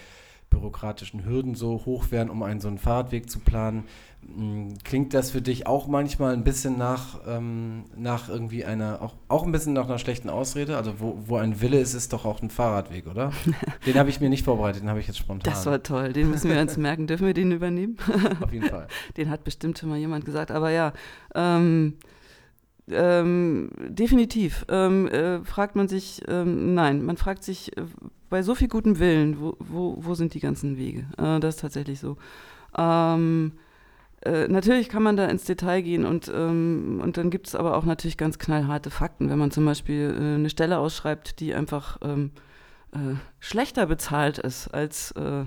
bürokratischen 0.48 1.24
Hürden 1.24 1.54
so 1.54 1.84
hoch 1.84 2.10
wären, 2.10 2.30
um 2.30 2.42
einen 2.42 2.60
so 2.60 2.68
einen 2.68 2.78
Fahrradweg 2.78 3.30
zu 3.30 3.38
planen. 3.40 3.84
Hm, 4.26 4.78
klingt 4.84 5.14
das 5.14 5.30
für 5.30 5.42
dich 5.42 5.66
auch 5.66 5.88
manchmal 5.88 6.34
ein 6.34 6.44
bisschen 6.44 6.78
nach, 6.78 7.20
ähm, 7.26 7.84
nach 7.96 8.28
irgendwie 8.28 8.64
einer, 8.64 9.02
auch, 9.02 9.14
auch 9.28 9.44
ein 9.44 9.52
bisschen 9.52 9.72
nach 9.72 9.86
einer 9.86 9.98
schlechten 9.98 10.30
Ausrede? 10.30 10.76
Also 10.76 10.94
wo, 10.98 11.18
wo 11.26 11.36
ein 11.36 11.60
Wille 11.60 11.80
ist, 11.80 11.94
ist 11.94 12.12
doch 12.12 12.24
auch 12.24 12.40
ein 12.42 12.50
Fahrradweg, 12.50 13.06
oder? 13.06 13.32
den 13.86 13.94
habe 13.96 14.10
ich 14.10 14.20
mir 14.20 14.28
nicht 14.28 14.44
vorbereitet, 14.44 14.82
den 14.82 14.88
habe 14.88 15.00
ich 15.00 15.06
jetzt 15.06 15.18
spontan. 15.18 15.52
Das 15.52 15.66
war 15.66 15.82
toll, 15.82 16.12
den 16.12 16.30
müssen 16.30 16.50
wir 16.50 16.60
uns 16.60 16.76
merken. 16.76 17.06
Dürfen 17.06 17.26
wir 17.26 17.34
den 17.34 17.50
übernehmen? 17.52 17.96
Auf 18.40 18.52
jeden 18.52 18.68
Fall. 18.68 18.86
Den 19.16 19.30
hat 19.30 19.42
bestimmt 19.44 19.78
schon 19.78 19.88
mal 19.88 19.98
jemand 19.98 20.24
gesagt, 20.24 20.50
aber 20.50 20.70
ja, 20.70 20.92
ähm, 21.34 21.94
ähm, 22.88 23.70
definitiv 23.88 24.64
ähm, 24.68 25.08
äh, 25.08 25.44
fragt 25.44 25.76
man 25.76 25.88
sich, 25.88 26.22
ähm, 26.28 26.74
nein, 26.74 27.04
man 27.04 27.16
fragt 27.16 27.44
sich 27.44 27.76
äh, 27.76 27.82
bei 28.28 28.42
so 28.42 28.54
viel 28.54 28.68
gutem 28.68 28.98
Willen, 28.98 29.40
wo, 29.40 29.56
wo, 29.58 29.96
wo 29.98 30.14
sind 30.14 30.34
die 30.34 30.40
ganzen 30.40 30.76
Wege? 30.76 31.06
Äh, 31.18 31.40
das 31.40 31.56
ist 31.56 31.60
tatsächlich 31.60 32.00
so. 32.00 32.16
Ähm, 32.76 33.52
äh, 34.22 34.48
natürlich 34.48 34.88
kann 34.90 35.02
man 35.02 35.16
da 35.16 35.26
ins 35.26 35.44
Detail 35.44 35.80
gehen 35.80 36.04
und, 36.04 36.30
ähm, 36.34 37.00
und 37.02 37.16
dann 37.16 37.30
gibt 37.30 37.48
es 37.48 37.54
aber 37.54 37.76
auch 37.76 37.84
natürlich 37.84 38.18
ganz 38.18 38.38
knallharte 38.38 38.90
Fakten. 38.90 39.30
Wenn 39.30 39.38
man 39.38 39.50
zum 39.50 39.64
Beispiel 39.64 40.14
äh, 40.14 40.34
eine 40.34 40.50
Stelle 40.50 40.78
ausschreibt, 40.78 41.40
die 41.40 41.54
einfach 41.54 41.98
ähm, 42.02 42.32
äh, 42.92 43.16
schlechter 43.38 43.86
bezahlt 43.86 44.38
ist 44.38 44.68
als 44.68 45.12
äh, 45.12 45.44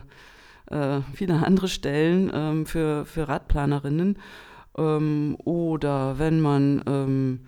äh, 0.76 1.02
viele 1.14 1.46
andere 1.46 1.68
Stellen 1.68 2.32
ähm, 2.34 2.66
für, 2.66 3.06
für 3.06 3.28
Radplanerinnen 3.28 4.18
ähm, 4.78 5.38
oder 5.44 6.18
wenn 6.18 6.40
man 6.40 6.84
ähm, 6.88 7.40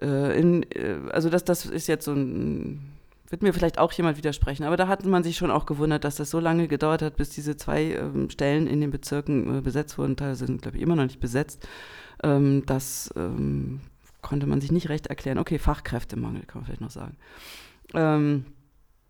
in, 0.00 0.66
also 1.12 1.30
das, 1.30 1.44
das 1.44 1.64
ist 1.64 1.86
jetzt 1.86 2.06
so 2.06 2.12
ein 2.12 2.91
wird 3.32 3.42
mir 3.42 3.54
vielleicht 3.54 3.78
auch 3.78 3.92
jemand 3.92 4.18
widersprechen, 4.18 4.64
aber 4.64 4.76
da 4.76 4.88
hat 4.88 5.06
man 5.06 5.24
sich 5.24 5.38
schon 5.38 5.50
auch 5.50 5.64
gewundert, 5.64 6.04
dass 6.04 6.16
das 6.16 6.28
so 6.28 6.38
lange 6.38 6.68
gedauert 6.68 7.00
hat, 7.00 7.16
bis 7.16 7.30
diese 7.30 7.56
zwei 7.56 7.94
ähm, 7.94 8.28
Stellen 8.28 8.66
in 8.66 8.82
den 8.82 8.90
Bezirken 8.90 9.58
äh, 9.58 9.60
besetzt 9.62 9.96
wurden. 9.96 10.16
Teilweise 10.16 10.46
sind, 10.46 10.60
glaube 10.60 10.76
ich, 10.76 10.82
immer 10.82 10.96
noch 10.96 11.04
nicht 11.04 11.18
besetzt. 11.18 11.66
Ähm, 12.22 12.64
das 12.66 13.10
ähm, 13.16 13.80
konnte 14.20 14.46
man 14.46 14.60
sich 14.60 14.70
nicht 14.70 14.90
recht 14.90 15.06
erklären. 15.06 15.38
Okay, 15.38 15.58
Fachkräftemangel 15.58 16.42
kann 16.42 16.60
man 16.60 16.66
vielleicht 16.66 16.82
noch 16.82 16.90
sagen. 16.90 17.16
Ähm, 17.94 18.44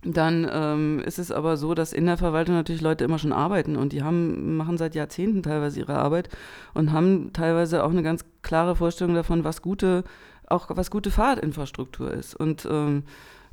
dann 0.05 0.49
ähm, 0.53 1.01
ist 1.01 1.19
es 1.19 1.33
aber 1.33 1.57
so, 1.57 1.75
dass 1.75 1.93
in 1.93 2.07
der 2.07 2.17
Verwaltung 2.17 2.55
natürlich 2.55 2.81
Leute 2.81 3.03
immer 3.03 3.19
schon 3.19 3.33
arbeiten 3.33 3.75
und 3.75 3.93
die 3.93 4.05
haben, 4.05 4.57
machen 4.57 4.79
seit 4.79 4.95
Jahrzehnten 4.95 5.43
teilweise 5.43 5.81
ihre 5.81 5.97
Arbeit 5.97 6.29
und 6.75 6.93
haben 6.93 7.33
teilweise 7.33 7.83
auch 7.83 7.91
eine 7.91 8.05
ganz 8.05 8.25
klare 8.43 8.77
Vorstellung 8.77 9.17
davon, 9.17 9.43
was 9.43 9.63
gute, 9.63 10.05
auch 10.47 10.69
was 10.71 10.93
gute 10.93 11.11
Fahrradinfrastruktur 11.11 12.13
ist. 12.13 12.37
Und 12.37 12.69
ähm, 12.71 13.03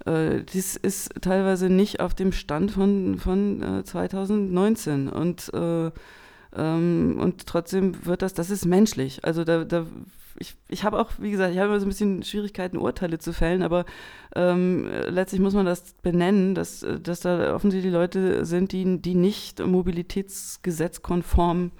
äh, 0.05 0.43
dies 0.43 0.75
ist 0.75 1.11
teilweise 1.21 1.69
nicht 1.69 1.99
auf 1.99 2.13
dem 2.13 2.31
Stand 2.31 2.71
von, 2.71 3.19
von 3.19 3.61
äh, 3.61 3.83
2019 3.83 5.09
und, 5.09 5.51
äh, 5.53 5.91
ähm, 6.55 7.17
und 7.19 7.45
trotzdem 7.45 8.05
wird 8.05 8.21
das, 8.21 8.33
das 8.33 8.49
ist 8.49 8.65
menschlich. 8.65 9.23
Also 9.23 9.43
da, 9.43 9.63
da 9.63 9.85
ich, 10.39 10.55
ich 10.69 10.83
habe 10.83 10.99
auch, 10.99 11.11
wie 11.19 11.31
gesagt, 11.31 11.53
ich 11.53 11.59
habe 11.59 11.69
immer 11.69 11.79
so 11.79 11.85
ein 11.85 11.89
bisschen 11.89 12.23
Schwierigkeiten, 12.23 12.77
Urteile 12.77 13.19
zu 13.19 13.33
fällen, 13.33 13.61
aber 13.61 13.85
ähm, 14.35 14.87
letztlich 15.07 15.41
muss 15.41 15.53
man 15.53 15.65
das 15.65 15.93
benennen, 16.01 16.55
dass, 16.55 16.85
dass 17.01 17.19
da 17.19 17.53
offensichtlich 17.53 17.91
Leute 17.91 18.45
sind, 18.45 18.71
die, 18.71 19.01
die 19.01 19.15
nicht 19.15 19.65
mobilitätsgesetzkonform 19.65 21.71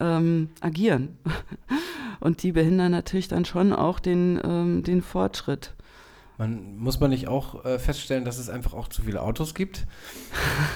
ähm, 0.00 0.48
agieren. 0.60 1.18
Und 2.20 2.42
die 2.42 2.52
behindern 2.52 2.92
natürlich 2.92 3.28
dann 3.28 3.44
schon 3.44 3.74
auch 3.74 4.00
den, 4.00 4.40
ähm, 4.42 4.82
den 4.82 5.02
Fortschritt. 5.02 5.74
Man, 6.38 6.76
muss 6.76 7.00
man 7.00 7.10
nicht 7.10 7.28
auch 7.28 7.64
äh, 7.64 7.78
feststellen, 7.78 8.24
dass 8.24 8.38
es 8.38 8.50
einfach 8.50 8.74
auch 8.74 8.88
zu 8.88 9.02
viele 9.02 9.22
Autos 9.22 9.54
gibt? 9.54 9.86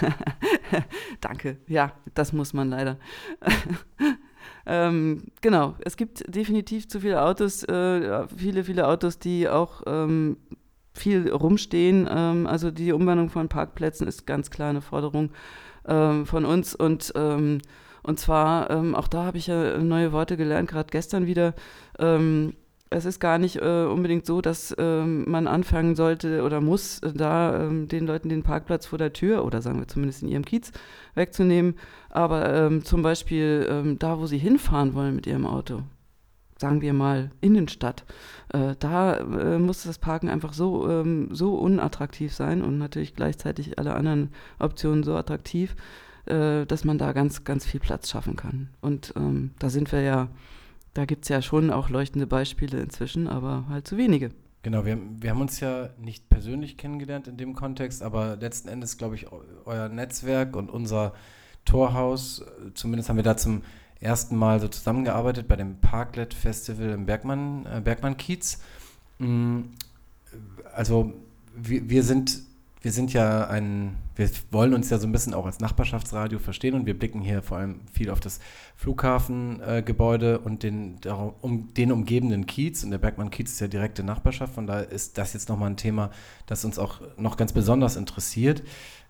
Danke. 1.21 1.59
Ja, 1.67 1.93
das 2.15 2.33
muss 2.33 2.55
man 2.55 2.71
leider. 2.71 2.97
ähm, 4.67 5.25
genau, 5.43 5.75
es 5.85 5.97
gibt 5.97 6.25
definitiv 6.35 6.89
zu 6.89 7.01
viele 7.01 7.23
Autos, 7.23 7.63
äh, 7.65 8.27
viele, 8.37 8.65
viele 8.65 8.89
Autos, 8.89 9.19
die 9.19 9.49
auch 9.49 9.83
ähm, 9.87 10.39
viel 10.95 11.31
rumstehen. 11.31 12.09
Ähm, 12.11 12.47
also 12.47 12.71
die 12.71 12.93
Umwandlung 12.93 13.29
von 13.29 13.49
Parkplätzen 13.49 14.09
ist 14.09 14.27
ganz 14.27 14.51
klar 14.51 14.71
eine 14.71 14.81
Forderung 14.81 15.31
ähm, 15.87 16.25
von 16.25 16.47
uns 16.47 16.75
und 16.75 17.13
ähm, 17.17 17.61
und 18.03 18.19
zwar, 18.19 18.71
ähm, 18.71 18.95
auch 18.95 19.09
da 19.09 19.25
habe 19.25 19.37
ich 19.37 19.47
ja 19.47 19.77
neue 19.77 20.13
Worte 20.13 20.39
gelernt, 20.39 20.71
gerade 20.71 20.89
gestern 20.91 21.27
wieder. 21.27 21.55
Es 22.93 23.05
ist 23.05 23.21
gar 23.21 23.39
nicht 23.39 23.57
äh, 23.57 23.85
unbedingt 23.85 24.27
so, 24.27 24.41
dass 24.41 24.75
ähm, 24.77 25.25
man 25.31 25.47
anfangen 25.47 25.95
sollte 25.95 26.43
oder 26.43 26.61
muss, 26.61 26.99
äh, 26.99 27.13
da 27.13 27.65
ähm, 27.65 27.87
den 27.87 28.05
Leuten 28.05 28.29
den 28.29 28.43
Parkplatz 28.43 28.87
vor 28.87 28.99
der 28.99 29.13
Tür 29.13 29.45
oder 29.45 29.63
sagen 29.63 29.79
wir 29.79 29.87
zumindest 29.87 30.23
in 30.23 30.29
ihrem 30.29 30.45
Kiez 30.45 30.73
wegzunehmen. 31.15 31.77
Aber 32.09 32.53
ähm, 32.53 32.85
zum 32.85 33.03
Beispiel 33.03 33.65
ähm, 33.71 33.99
da, 34.01 34.19
wo 34.19 34.27
sie 34.27 34.39
hinfahren 34.39 34.95
wollen 34.95 35.15
mit 35.15 35.29
ihrem 35.29 35.47
Auto, 35.47 35.85
sagen 36.59 36.81
wir 36.81 36.93
mal 36.93 37.31
Innenstadt, 37.41 38.05
äh, 38.53 38.75
da 38.81 39.19
äh, 39.19 39.59
muss 39.61 39.85
das 39.85 39.99
Parken 39.99 40.29
einfach 40.29 40.53
so, 40.53 40.91
ähm, 40.91 41.29
so 41.31 41.55
unattraktiv 41.55 42.35
sein 42.35 42.61
und 42.61 42.79
natürlich 42.79 43.15
gleichzeitig 43.15 43.79
alle 43.79 43.95
anderen 43.95 44.31
Optionen 44.59 45.05
so 45.05 45.15
attraktiv, 45.15 45.77
äh, 46.27 46.67
dass 46.67 46.85
man 46.85 46.99
da 46.99 47.13
ganz, 47.13 47.45
ganz 47.45 47.65
viel 47.65 47.79
Platz 47.79 48.11
schaffen 48.11 48.35
kann. 48.35 48.71
Und 48.81 49.13
ähm, 49.17 49.53
da 49.61 49.71
sind 49.71 49.93
wir 49.93 50.01
ja 50.01 50.29
da 50.95 51.05
gibt 51.05 51.25
es 51.25 51.29
ja 51.29 51.43
schon 51.43 51.71
auch 51.71 51.89
leuchtende 51.89 52.27
Beispiele 52.27 52.81
inzwischen, 52.81 53.29
aber 53.29 53.65
halt 53.69 53.87
zu 53.87 53.97
wenige. 53.97 54.31
Genau, 54.63 54.85
wir, 54.85 54.99
wir 55.21 55.31
haben 55.31 55.41
uns 55.41 55.61
ja 55.61 55.89
nicht 55.99 56.29
persönlich 56.29 56.77
kennengelernt 56.77 57.29
in 57.29 57.37
dem 57.37 57.55
Kontext, 57.55 58.03
aber 58.03 58.37
letzten 58.37 58.69
Endes, 58.69 58.99
glaube 58.99 59.15
ich, 59.15 59.27
euer 59.65 59.89
Netzwerk 59.89 60.55
und 60.55 60.71
unser 60.71 61.15
Torhaus, 61.65 62.45
zumindest 62.75 63.09
haben 63.09 63.17
wir 63.17 63.23
da 63.23 63.37
zum 63.37 63.63
ersten 64.01 64.37
Mal 64.37 64.61
so 64.61 64.69
zusammengearbeitet 64.69 65.49
bei 65.49 65.57
dem 65.57 65.77
Parklet 65.77 66.35
Festival 66.35 66.91
im 66.91 67.07
Bergmann, 67.07 67.67
äh, 67.67 67.81
Bergmann-Kiez. 67.81 68.61
Mm, 69.19 69.61
also 70.75 71.15
wir, 71.55 71.89
wir 71.89 72.03
sind 72.03 72.43
wir 72.83 72.93
sind 72.93 73.13
ja 73.13 73.47
ein, 73.47 73.97
wir 74.17 74.31
wollen 74.51 74.73
uns 74.73 74.89
ja 74.89 74.99
so 74.99 75.07
ein 75.07 75.13
bisschen 75.13 75.35
auch 75.35 75.45
als 75.45 75.61
Nachbarschaftsradio 75.61 76.39
verstehen 76.39 76.75
und 76.75 76.87
wir 76.87 76.99
blicken 76.99 77.21
hier 77.21 77.43
vor 77.43 77.59
allem 77.59 77.81
viel 77.93 78.09
auf 78.09 78.21
das 78.21 78.41
Flughafengebäude 78.77 80.35
äh, 80.35 80.47
und 80.47 80.63
den, 80.63 80.99
um, 81.43 81.75
den 81.75 81.93
umgebenden 81.93 82.47
Kiez. 82.47 82.83
Und 82.83 82.91
der 82.91 82.99
Bergmann-Kiez 82.99 83.53
ist 83.53 83.61
ja 83.61 83.69
direkte 83.69 84.03
Nachbarschaft, 84.03 84.55
von 84.55 84.67
daher 84.67 84.89
ist 84.89 85.19
das 85.19 85.35
jetzt 85.35 85.51
nochmal 85.51 85.71
ein 85.71 85.77
Thema, 85.77 86.11
das 86.47 86.65
uns 86.65 86.79
auch 86.79 87.01
noch 87.19 87.37
ganz 87.37 87.53
besonders 87.53 87.97
interessiert. 87.97 88.63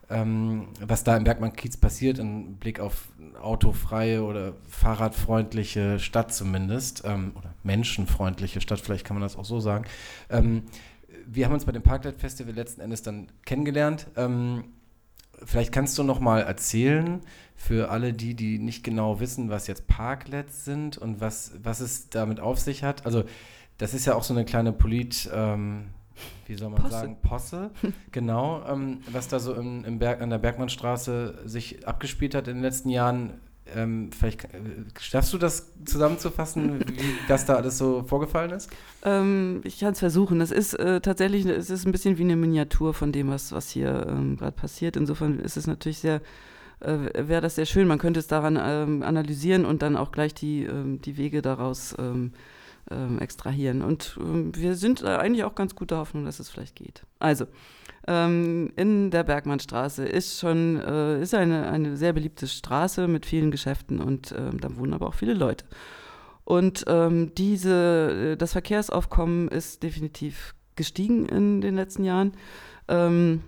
Ähm, 0.09 0.67
was 0.81 1.05
da 1.05 1.17
im 1.17 1.23
Bergmann-Kiez 1.23 1.77
passiert, 1.77 2.19
im 2.19 2.57
Blick 2.57 2.81
auf 2.81 3.09
autofreie 3.41 4.25
oder 4.25 4.55
fahrradfreundliche 4.69 6.01
Stadt 6.01 6.35
zumindest, 6.35 7.03
ähm, 7.05 7.33
oder 7.37 7.55
menschenfreundliche 7.63 8.61
Stadt, 8.61 8.81
vielleicht 8.81 9.07
kann 9.07 9.15
man 9.15 9.23
das 9.23 9.37
auch 9.37 9.45
so 9.45 9.61
sagen. 9.61 9.85
Ähm, 10.29 10.65
wir 11.27 11.45
haben 11.45 11.55
uns 11.55 11.65
bei 11.65 11.73
dem 11.73 11.83
Parklight 11.83 12.17
Festival 12.17 12.55
letzten 12.55 12.81
Endes 12.81 13.03
dann 13.03 13.29
kennengelernt. 13.45 14.07
Ähm, 14.17 14.65
vielleicht 15.45 15.73
kannst 15.73 15.99
du 15.99 16.03
noch 16.03 16.21
mal 16.21 16.43
erzählen 16.43 17.21
für 17.55 17.91
alle 17.91 18.13
die, 18.13 18.35
die 18.35 18.59
nicht 18.59 18.85
genau 18.85 19.21
wissen, 19.21 19.51
was 19.51 19.67
jetzt 19.67 19.87
Parklets 19.87 20.65
sind 20.65 20.99
und 20.99 21.21
was, 21.21 21.53
was 21.63 21.81
es 21.81 22.09
damit 22.09 22.41
auf 22.41 22.59
sich 22.59 22.83
hat. 22.83 23.05
Also 23.07 23.25
das 23.79 23.95
ist 23.95 24.07
ja 24.07 24.15
auch 24.15 24.23
so 24.23 24.35
eine 24.35 24.45
kleine 24.45 24.73
Polit, 24.73 25.31
ähm, 25.33 25.89
wie 26.47 26.55
soll 26.55 26.71
man 26.71 26.83
Posse. 26.83 26.95
sagen, 26.95 27.17
Posse, 27.23 27.71
genau, 28.13 28.63
ähm, 28.67 29.01
was 29.11 29.29
da 29.29 29.39
so 29.39 29.55
im, 29.55 29.85
im 29.85 29.99
Berg, 29.99 30.21
an 30.21 30.31
der 30.31 30.39
Bergmannstraße 30.39 31.43
sich 31.45 31.87
abgespielt 31.87 32.35
hat 32.35 32.49
in 32.49 32.57
den 32.57 32.63
letzten 32.63 32.91
Jahren. 32.91 33.41
Ähm, 33.75 34.11
vielleicht 34.13 34.45
äh, 34.45 34.59
schaffst 34.99 35.33
du 35.33 35.39
das 35.39 35.73
zusammenzufassen, 35.85 36.81
wie 36.81 37.15
das 37.29 37.47
da 37.47 37.55
alles 37.55 37.79
so 37.79 38.03
vorgefallen 38.03 38.51
ist? 38.51 38.71
Ähm, 39.05 39.61
ich 39.65 39.79
kann 39.79 39.93
es 39.93 40.01
versuchen. 40.01 40.41
Es 40.41 40.51
ist 40.51 40.75
äh, 40.75 41.01
tatsächlich, 41.01 41.47
es 41.47 41.71
ist 41.71 41.87
ein 41.87 41.93
bisschen 41.93 42.19
wie 42.19 42.23
eine 42.23 42.37
Miniatur 42.37 42.95
von 42.95 43.13
dem, 43.13 43.29
was, 43.29 43.53
was 43.53 43.71
hier 43.71 44.07
ähm, 44.09 44.37
gerade 44.37 44.53
passiert. 44.53 44.97
Insofern 44.97 45.39
ist 45.39 45.57
es 45.57 45.67
natürlich 45.67 45.99
sehr, 45.99 46.21
äh, 46.81 47.29
wäre 47.29 47.41
das 47.41 47.55
sehr 47.55 47.67
schön. 47.67 47.87
Man 47.87 47.99
könnte 47.99 48.21
es 48.21 48.27
daran 48.27 48.59
ähm, 48.61 49.03
analysieren 49.03 49.65
und 49.65 49.83
dann 49.83 49.97
auch 49.97 50.11
gleich 50.11 50.35
die, 50.35 50.65
ähm, 50.65 51.01
die 51.01 51.17
Wege 51.17 51.43
daraus 51.43 51.95
ähm, 51.99 52.33
extrahieren. 53.21 53.83
Und 53.83 54.19
wir 54.19 54.75
sind 54.75 55.05
eigentlich 55.05 55.45
auch 55.45 55.55
ganz 55.55 55.77
guter 55.77 55.99
Hoffnung, 55.99 56.25
dass 56.25 56.41
es 56.41 56.49
vielleicht 56.49 56.75
geht. 56.75 57.05
Also, 57.21 57.47
ähm, 58.07 58.73
in 58.77 59.11
der 59.11 59.25
Bergmannstraße 59.25 60.05
ist 60.05 60.39
schon 60.39 60.81
äh, 60.81 61.21
ist 61.23 61.35
eine, 61.35 61.69
eine 61.71 61.97
sehr 61.97 62.13
beliebte 62.13 62.47
Straße 62.47 63.09
mit 63.09 63.27
vielen 63.27 63.51
Geschäften 63.51 64.01
und 64.01 64.33
äh, 64.33 64.51
da 64.59 64.77
wohnen 64.77 64.95
aber 64.95 65.09
auch 65.09 65.15
viele 65.15 65.35
Leute. 65.35 65.65
Und 66.45 66.85
ähm, 66.89 67.33
diese, 67.37 68.33
äh, 68.33 68.37
das 68.37 68.53
Verkehrsaufkommen 68.53 69.49
ist 69.49 69.83
definitiv 69.83 70.55
gestiegen 70.77 71.27
in 71.27 71.61
den 71.61 71.75
letzten 71.77 72.05
Jahren. 72.05 72.33
Ähm, 72.89 73.43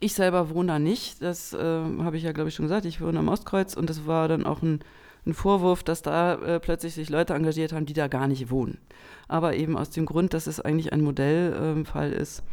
ich 0.00 0.14
selber 0.14 0.50
wohne 0.50 0.68
da 0.68 0.78
nicht, 0.78 1.22
das 1.22 1.52
äh, 1.52 1.58
habe 1.58 2.16
ich 2.16 2.22
ja, 2.22 2.32
glaube 2.32 2.48
ich, 2.48 2.54
schon 2.54 2.64
gesagt. 2.64 2.84
Ich 2.86 3.00
wohne 3.00 3.18
am 3.18 3.28
Ostkreuz 3.28 3.74
und 3.74 3.88
das 3.88 4.06
war 4.06 4.28
dann 4.28 4.44
auch 4.44 4.62
ein 4.62 4.80
ein 5.26 5.34
Vorwurf, 5.34 5.82
dass 5.82 6.02
da 6.02 6.34
äh, 6.34 6.60
plötzlich 6.60 6.94
sich 6.94 7.10
Leute 7.10 7.34
engagiert 7.34 7.72
haben, 7.72 7.86
die 7.86 7.92
da 7.92 8.06
gar 8.08 8.28
nicht 8.28 8.50
wohnen. 8.50 8.78
Aber 9.28 9.56
eben 9.56 9.76
aus 9.76 9.90
dem 9.90 10.06
Grund, 10.06 10.32
dass 10.34 10.46
es 10.46 10.60
eigentlich 10.60 10.92
ein 10.92 11.02
Modellfall 11.02 12.12
ähm, 12.12 12.18
ist. 12.18 12.44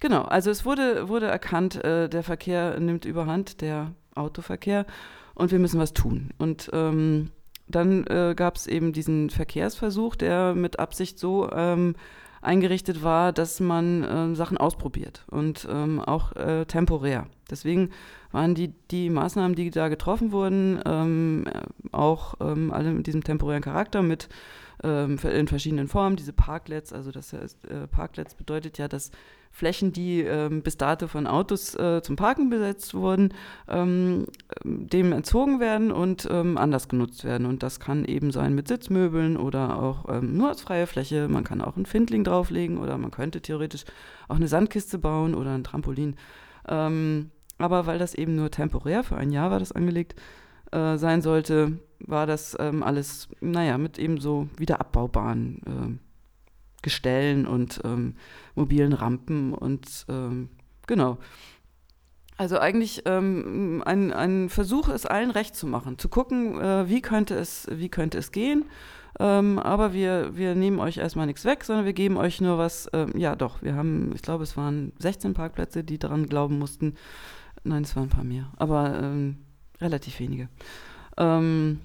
Genau, 0.00 0.22
also 0.22 0.50
es 0.50 0.64
wurde, 0.64 1.08
wurde 1.08 1.26
erkannt, 1.26 1.82
äh, 1.84 2.08
der 2.08 2.22
Verkehr 2.22 2.78
nimmt 2.80 3.04
überhand, 3.04 3.60
der 3.60 3.92
Autoverkehr, 4.14 4.86
und 5.34 5.50
wir 5.50 5.58
müssen 5.58 5.80
was 5.80 5.92
tun. 5.92 6.30
Und 6.38 6.70
ähm, 6.72 7.30
dann 7.68 8.06
äh, 8.06 8.34
gab 8.36 8.56
es 8.56 8.66
eben 8.66 8.92
diesen 8.92 9.30
Verkehrsversuch, 9.30 10.16
der 10.16 10.54
mit 10.54 10.78
Absicht 10.78 11.18
so 11.18 11.50
ähm, 11.50 11.94
eingerichtet 12.40 13.02
war, 13.02 13.32
dass 13.32 13.60
man 13.60 14.04
äh, 14.04 14.34
Sachen 14.34 14.56
ausprobiert 14.56 15.24
und 15.30 15.66
ähm, 15.70 16.00
auch 16.00 16.32
äh, 16.36 16.64
temporär. 16.64 17.26
Deswegen 17.50 17.90
waren 18.32 18.54
die, 18.54 18.72
die 18.90 19.10
Maßnahmen, 19.10 19.56
die 19.56 19.70
da 19.70 19.88
getroffen 19.88 20.32
wurden, 20.32 20.80
ähm, 20.86 21.44
auch 21.92 22.34
ähm, 22.40 22.72
alle 22.72 22.92
mit 22.92 23.06
diesem 23.06 23.24
temporären 23.24 23.62
Charakter, 23.62 24.02
mit 24.02 24.28
ähm, 24.82 25.18
in 25.22 25.48
verschiedenen 25.48 25.88
Formen. 25.88 26.16
Diese 26.16 26.32
Parklets, 26.32 26.92
also 26.92 27.10
das 27.10 27.32
heißt, 27.32 27.66
äh, 27.66 27.86
Parklets 27.88 28.34
bedeutet 28.34 28.78
ja, 28.78 28.88
dass 28.88 29.10
Flächen, 29.56 29.90
die 29.90 30.20
ähm, 30.20 30.60
bis 30.60 30.76
dato 30.76 31.08
von 31.08 31.26
Autos 31.26 31.74
äh, 31.76 32.02
zum 32.02 32.14
Parken 32.14 32.50
besetzt 32.50 32.92
wurden, 32.92 33.32
ähm, 33.68 34.26
dem 34.62 35.12
entzogen 35.12 35.60
werden 35.60 35.92
und 35.92 36.28
ähm, 36.30 36.58
anders 36.58 36.88
genutzt 36.88 37.24
werden. 37.24 37.46
Und 37.46 37.62
das 37.62 37.80
kann 37.80 38.04
eben 38.04 38.32
sein 38.32 38.54
mit 38.54 38.68
Sitzmöbeln 38.68 39.38
oder 39.38 39.82
auch 39.82 40.10
ähm, 40.10 40.36
nur 40.36 40.50
als 40.50 40.60
freie 40.60 40.86
Fläche. 40.86 41.28
Man 41.28 41.42
kann 41.42 41.62
auch 41.62 41.76
einen 41.76 41.86
Findling 41.86 42.22
drauflegen 42.22 42.76
oder 42.76 42.98
man 42.98 43.10
könnte 43.10 43.40
theoretisch 43.40 43.86
auch 44.28 44.36
eine 44.36 44.46
Sandkiste 44.46 44.98
bauen 44.98 45.34
oder 45.34 45.54
ein 45.54 45.64
Trampolin. 45.64 46.16
Ähm, 46.68 47.30
aber 47.56 47.86
weil 47.86 47.98
das 47.98 48.12
eben 48.12 48.36
nur 48.36 48.50
temporär, 48.50 49.04
für 49.04 49.16
ein 49.16 49.30
Jahr 49.30 49.50
war 49.50 49.58
das 49.58 49.72
angelegt, 49.72 50.16
äh, 50.70 50.98
sein 50.98 51.22
sollte, 51.22 51.78
war 52.00 52.26
das 52.26 52.54
ähm, 52.60 52.82
alles, 52.82 53.28
naja, 53.40 53.78
mit 53.78 53.98
eben 53.98 54.20
so 54.20 54.48
wieder 54.58 54.80
abbaubaren 54.80 55.62
äh, 55.64 56.05
Gestellen 56.86 57.48
und 57.48 57.80
ähm, 57.82 58.14
mobilen 58.54 58.92
Rampen 58.92 59.52
und 59.52 60.06
ähm, 60.08 60.50
genau. 60.86 61.18
Also 62.36 62.60
eigentlich 62.60 63.02
ähm, 63.06 63.82
ein, 63.84 64.12
ein 64.12 64.50
Versuch, 64.50 64.88
es 64.88 65.04
allen 65.04 65.32
recht 65.32 65.56
zu 65.56 65.66
machen, 65.66 65.98
zu 65.98 66.08
gucken, 66.08 66.60
äh, 66.60 66.88
wie, 66.88 67.02
könnte 67.02 67.34
es, 67.34 67.66
wie 67.72 67.88
könnte 67.88 68.18
es 68.18 68.30
gehen. 68.30 68.66
Ähm, 69.18 69.58
aber 69.58 69.92
wir, 69.92 70.36
wir 70.36 70.54
nehmen 70.54 70.78
euch 70.78 70.98
erstmal 70.98 71.26
nichts 71.26 71.44
weg, 71.44 71.64
sondern 71.64 71.86
wir 71.86 71.92
geben 71.92 72.16
euch 72.16 72.40
nur 72.40 72.56
was. 72.56 72.88
Ähm, 72.92 73.16
ja, 73.16 73.34
doch, 73.34 73.62
wir 73.62 73.74
haben, 73.74 74.12
ich 74.14 74.22
glaube, 74.22 74.44
es 74.44 74.56
waren 74.56 74.92
16 75.00 75.34
Parkplätze, 75.34 75.82
die 75.82 75.98
daran 75.98 76.26
glauben 76.26 76.56
mussten. 76.60 76.94
Nein, 77.64 77.82
es 77.82 77.96
waren 77.96 78.04
ein 78.04 78.10
paar 78.10 78.22
mehr, 78.22 78.52
aber 78.58 78.96
ähm, 79.02 79.38
relativ 79.80 80.20
wenige. 80.20 80.48
Ähm, 81.16 81.80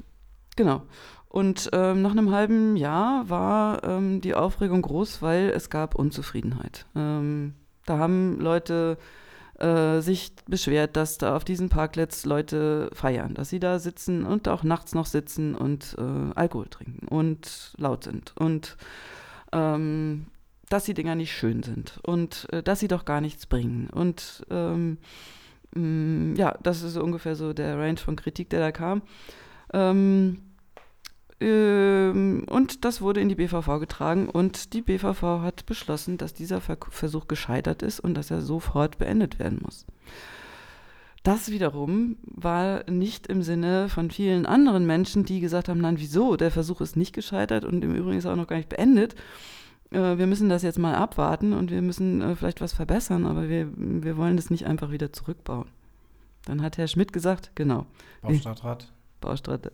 genau. 0.55 0.83
Und 1.31 1.69
ähm, 1.71 2.01
nach 2.01 2.11
einem 2.11 2.31
halben 2.31 2.75
Jahr 2.75 3.29
war 3.29 3.85
ähm, 3.85 4.19
die 4.19 4.35
Aufregung 4.35 4.81
groß, 4.81 5.21
weil 5.21 5.49
es 5.51 5.69
gab 5.69 5.95
Unzufriedenheit. 5.95 6.85
Ähm, 6.93 7.53
da 7.85 7.97
haben 7.99 8.37
Leute 8.41 8.97
äh, 9.57 10.01
sich 10.01 10.33
beschwert, 10.45 10.97
dass 10.97 11.19
da 11.19 11.37
auf 11.37 11.45
diesen 11.45 11.69
Parklets 11.69 12.25
Leute 12.25 12.89
feiern, 12.91 13.33
dass 13.33 13.47
sie 13.47 13.61
da 13.61 13.79
sitzen 13.79 14.25
und 14.25 14.49
auch 14.49 14.63
nachts 14.63 14.93
noch 14.93 15.05
sitzen 15.05 15.55
und 15.55 15.95
äh, 15.97 16.33
Alkohol 16.35 16.67
trinken 16.67 17.07
und 17.07 17.75
laut 17.77 18.03
sind 18.03 18.33
und 18.37 18.75
ähm, 19.53 20.25
dass 20.67 20.83
die 20.83 20.93
Dinger 20.93 21.15
nicht 21.15 21.31
schön 21.31 21.63
sind 21.63 21.97
und 22.03 22.51
äh, 22.51 22.61
dass 22.61 22.81
sie 22.81 22.89
doch 22.89 23.05
gar 23.05 23.21
nichts 23.21 23.45
bringen. 23.45 23.89
Und 23.89 24.45
ähm, 24.49 24.97
mh, 25.75 25.81
mm, 25.81 26.35
ja, 26.35 26.57
das 26.61 26.83
ist 26.83 26.97
ungefähr 26.97 27.37
so 27.37 27.53
der 27.53 27.77
Range 27.77 27.99
von 27.99 28.17
Kritik, 28.17 28.49
der 28.49 28.59
da 28.59 28.73
kam. 28.73 29.01
Ähm, 29.73 30.41
ähm, 30.41 30.50
und 31.41 32.85
das 32.85 33.01
wurde 33.01 33.19
in 33.19 33.29
die 33.29 33.35
BVV 33.35 33.79
getragen 33.79 34.29
und 34.29 34.73
die 34.73 34.81
BVV 34.81 35.21
hat 35.41 35.65
beschlossen, 35.65 36.17
dass 36.17 36.33
dieser 36.33 36.61
Versuch 36.61 37.27
gescheitert 37.27 37.81
ist 37.81 37.99
und 37.99 38.13
dass 38.13 38.29
er 38.29 38.41
sofort 38.41 38.99
beendet 38.99 39.39
werden 39.39 39.59
muss. 39.63 39.87
Das 41.23 41.51
wiederum 41.51 42.17
war 42.23 42.89
nicht 42.89 43.27
im 43.27 43.43
Sinne 43.43 43.89
von 43.89 44.09
vielen 44.09 44.45
anderen 44.45 44.85
Menschen, 44.85 45.23
die 45.23 45.39
gesagt 45.39 45.69
haben, 45.69 45.79
nein, 45.79 45.99
wieso, 45.99 46.35
der 46.35 46.51
Versuch 46.51 46.81
ist 46.81 46.95
nicht 46.95 47.13
gescheitert 47.13 47.63
und 47.63 47.83
im 47.83 47.93
Übrigen 47.93 48.17
ist 48.17 48.25
er 48.25 48.33
auch 48.33 48.37
noch 48.37 48.47
gar 48.47 48.57
nicht 48.57 48.69
beendet. 48.69 49.15
Äh, 49.91 50.17
wir 50.17 50.25
müssen 50.25 50.49
das 50.49 50.63
jetzt 50.63 50.79
mal 50.79 50.95
abwarten 50.95 51.53
und 51.53 51.69
wir 51.69 51.83
müssen 51.83 52.21
äh, 52.21 52.35
vielleicht 52.35 52.59
was 52.59 52.73
verbessern, 52.73 53.27
aber 53.27 53.49
wir, 53.49 53.69
wir 53.75 54.17
wollen 54.17 54.35
das 54.35 54.49
nicht 54.49 54.65
einfach 54.65 54.89
wieder 54.89 55.13
zurückbauen. 55.13 55.67
Dann 56.45 56.63
hat 56.63 56.79
Herr 56.79 56.87
Schmidt 56.87 57.13
gesagt, 57.13 57.51
genau. 57.53 57.85
Baustadtrat. 58.23 58.91
Baustadtrat 59.21 59.73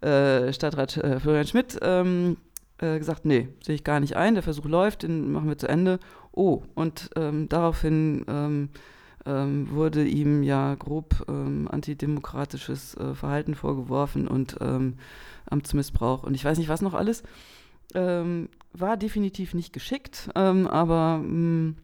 äh, 0.00 0.52
Stadtrat 0.52 0.96
äh, 0.96 1.20
Florian 1.20 1.46
Schmidt 1.46 1.78
ähm, 1.82 2.36
äh, 2.78 2.98
gesagt, 2.98 3.26
nee, 3.26 3.48
sehe 3.62 3.74
ich 3.74 3.84
gar 3.84 4.00
nicht 4.00 4.16
ein, 4.16 4.34
der 4.34 4.42
Versuch 4.42 4.64
läuft, 4.64 5.02
den 5.02 5.30
machen 5.32 5.48
wir 5.48 5.58
zu 5.58 5.68
Ende. 5.68 5.98
Oh, 6.32 6.62
und 6.74 7.10
ähm, 7.16 7.48
daraufhin 7.48 8.24
ähm, 8.28 8.68
ähm 9.26 9.68
wurde 9.70 10.04
ihm 10.04 10.42
ja 10.42 10.74
grob 10.76 11.26
ähm, 11.28 11.68
antidemokratisches 11.70 12.96
äh, 12.96 13.14
Verhalten 13.14 13.54
vorgeworfen 13.54 14.28
und 14.28 14.56
Amtsmissbrauch 15.50 16.22
und 16.22 16.34
ich 16.34 16.44
weiß 16.44 16.58
nicht, 16.58 16.68
was 16.68 16.80
noch 16.80 16.94
alles. 16.94 17.22
war 17.92 18.96
definitiv 18.96 19.52
nicht 19.52 19.72
geschickt, 19.72 20.30
aber 20.34 21.18
mh, 21.18 21.74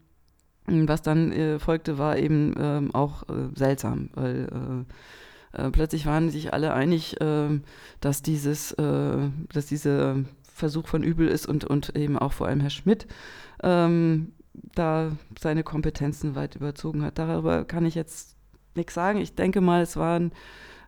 mm, 0.68 0.88
was 0.88 1.02
dann 1.02 1.32
äh, 1.32 1.58
folgte, 1.58 1.98
war 1.98 2.16
eben 2.16 2.94
auch 2.94 3.24
seltsam, 3.54 4.10
weil 4.14 4.86
äh, 5.56 5.70
plötzlich 5.70 6.06
waren 6.06 6.30
sich 6.30 6.52
alle 6.52 6.72
einig, 6.72 7.20
äh, 7.20 7.60
dass 8.00 8.22
dieses, 8.22 8.72
äh, 8.72 9.28
dass 9.52 9.66
dieser 9.66 10.16
Versuch 10.52 10.88
von 10.88 11.02
übel 11.02 11.28
ist 11.28 11.46
und, 11.46 11.64
und 11.64 11.96
eben 11.96 12.18
auch 12.18 12.32
vor 12.32 12.46
allem 12.46 12.60
Herr 12.60 12.70
Schmidt 12.70 13.06
ähm, 13.62 14.32
da 14.74 15.12
seine 15.38 15.62
Kompetenzen 15.62 16.34
weit 16.34 16.56
überzogen 16.56 17.02
hat. 17.02 17.18
Darüber 17.18 17.64
kann 17.64 17.84
ich 17.84 17.94
jetzt 17.94 18.36
nichts 18.74 18.94
sagen. 18.94 19.20
Ich 19.20 19.34
denke 19.34 19.60
mal, 19.60 19.82
es 19.82 19.96
waren 19.96 20.32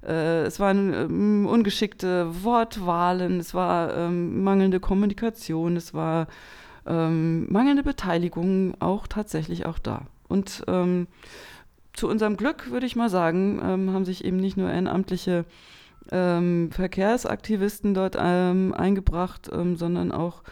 äh, 0.03 0.43
es 0.43 0.61
waren 0.61 0.93
ähm, 0.95 1.47
ungeschickte 1.47 2.45
Wortwahlen, 2.45 3.41
es 3.41 3.55
war 3.55 3.95
ähm, 3.97 4.43
mangelnde 4.43 4.81
Kommunikation, 4.81 5.77
es 5.77 5.93
war 5.93 6.29
ähm, 6.87 7.51
mangelnde 7.53 7.83
Beteiligung 7.83 8.75
auch 8.81 9.07
tatsächlich 9.07 9.67
auch 9.67 9.79
da. 9.79 10.07
Und 10.29 10.65
ähm, 10.69 11.09
zu 11.99 12.09
unserem 12.09 12.37
Glück, 12.37 12.71
würde 12.71 12.87
ich 12.87 12.97
mal 12.97 13.11
sagen, 13.11 13.61
ähm, 13.63 13.93
haben 13.93 14.05
sich 14.05 14.25
eben 14.25 14.37
nicht 14.37 14.57
nur 14.57 14.71
ehrenamtliche 14.71 15.45
ähm, 16.13 16.71
Verkehrsaktivisten 16.71 17.93
dort 17.93 18.17
ähm, 18.19 18.73
eingebracht, 18.73 19.51
ähm, 19.53 19.77
sondern 19.77 20.13
auch 20.13 20.43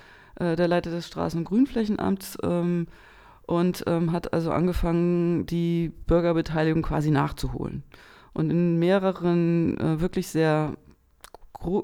äh, 0.41 0.57
der 0.57 0.69
Leiter 0.69 0.91
des 0.91 1.07
Straßen- 1.07 1.39
und 1.39 1.45
Grünflächenamts 1.45 2.37
ähm, 2.43 2.89
und 3.47 3.85
ähm, 3.87 4.11
hat 4.11 4.33
also 4.33 4.51
angefangen, 4.51 5.47
die 5.47 5.93
Bürgerbeteiligung 6.07 6.83
quasi 6.83 7.11
nachzuholen. 7.13 7.85
Und 8.35 8.51
in 8.51 8.79
mehreren 8.79 9.79
äh, 9.79 10.01
wirklich 10.01 10.29
sehr 10.29 10.75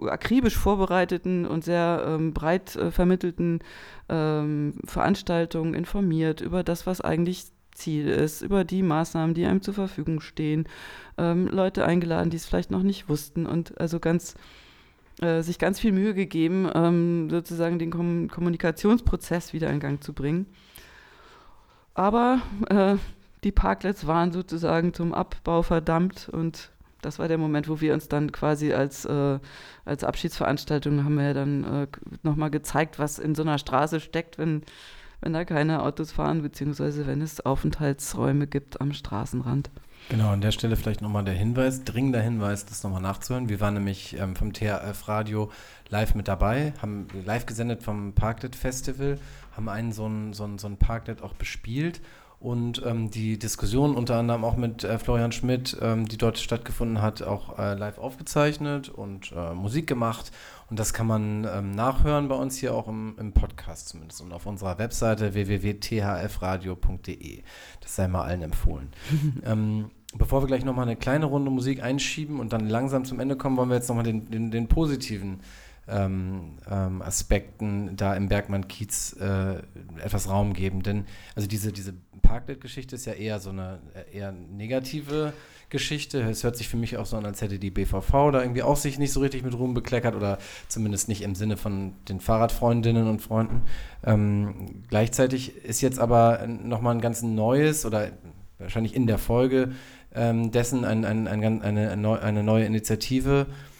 akribisch 0.08 0.56
vorbereiteten 0.58 1.46
und 1.46 1.64
sehr 1.64 2.18
breit 2.34 2.76
äh, 2.76 2.90
vermittelten 2.90 3.60
Veranstaltungen 4.06 5.72
informiert 5.72 6.42
über 6.42 6.62
das, 6.62 6.86
was 6.86 7.00
eigentlich 7.00 7.46
Ziel 7.72 8.08
ist, 8.08 8.42
über 8.42 8.64
die 8.64 8.82
Maßnahmen, 8.82 9.34
die 9.34 9.46
einem 9.46 9.62
zur 9.62 9.74
Verfügung 9.74 10.20
stehen, 10.20 10.68
ähm, 11.18 11.48
Leute 11.48 11.84
eingeladen, 11.84 12.30
die 12.30 12.36
es 12.36 12.46
vielleicht 12.46 12.70
noch 12.70 12.82
nicht 12.82 13.08
wussten 13.08 13.46
und 13.46 13.80
also 13.80 13.98
ganz 13.98 14.34
äh, 15.20 15.42
sich 15.42 15.58
ganz 15.58 15.80
viel 15.80 15.92
Mühe 15.92 16.14
gegeben, 16.14 16.70
ähm, 16.74 17.28
sozusagen 17.30 17.78
den 17.78 17.90
Kom 17.90 18.28
Kommunikationsprozess 18.28 19.52
wieder 19.52 19.70
in 19.70 19.80
Gang 19.80 20.02
zu 20.02 20.12
bringen. 20.12 20.46
Aber 21.94 22.40
äh, 22.70 22.96
die 23.44 23.52
Parklets 23.52 24.06
waren 24.06 24.32
sozusagen 24.32 24.94
zum 24.94 25.12
Abbau 25.12 25.62
verdammt 25.62 26.28
und 26.30 26.70
das 27.02 27.18
war 27.18 27.26
der 27.26 27.36
Moment, 27.36 27.68
wo 27.68 27.80
wir 27.80 27.94
uns 27.94 28.08
dann 28.08 28.30
quasi 28.30 28.72
als, 28.72 29.04
äh, 29.04 29.38
als 29.84 30.04
Abschiedsveranstaltung 30.04 31.04
haben 31.04 31.16
wir 31.16 31.34
dann 31.34 31.64
äh, 31.64 31.86
nochmal 32.22 32.50
gezeigt, 32.50 32.98
was 32.98 33.18
in 33.18 33.34
so 33.34 33.42
einer 33.42 33.58
Straße 33.58 33.98
steckt, 33.98 34.38
wenn 34.38 34.62
wenn 35.22 35.32
da 35.32 35.44
keine 35.44 35.82
Autos 35.82 36.12
fahren, 36.12 36.42
beziehungsweise 36.42 37.06
wenn 37.06 37.22
es 37.22 37.40
Aufenthaltsräume 37.40 38.46
gibt 38.46 38.80
am 38.80 38.92
Straßenrand. 38.92 39.70
Genau, 40.08 40.30
an 40.30 40.40
der 40.40 40.50
Stelle 40.50 40.76
vielleicht 40.76 41.00
nochmal 41.00 41.24
der 41.24 41.34
Hinweis, 41.34 41.84
dringender 41.84 42.20
Hinweis, 42.20 42.66
das 42.66 42.82
nochmal 42.82 43.00
nachzuhören. 43.00 43.48
Wir 43.48 43.60
waren 43.60 43.74
nämlich 43.74 44.18
ähm, 44.18 44.34
vom 44.34 44.52
THF 44.52 45.06
Radio 45.06 45.50
live 45.88 46.14
mit 46.16 46.26
dabei, 46.26 46.74
haben 46.82 47.06
live 47.24 47.46
gesendet 47.46 47.82
vom 47.82 48.12
Parklet 48.12 48.56
Festival, 48.56 49.18
haben 49.56 49.68
einen 49.68 49.92
so 49.92 50.06
ein, 50.06 50.32
so 50.32 50.48
so 50.58 50.68
Parklet 50.76 51.22
auch 51.22 51.34
bespielt 51.34 52.00
und 52.42 52.82
ähm, 52.84 53.10
die 53.10 53.38
Diskussion 53.38 53.94
unter 53.94 54.16
anderem 54.16 54.44
auch 54.44 54.56
mit 54.56 54.82
äh, 54.82 54.98
Florian 54.98 55.30
Schmidt, 55.30 55.76
ähm, 55.80 56.08
die 56.08 56.18
dort 56.18 56.38
stattgefunden 56.38 57.00
hat, 57.00 57.22
auch 57.22 57.56
äh, 57.56 57.74
live 57.74 57.98
aufgezeichnet 57.98 58.88
und 58.88 59.30
äh, 59.30 59.54
Musik 59.54 59.86
gemacht. 59.86 60.32
Und 60.72 60.78
das 60.78 60.94
kann 60.94 61.06
man 61.06 61.46
ähm, 61.54 61.72
nachhören 61.72 62.28
bei 62.28 62.34
uns 62.34 62.56
hier 62.56 62.72
auch 62.72 62.88
im, 62.88 63.14
im, 63.18 63.34
Podcast 63.34 63.90
zumindest 63.90 64.22
und 64.22 64.32
auf 64.32 64.46
unserer 64.46 64.78
Webseite 64.78 65.34
www.thfradio.de. 65.34 67.42
Das 67.82 67.94
sei 67.94 68.08
mal 68.08 68.22
allen 68.22 68.40
empfohlen. 68.40 68.88
Ähm, 69.44 69.90
bevor 70.14 70.42
wir 70.42 70.46
gleich 70.46 70.64
nochmal 70.64 70.86
eine 70.86 70.96
kleine 70.96 71.26
Runde 71.26 71.50
Musik 71.50 71.82
einschieben 71.82 72.40
und 72.40 72.54
dann 72.54 72.70
langsam 72.70 73.04
zum 73.04 73.20
Ende 73.20 73.36
kommen, 73.36 73.58
wollen 73.58 73.68
wir 73.68 73.74
jetzt 73.74 73.90
nochmal 73.90 74.04
den, 74.04 74.30
den, 74.30 74.50
den 74.50 74.68
positiven 74.68 75.40
ähm, 75.92 76.58
ähm, 76.70 77.02
Aspekten 77.02 77.96
da 77.96 78.14
im 78.14 78.28
Bergmann-Kiez 78.28 79.16
äh, 79.20 79.56
etwas 80.02 80.28
Raum 80.28 80.54
geben. 80.54 80.82
Denn 80.82 81.04
also 81.34 81.46
diese, 81.46 81.72
diese 81.72 81.94
Parklet-Geschichte 82.22 82.96
ist 82.96 83.04
ja 83.04 83.12
eher 83.12 83.40
so 83.40 83.50
eine 83.50 83.80
eher 84.12 84.32
negative 84.32 85.32
Geschichte. 85.68 86.20
Es 86.22 86.44
hört 86.44 86.56
sich 86.56 86.68
für 86.68 86.76
mich 86.76 86.96
auch 86.96 87.06
so 87.06 87.16
an, 87.16 87.26
als 87.26 87.40
hätte 87.40 87.58
die 87.58 87.70
BVV 87.70 88.30
da 88.30 88.42
irgendwie 88.42 88.62
auch 88.62 88.76
sich 88.76 88.98
nicht 88.98 89.12
so 89.12 89.20
richtig 89.20 89.42
mit 89.42 89.54
Ruhm 89.54 89.74
bekleckert 89.74 90.14
oder 90.14 90.38
zumindest 90.68 91.08
nicht 91.08 91.22
im 91.22 91.34
Sinne 91.34 91.56
von 91.56 91.94
den 92.08 92.20
Fahrradfreundinnen 92.20 93.08
und 93.08 93.20
Freunden. 93.20 93.62
Ähm, 94.04 94.84
gleichzeitig 94.88 95.56
ist 95.64 95.80
jetzt 95.80 95.98
aber 95.98 96.46
nochmal 96.46 96.94
ein 96.94 97.00
ganz 97.00 97.22
neues 97.22 97.84
oder 97.84 98.10
wahrscheinlich 98.58 98.94
in 98.94 99.06
der 99.06 99.18
Folge 99.18 99.72
ähm, 100.14 100.50
dessen 100.50 100.84
ein, 100.84 101.04
ein, 101.04 101.26
ein, 101.26 101.62
eine, 101.62 102.20
eine 102.20 102.42
neue 102.42 102.64
Initiative 102.64 103.46
äh, 103.48 103.71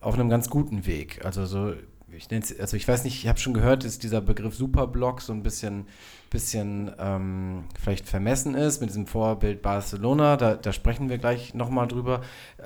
auf 0.00 0.14
einem 0.14 0.28
ganz 0.28 0.48
guten 0.48 0.86
Weg. 0.86 1.24
Also 1.24 1.46
so, 1.46 1.74
ich 2.12 2.30
nenne 2.30 2.44
also 2.58 2.76
ich 2.76 2.86
weiß 2.86 3.04
nicht, 3.04 3.22
ich 3.22 3.28
habe 3.28 3.38
schon 3.38 3.54
gehört, 3.54 3.84
dass 3.84 3.98
dieser 3.98 4.20
Begriff 4.20 4.54
Superblock 4.54 5.20
so 5.20 5.32
ein 5.32 5.42
bisschen, 5.42 5.86
bisschen 6.30 6.90
ähm, 6.98 7.64
vielleicht 7.78 8.08
vermessen 8.08 8.54
ist 8.54 8.80
mit 8.80 8.90
diesem 8.90 9.06
Vorbild 9.06 9.62
Barcelona. 9.62 10.36
Da, 10.36 10.54
da 10.54 10.72
sprechen 10.72 11.08
wir 11.08 11.18
gleich 11.18 11.54
nochmal 11.54 11.86
drüber. 11.86 12.22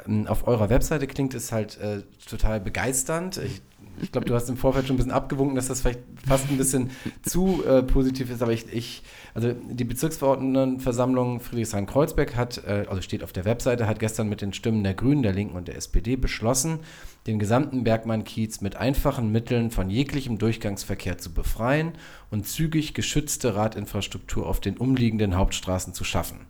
Ähm, 0.06 0.26
auf 0.26 0.46
eurer 0.46 0.70
Webseite 0.70 1.06
klingt 1.06 1.34
es 1.34 1.52
halt 1.52 1.78
äh, 1.78 2.02
total 2.28 2.60
begeisternd. 2.60 3.38
Ich 3.38 3.62
ich 4.02 4.12
glaube, 4.12 4.26
du 4.26 4.34
hast 4.34 4.48
im 4.48 4.56
Vorfeld 4.56 4.86
schon 4.86 4.94
ein 4.94 4.98
bisschen 4.98 5.12
abgewunken, 5.12 5.56
dass 5.56 5.68
das 5.68 5.80
vielleicht 5.80 6.00
fast 6.26 6.50
ein 6.50 6.56
bisschen 6.56 6.90
zu 7.22 7.64
äh, 7.64 7.82
positiv 7.82 8.30
ist, 8.30 8.42
aber 8.42 8.52
ich, 8.52 8.72
ich, 8.72 9.02
also 9.34 9.52
die 9.52 9.84
Bezirksverordnetenversammlung 9.84 11.40
Friedrichshain-Kreuzberg 11.40 12.36
hat, 12.36 12.62
äh, 12.66 12.86
also 12.88 13.02
steht 13.02 13.22
auf 13.22 13.32
der 13.32 13.44
Webseite, 13.44 13.86
hat 13.86 13.98
gestern 13.98 14.28
mit 14.28 14.40
den 14.40 14.52
Stimmen 14.52 14.82
der 14.84 14.94
Grünen, 14.94 15.22
der 15.22 15.32
Linken 15.32 15.56
und 15.56 15.68
der 15.68 15.76
SPD 15.76 16.16
beschlossen, 16.16 16.80
den 17.26 17.38
gesamten 17.38 17.84
Bergmann-Kiez 17.84 18.60
mit 18.60 18.76
einfachen 18.76 19.32
Mitteln 19.32 19.70
von 19.70 19.90
jeglichem 19.90 20.38
Durchgangsverkehr 20.38 21.18
zu 21.18 21.32
befreien 21.32 21.92
und 22.30 22.46
zügig 22.46 22.94
geschützte 22.94 23.54
Radinfrastruktur 23.54 24.46
auf 24.46 24.60
den 24.60 24.76
umliegenden 24.76 25.36
Hauptstraßen 25.36 25.94
zu 25.94 26.04
schaffen. 26.04 26.40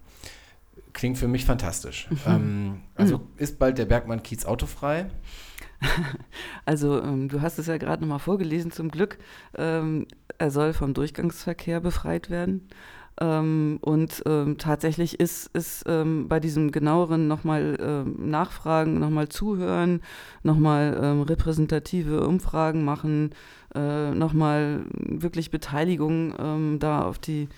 Klingt 0.93 1.19
für 1.19 1.29
mich 1.29 1.45
fantastisch. 1.45 2.09
Mhm. 2.11 2.19
Ähm, 2.27 2.81
also 2.95 3.19
mhm. 3.19 3.25
ist 3.37 3.59
bald 3.59 3.79
der 3.79 3.85
Bergmann-Kiez 3.85 4.45
autofrei? 4.47 5.07
Also 6.67 7.03
ähm, 7.03 7.29
du 7.29 7.43
hast 7.43 7.59
es 7.59 7.67
ja 7.67 7.77
gerade 7.77 8.03
nochmal 8.03 8.19
vorgelesen, 8.19 8.71
zum 8.71 8.91
Glück. 8.91 9.19
Ähm, 9.57 10.07
er 10.39 10.51
soll 10.51 10.73
vom 10.73 10.95
Durchgangsverkehr 10.95 11.81
befreit 11.81 12.31
werden. 12.31 12.69
Ähm, 13.21 13.79
und 13.83 14.23
ähm, 14.27 14.59
tatsächlich 14.59 15.21
ist, 15.21 15.55
ist 15.55 15.85
ähm, 15.87 16.27
bei 16.29 16.41
diesem 16.41 16.73
genaueren 16.73 17.29
nochmal 17.29 17.77
ähm, 17.81 18.31
Nachfragen, 18.31 18.99
nochmal 18.99 19.29
zuhören, 19.29 20.01
nochmal 20.43 20.99
ähm, 21.01 21.23
repräsentative 21.23 22.27
Umfragen 22.27 22.85
machen, 22.85 23.31
äh, 23.75 24.11
nochmal 24.13 24.85
wirklich 24.93 25.51
Beteiligung 25.51 26.79
da 26.79 27.03
auf 27.03 27.19
die 27.19 27.49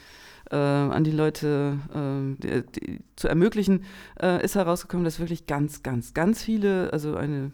äh, 0.51 0.57
an 0.57 1.05
die 1.05 1.11
Leute 1.11 1.79
äh, 1.95 2.43
die, 2.43 2.63
die, 2.67 3.01
zu 3.17 3.29
ermöglichen, 3.29 3.85
äh, 4.21 4.45
ist 4.45 4.55
herausgekommen, 4.55 5.05
dass 5.05 5.19
wirklich 5.19 5.47
ganz, 5.47 5.83
ganz, 5.83 6.15
ganz 6.15 6.43
viele, 6.43 6.93
also 6.93 7.17
eine 7.17 7.53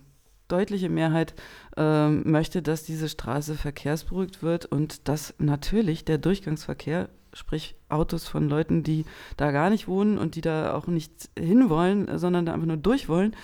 deutliche 0.52 0.88
Mehrheit 0.88 1.34
äh, 1.76 2.08
möchte, 2.08 2.62
dass 2.62 2.84
diese 2.84 3.08
Straße 3.08 3.54
verkehrsberuhigt 3.54 4.42
wird 4.42 4.66
und 4.66 5.08
dass 5.08 5.34
natürlich 5.38 6.04
der 6.04 6.18
Durchgangsverkehr, 6.18 7.08
sprich 7.32 7.74
Autos 7.88 8.28
von 8.28 8.48
Leuten, 8.48 8.82
die 8.82 9.06
da 9.36 9.50
gar 9.50 9.70
nicht 9.70 9.88
wohnen 9.88 10.18
und 10.18 10.34
die 10.34 10.42
da 10.42 10.74
auch 10.74 10.86
nicht 10.86 11.30
hinwollen, 11.38 12.18
sondern 12.18 12.44
da 12.44 12.52
einfach 12.52 12.66
nur 12.66 12.76
durch 12.76 13.08
wollen, 13.08 13.34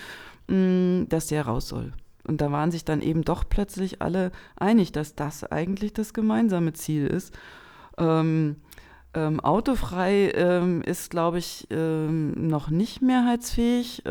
mh, 0.49 1.07
dass 1.09 1.29
der 1.29 1.47
raus 1.47 1.69
soll. 1.69 1.93
Und 2.25 2.43
da 2.43 2.53
waren 2.53 2.71
sich 2.71 2.85
dann 2.85 3.01
eben 3.01 3.23
doch 3.23 3.49
plötzlich 3.49 4.03
alle 4.03 4.31
einig, 4.57 4.93
dass 4.93 5.15
das 5.15 5.45
eigentlich 5.45 5.95
das 5.95 6.13
gemeinsame 6.13 6.75
Ziel 6.75 7.07
ist. 7.07 7.35
Ähm, 7.97 8.57
ähm, 9.15 9.41
autofrei 9.41 10.31
ähm, 10.35 10.83
ist, 10.83 11.11
glaube 11.11 11.39
ich, 11.39 11.67
ähm, 11.71 12.49
noch 12.49 12.69
nicht 12.69 13.01
mehrheitsfähig. 13.01 14.03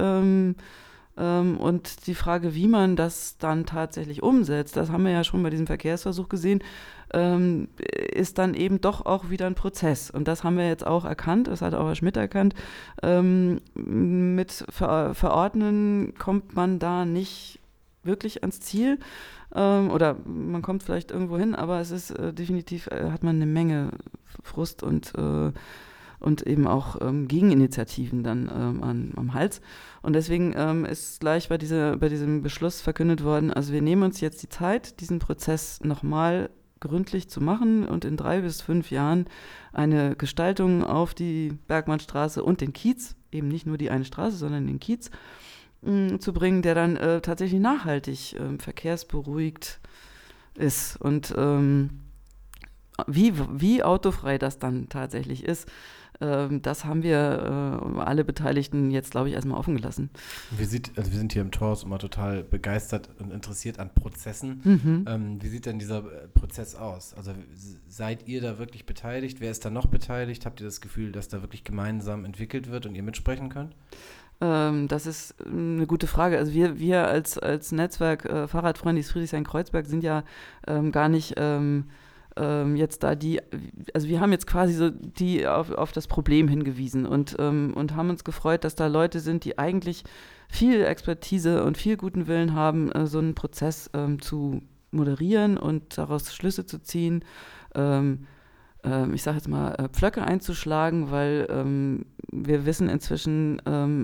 Ähm, 1.17 1.57
und 1.57 2.07
die 2.07 2.15
Frage, 2.15 2.55
wie 2.55 2.67
man 2.67 2.95
das 2.95 3.37
dann 3.37 3.65
tatsächlich 3.65 4.23
umsetzt, 4.23 4.77
das 4.77 4.91
haben 4.91 5.05
wir 5.05 5.11
ja 5.11 5.23
schon 5.23 5.43
bei 5.43 5.49
diesem 5.49 5.67
Verkehrsversuch 5.67 6.29
gesehen, 6.29 6.63
ähm, 7.13 7.69
ist 7.77 8.37
dann 8.37 8.53
eben 8.53 8.81
doch 8.81 9.05
auch 9.05 9.29
wieder 9.29 9.47
ein 9.47 9.55
Prozess. 9.55 10.11
Und 10.11 10.27
das 10.27 10.43
haben 10.43 10.57
wir 10.57 10.67
jetzt 10.67 10.85
auch 10.85 11.05
erkannt, 11.05 11.47
das 11.47 11.61
hat 11.61 11.73
auch 11.73 11.87
Herr 11.87 11.95
Schmidt 11.95 12.17
erkannt. 12.17 12.53
Ähm, 13.01 13.61
mit 13.75 14.65
Ver 14.69 15.13
Verordnen 15.13 16.13
kommt 16.17 16.55
man 16.55 16.79
da 16.79 17.05
nicht 17.05 17.59
wirklich 18.03 18.43
ans 18.43 18.59
Ziel. 18.59 18.99
Oder 19.49 20.17
man 20.25 20.61
kommt 20.61 20.83
vielleicht 20.83 21.09
irgendwo 21.09 21.37
hin, 21.37 21.55
aber 21.55 21.79
es 21.79 21.89
ist 21.91 22.11
äh, 22.11 22.33
definitiv, 22.33 22.87
äh, 22.87 23.11
hat 23.11 23.23
man 23.23 23.37
eine 23.37 23.45
Menge 23.45 23.91
Frust 24.43 24.83
und 24.83 25.13
äh, 25.15 25.51
und 26.19 26.45
eben 26.47 26.67
auch 26.67 26.97
ähm, 27.01 27.27
Gegeninitiativen 27.27 28.23
dann 28.23 28.49
ähm, 28.53 28.83
an, 28.83 29.13
am 29.15 29.33
Hals. 29.33 29.61
Und 30.01 30.13
deswegen 30.13 30.53
ähm, 30.55 30.85
ist 30.85 31.19
gleich 31.19 31.49
bei, 31.49 31.57
dieser, 31.57 31.97
bei 31.97 32.09
diesem 32.09 32.41
Beschluss 32.41 32.81
verkündet 32.81 33.23
worden, 33.23 33.51
also 33.51 33.73
wir 33.73 33.81
nehmen 33.81 34.03
uns 34.03 34.21
jetzt 34.21 34.41
die 34.43 34.49
Zeit, 34.49 34.99
diesen 34.99 35.19
Prozess 35.19 35.79
nochmal 35.83 36.49
gründlich 36.79 37.29
zu 37.29 37.41
machen 37.41 37.87
und 37.87 38.05
in 38.05 38.17
drei 38.17 38.41
bis 38.41 38.61
fünf 38.61 38.91
Jahren 38.91 39.25
eine 39.73 40.15
Gestaltung 40.15 40.83
auf 40.83 41.13
die 41.13 41.53
Bergmannstraße 41.67 42.43
und 42.43 42.61
den 42.61 42.73
Kiez, 42.73 43.15
eben 43.31 43.47
nicht 43.47 43.65
nur 43.65 43.77
die 43.77 43.89
eine 43.89 44.05
Straße, 44.05 44.37
sondern 44.37 44.67
den 44.67 44.79
Kiez, 44.79 45.09
mm, 45.81 46.17
zu 46.19 46.33
bringen, 46.33 46.61
der 46.61 46.75
dann 46.75 46.95
äh, 46.95 47.21
tatsächlich 47.21 47.59
nachhaltig 47.59 48.33
äh, 48.33 48.57
verkehrsberuhigt 48.59 49.79
ist. 50.55 50.99
Und 51.01 51.33
ähm, 51.37 52.01
wie, 53.05 53.33
wie 53.59 53.83
autofrei 53.83 54.37
das 54.37 54.57
dann 54.59 54.89
tatsächlich 54.89 55.43
ist, 55.43 55.69
das 56.19 56.85
haben 56.85 57.03
wir 57.03 57.81
äh, 57.95 57.99
alle 57.99 58.23
Beteiligten 58.23 58.89
jetzt, 58.91 59.11
glaube 59.11 59.29
ich, 59.29 59.35
erstmal 59.35 59.59
offen 59.59 59.75
gelassen. 59.75 60.09
Wie 60.57 60.65
sieht, 60.65 60.91
also 60.97 61.11
wir 61.11 61.17
sind 61.17 61.33
hier 61.33 61.41
im 61.41 61.51
Torhaus 61.51 61.83
immer 61.83 61.99
total 61.99 62.43
begeistert 62.43 63.09
und 63.19 63.31
interessiert 63.31 63.79
an 63.79 63.93
Prozessen. 63.93 64.61
Mhm. 64.63 65.05
Ähm, 65.07 65.41
wie 65.41 65.47
sieht 65.47 65.65
denn 65.65 65.79
dieser 65.79 65.99
äh, 65.99 66.27
Prozess 66.33 66.75
aus? 66.75 67.13
Also 67.13 67.33
seid 67.87 68.27
ihr 68.27 68.41
da 68.41 68.57
wirklich 68.57 68.85
beteiligt? 68.85 69.39
Wer 69.41 69.51
ist 69.51 69.63
da 69.63 69.69
noch 69.69 69.85
beteiligt? 69.85 70.45
Habt 70.45 70.59
ihr 70.59 70.65
das 70.65 70.81
Gefühl, 70.81 71.11
dass 71.11 71.27
da 71.27 71.41
wirklich 71.41 71.63
gemeinsam 71.63 72.25
entwickelt 72.25 72.71
wird 72.71 72.85
und 72.85 72.95
ihr 72.95 73.03
mitsprechen 73.03 73.49
könnt? 73.49 73.75
Ähm, 74.39 74.87
das 74.87 75.05
ist 75.07 75.35
eine 75.45 75.87
gute 75.87 76.07
Frage. 76.07 76.37
Also 76.37 76.53
wir, 76.53 76.79
wir 76.79 77.07
als, 77.07 77.37
als 77.37 77.71
Netzwerk 77.71 78.25
äh, 78.25 78.47
Fahrradfreunde 78.47 79.03
Friedrichshain-Kreuzberg 79.03 79.85
sind 79.87 80.03
ja 80.03 80.23
ähm, 80.67 80.91
gar 80.91 81.09
nicht 81.09 81.35
ähm, 81.37 81.85
ähm, 82.37 82.75
jetzt 82.75 83.03
da 83.03 83.15
die, 83.15 83.41
also 83.93 84.07
wir 84.07 84.19
haben 84.19 84.31
jetzt 84.31 84.47
quasi 84.47 84.73
so 84.73 84.89
die 84.89 85.47
auf, 85.47 85.71
auf 85.71 85.91
das 85.91 86.07
Problem 86.07 86.47
hingewiesen 86.47 87.05
und, 87.05 87.35
ähm, 87.39 87.73
und 87.75 87.95
haben 87.95 88.09
uns 88.09 88.23
gefreut, 88.23 88.63
dass 88.63 88.75
da 88.75 88.87
Leute 88.87 89.19
sind, 89.19 89.45
die 89.45 89.57
eigentlich 89.57 90.03
viel 90.49 90.83
Expertise 90.83 91.63
und 91.63 91.77
viel 91.77 91.97
guten 91.97 92.27
Willen 92.27 92.53
haben, 92.53 92.91
äh, 92.91 93.07
so 93.07 93.19
einen 93.19 93.35
Prozess 93.35 93.89
ähm, 93.93 94.21
zu 94.21 94.61
moderieren 94.91 95.57
und 95.57 95.97
daraus 95.97 96.33
Schlüsse 96.33 96.65
zu 96.65 96.81
ziehen. 96.81 97.23
Ähm, 97.75 98.27
ähm, 98.83 99.13
ich 99.13 99.23
sage 99.23 99.37
jetzt 99.37 99.49
mal, 99.49 99.73
äh, 99.75 99.89
Pflöcke 99.89 100.23
einzuschlagen, 100.23 101.11
weil 101.11 101.47
ähm, 101.49 102.05
wir 102.31 102.65
wissen 102.65 102.89
inzwischen, 102.89 103.59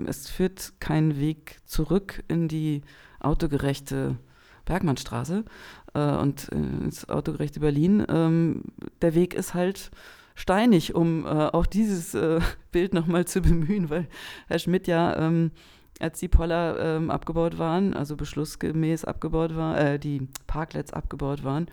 es 0.08 0.30
führt 0.30 0.74
kein 0.80 1.20
Weg 1.20 1.60
zurück 1.66 2.24
in 2.28 2.48
die 2.48 2.82
autogerechte 3.20 4.18
Bergmannstraße 4.66 5.46
äh, 5.94 6.16
und 6.16 6.50
ins 6.50 7.10
autogerechte 7.10 7.60
Berlin. 7.60 8.06
Ähm, 8.10 8.64
der 9.02 9.16
Weg 9.16 9.34
ist 9.34 9.54
halt 9.54 9.92
steinig, 10.36 10.96
um 10.96 11.26
äh, 11.26 11.30
auch 11.30 11.66
dieses 11.66 12.14
äh, 12.14 12.40
Bild 12.72 12.94
nochmal 12.94 13.26
zu 13.26 13.42
bemühen, 13.42 13.90
weil 13.90 14.08
Herr 14.48 14.60
Schmidt 14.60 14.88
ja, 14.88 15.16
ähm, 15.18 15.52
als 16.00 16.20
die 16.20 16.28
Poller 16.28 16.80
ähm, 16.80 17.12
abgebaut 17.12 17.60
waren, 17.60 17.94
also 17.94 18.16
beschlussgemäß 18.16 19.06
abgebaut 19.06 19.56
waren, 19.56 19.76
äh, 19.76 20.00
die 20.00 20.28
Parklets 20.48 20.92
abgebaut 20.92 21.44
waren, 21.44 21.68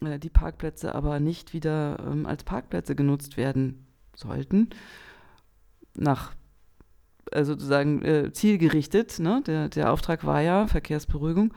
äh, 0.00 0.18
die 0.18 0.30
Parkplätze 0.30 0.94
aber 0.94 1.20
nicht 1.20 1.52
wieder 1.52 1.98
ähm, 2.04 2.26
als 2.26 2.44
Parkplätze 2.44 2.96
genutzt 2.96 3.36
werden 3.36 3.86
sollten, 4.16 4.70
nach 5.94 6.34
also 7.32 7.52
sozusagen 7.52 8.02
äh, 8.02 8.32
zielgerichtet. 8.32 9.18
Ne? 9.18 9.42
Der, 9.46 9.68
der 9.68 9.92
Auftrag 9.92 10.26
war 10.26 10.40
ja 10.40 10.66
Verkehrsberuhigung 10.66 11.54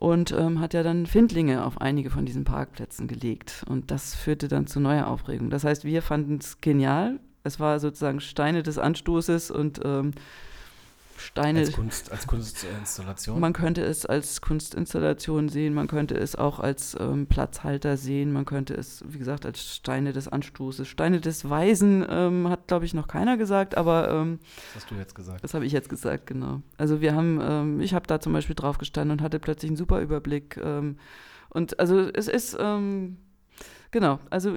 und 0.00 0.32
ähm, 0.32 0.60
hat 0.60 0.72
ja 0.72 0.82
dann 0.82 1.04
Findlinge 1.04 1.64
auf 1.64 1.78
einige 1.78 2.08
von 2.08 2.24
diesen 2.24 2.44
Parkplätzen 2.44 3.06
gelegt. 3.06 3.64
Und 3.68 3.90
das 3.90 4.14
führte 4.14 4.48
dann 4.48 4.66
zu 4.66 4.80
neuer 4.80 5.06
Aufregung. 5.06 5.50
Das 5.50 5.62
heißt, 5.62 5.84
wir 5.84 6.00
fanden 6.00 6.38
es 6.40 6.62
genial. 6.62 7.20
Es 7.44 7.60
war 7.60 7.78
sozusagen 7.78 8.20
Steine 8.20 8.62
des 8.62 8.78
Anstoßes 8.78 9.50
und 9.50 9.80
ähm, 9.84 10.12
Steine. 11.20 11.60
Als, 11.60 11.72
Kunst, 11.72 12.10
als 12.10 12.26
Kunstinstallation? 12.26 13.38
Man 13.38 13.52
könnte 13.52 13.82
es 13.82 14.06
als 14.06 14.40
Kunstinstallation 14.40 15.48
sehen, 15.48 15.74
man 15.74 15.86
könnte 15.86 16.14
es 16.16 16.34
auch 16.34 16.58
als 16.58 16.96
ähm, 16.98 17.26
Platzhalter 17.26 17.96
sehen, 17.96 18.32
man 18.32 18.46
könnte 18.46 18.74
es, 18.74 19.04
wie 19.06 19.18
gesagt, 19.18 19.44
als 19.44 19.76
Steine 19.76 20.12
des 20.12 20.28
Anstoßes. 20.28 20.88
Steine 20.88 21.20
des 21.20 21.48
Weisen 21.48 22.04
ähm, 22.08 22.48
hat, 22.48 22.68
glaube 22.68 22.86
ich, 22.86 22.94
noch 22.94 23.06
keiner 23.06 23.36
gesagt, 23.36 23.76
aber. 23.76 24.10
Ähm, 24.10 24.38
das 24.74 24.82
hast 24.82 24.90
du 24.90 24.94
jetzt 24.96 25.14
gesagt. 25.14 25.44
Das 25.44 25.54
habe 25.54 25.66
ich 25.66 25.72
jetzt 25.72 25.88
gesagt, 25.88 26.26
genau. 26.26 26.62
Also, 26.78 27.00
wir 27.00 27.14
haben, 27.14 27.38
ähm, 27.42 27.80
ich 27.80 27.92
habe 27.94 28.06
da 28.06 28.18
zum 28.20 28.32
Beispiel 28.32 28.56
drauf 28.56 28.78
gestanden 28.78 29.18
und 29.18 29.22
hatte 29.22 29.38
plötzlich 29.38 29.70
einen 29.70 29.76
super 29.76 30.00
Überblick. 30.00 30.58
Ähm, 30.62 30.96
und 31.50 31.78
also, 31.78 32.00
es 32.00 32.28
ist 32.28 32.56
ähm, 32.58 33.18
Genau, 33.92 34.20
also 34.30 34.54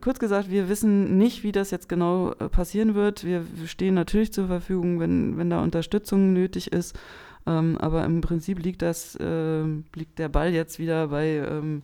kurz 0.00 0.18
gesagt, 0.18 0.50
wir 0.50 0.68
wissen 0.70 1.18
nicht, 1.18 1.42
wie 1.42 1.52
das 1.52 1.70
jetzt 1.70 1.90
genau 1.90 2.32
äh, 2.32 2.48
passieren 2.48 2.94
wird. 2.94 3.22
Wir 3.22 3.44
stehen 3.66 3.94
natürlich 3.94 4.32
zur 4.32 4.46
Verfügung, 4.46 4.98
wenn, 4.98 5.36
wenn 5.36 5.50
da 5.50 5.62
Unterstützung 5.62 6.32
nötig 6.32 6.72
ist. 6.72 6.98
Ähm, 7.46 7.76
aber 7.78 8.04
im 8.04 8.22
Prinzip 8.22 8.62
liegt 8.62 8.80
das, 8.80 9.16
äh, 9.16 9.64
liegt 9.94 10.18
der 10.18 10.28
Ball 10.28 10.52
jetzt 10.52 10.78
wieder 10.78 11.08
bei, 11.08 11.44
ähm, 11.46 11.82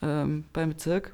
ähm, 0.00 0.44
beim 0.52 0.70
Bezirk. 0.70 1.12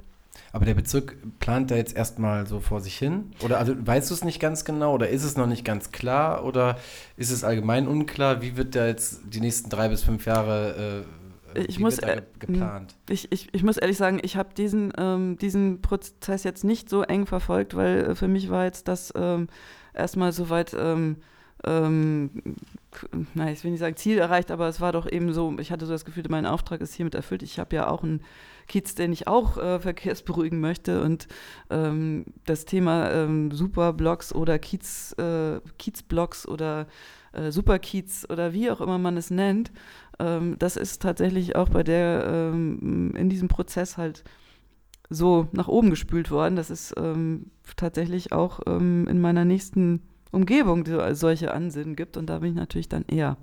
Aber 0.52 0.64
der 0.64 0.74
Bezirk 0.74 1.16
plant 1.40 1.70
da 1.70 1.76
jetzt 1.76 1.96
erstmal 1.96 2.46
so 2.46 2.60
vor 2.60 2.80
sich 2.80 2.96
hin? 2.96 3.32
Oder 3.42 3.58
also 3.58 3.74
weißt 3.78 4.10
du 4.10 4.14
es 4.14 4.24
nicht 4.24 4.40
ganz 4.40 4.64
genau 4.64 4.94
oder 4.94 5.08
ist 5.08 5.24
es 5.24 5.36
noch 5.36 5.46
nicht 5.46 5.64
ganz 5.64 5.92
klar 5.92 6.44
oder 6.44 6.78
ist 7.16 7.30
es 7.30 7.44
allgemein 7.44 7.88
unklar? 7.88 8.40
Wie 8.42 8.56
wird 8.56 8.74
da 8.74 8.86
jetzt 8.86 9.20
die 9.24 9.40
nächsten 9.40 9.70
drei 9.70 9.88
bis 9.88 10.04
fünf 10.04 10.26
Jahre 10.26 11.04
äh, 11.04 11.21
ich 11.54 11.78
muss, 11.78 11.98
äh, 11.98 12.22
geplant? 12.38 12.96
Ich, 13.08 13.30
ich, 13.32 13.48
ich 13.52 13.62
muss 13.62 13.76
ehrlich 13.76 13.96
sagen, 13.96 14.20
ich 14.22 14.36
habe 14.36 14.54
diesen, 14.54 14.92
ähm, 14.98 15.36
diesen 15.38 15.82
Prozess 15.82 16.44
jetzt 16.44 16.64
nicht 16.64 16.88
so 16.88 17.02
eng 17.02 17.26
verfolgt, 17.26 17.74
weil 17.74 18.04
äh, 18.04 18.14
für 18.14 18.28
mich 18.28 18.50
war 18.50 18.64
jetzt 18.64 18.88
das 18.88 19.12
ähm, 19.16 19.48
erstmal 19.94 20.32
soweit, 20.32 20.74
ähm, 20.78 21.16
ähm, 21.64 22.30
na, 23.34 23.50
ich 23.50 23.62
will 23.64 23.70
nicht 23.70 23.80
sagen 23.80 23.96
Ziel 23.96 24.18
erreicht, 24.18 24.50
aber 24.50 24.68
es 24.68 24.80
war 24.80 24.92
doch 24.92 25.10
eben 25.10 25.32
so, 25.32 25.56
ich 25.58 25.70
hatte 25.70 25.86
so 25.86 25.92
das 25.92 26.04
Gefühl, 26.04 26.24
mein 26.28 26.46
Auftrag 26.46 26.80
ist 26.80 26.94
hiermit 26.94 27.14
erfüllt. 27.14 27.42
Ich 27.42 27.58
habe 27.58 27.74
ja 27.76 27.88
auch 27.88 28.02
einen 28.02 28.22
Kiez, 28.68 28.94
den 28.94 29.12
ich 29.12 29.26
auch 29.26 29.58
äh, 29.58 29.80
verkehrsberuhigen 29.80 30.60
möchte 30.60 31.02
und 31.02 31.28
ähm, 31.70 32.24
das 32.46 32.64
Thema 32.64 33.10
ähm, 33.10 33.50
Superblocks 33.50 34.34
oder 34.34 34.58
Kiez, 34.58 35.14
äh, 35.18 35.60
Kiezblocks 35.78 36.46
oder 36.46 36.86
äh, 37.32 37.50
Superkiez 37.50 38.26
oder 38.30 38.52
wie 38.52 38.70
auch 38.70 38.80
immer 38.80 38.98
man 38.98 39.16
es 39.16 39.30
nennt, 39.30 39.72
ähm, 40.18 40.56
das 40.58 40.76
ist 40.76 41.02
tatsächlich 41.02 41.56
auch 41.56 41.68
bei 41.68 41.82
der, 41.82 42.24
ähm, 42.26 43.14
in 43.16 43.28
diesem 43.28 43.48
Prozess 43.48 43.96
halt 43.96 44.24
so 45.10 45.48
nach 45.52 45.68
oben 45.68 45.90
gespült 45.90 46.30
worden. 46.30 46.56
Das 46.56 46.70
ist 46.70 46.94
ähm, 46.96 47.50
tatsächlich 47.76 48.32
auch 48.32 48.60
ähm, 48.66 49.06
in 49.08 49.20
meiner 49.20 49.44
nächsten 49.44 50.02
Umgebung 50.32 50.84
solche 51.14 51.54
Ansinnen 51.54 51.94
gibt 51.94 52.16
und 52.16 52.26
da 52.26 52.40
bin 52.40 52.50
ich 52.50 52.56
natürlich 52.56 52.88
dann 52.88 53.04
eher. 53.06 53.36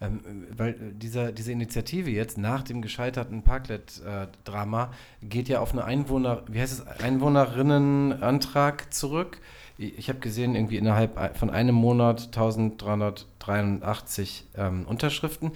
Ähm, 0.00 0.20
weil 0.54 0.72
äh, 0.72 0.92
dieser, 0.92 1.30
diese 1.30 1.52
Initiative 1.52 2.10
jetzt 2.10 2.36
nach 2.36 2.62
dem 2.62 2.82
gescheiterten 2.82 3.42
Parklet-Drama 3.42 4.90
geht 5.22 5.48
ja 5.48 5.60
auf 5.60 5.72
eine 5.72 5.84
Einwohner, 5.84 6.42
wie 6.48 6.60
heißt 6.60 6.72
es, 6.72 6.84
Einwohnerinnenantrag 7.00 8.92
zurück. 8.92 9.40
Ich 9.78 10.08
habe 10.08 10.18
gesehen, 10.18 10.56
irgendwie 10.56 10.78
innerhalb 10.78 11.38
von 11.38 11.48
einem 11.48 11.76
Monat 11.76 12.24
1383 12.26 14.46
ähm, 14.56 14.84
Unterschriften 14.86 15.52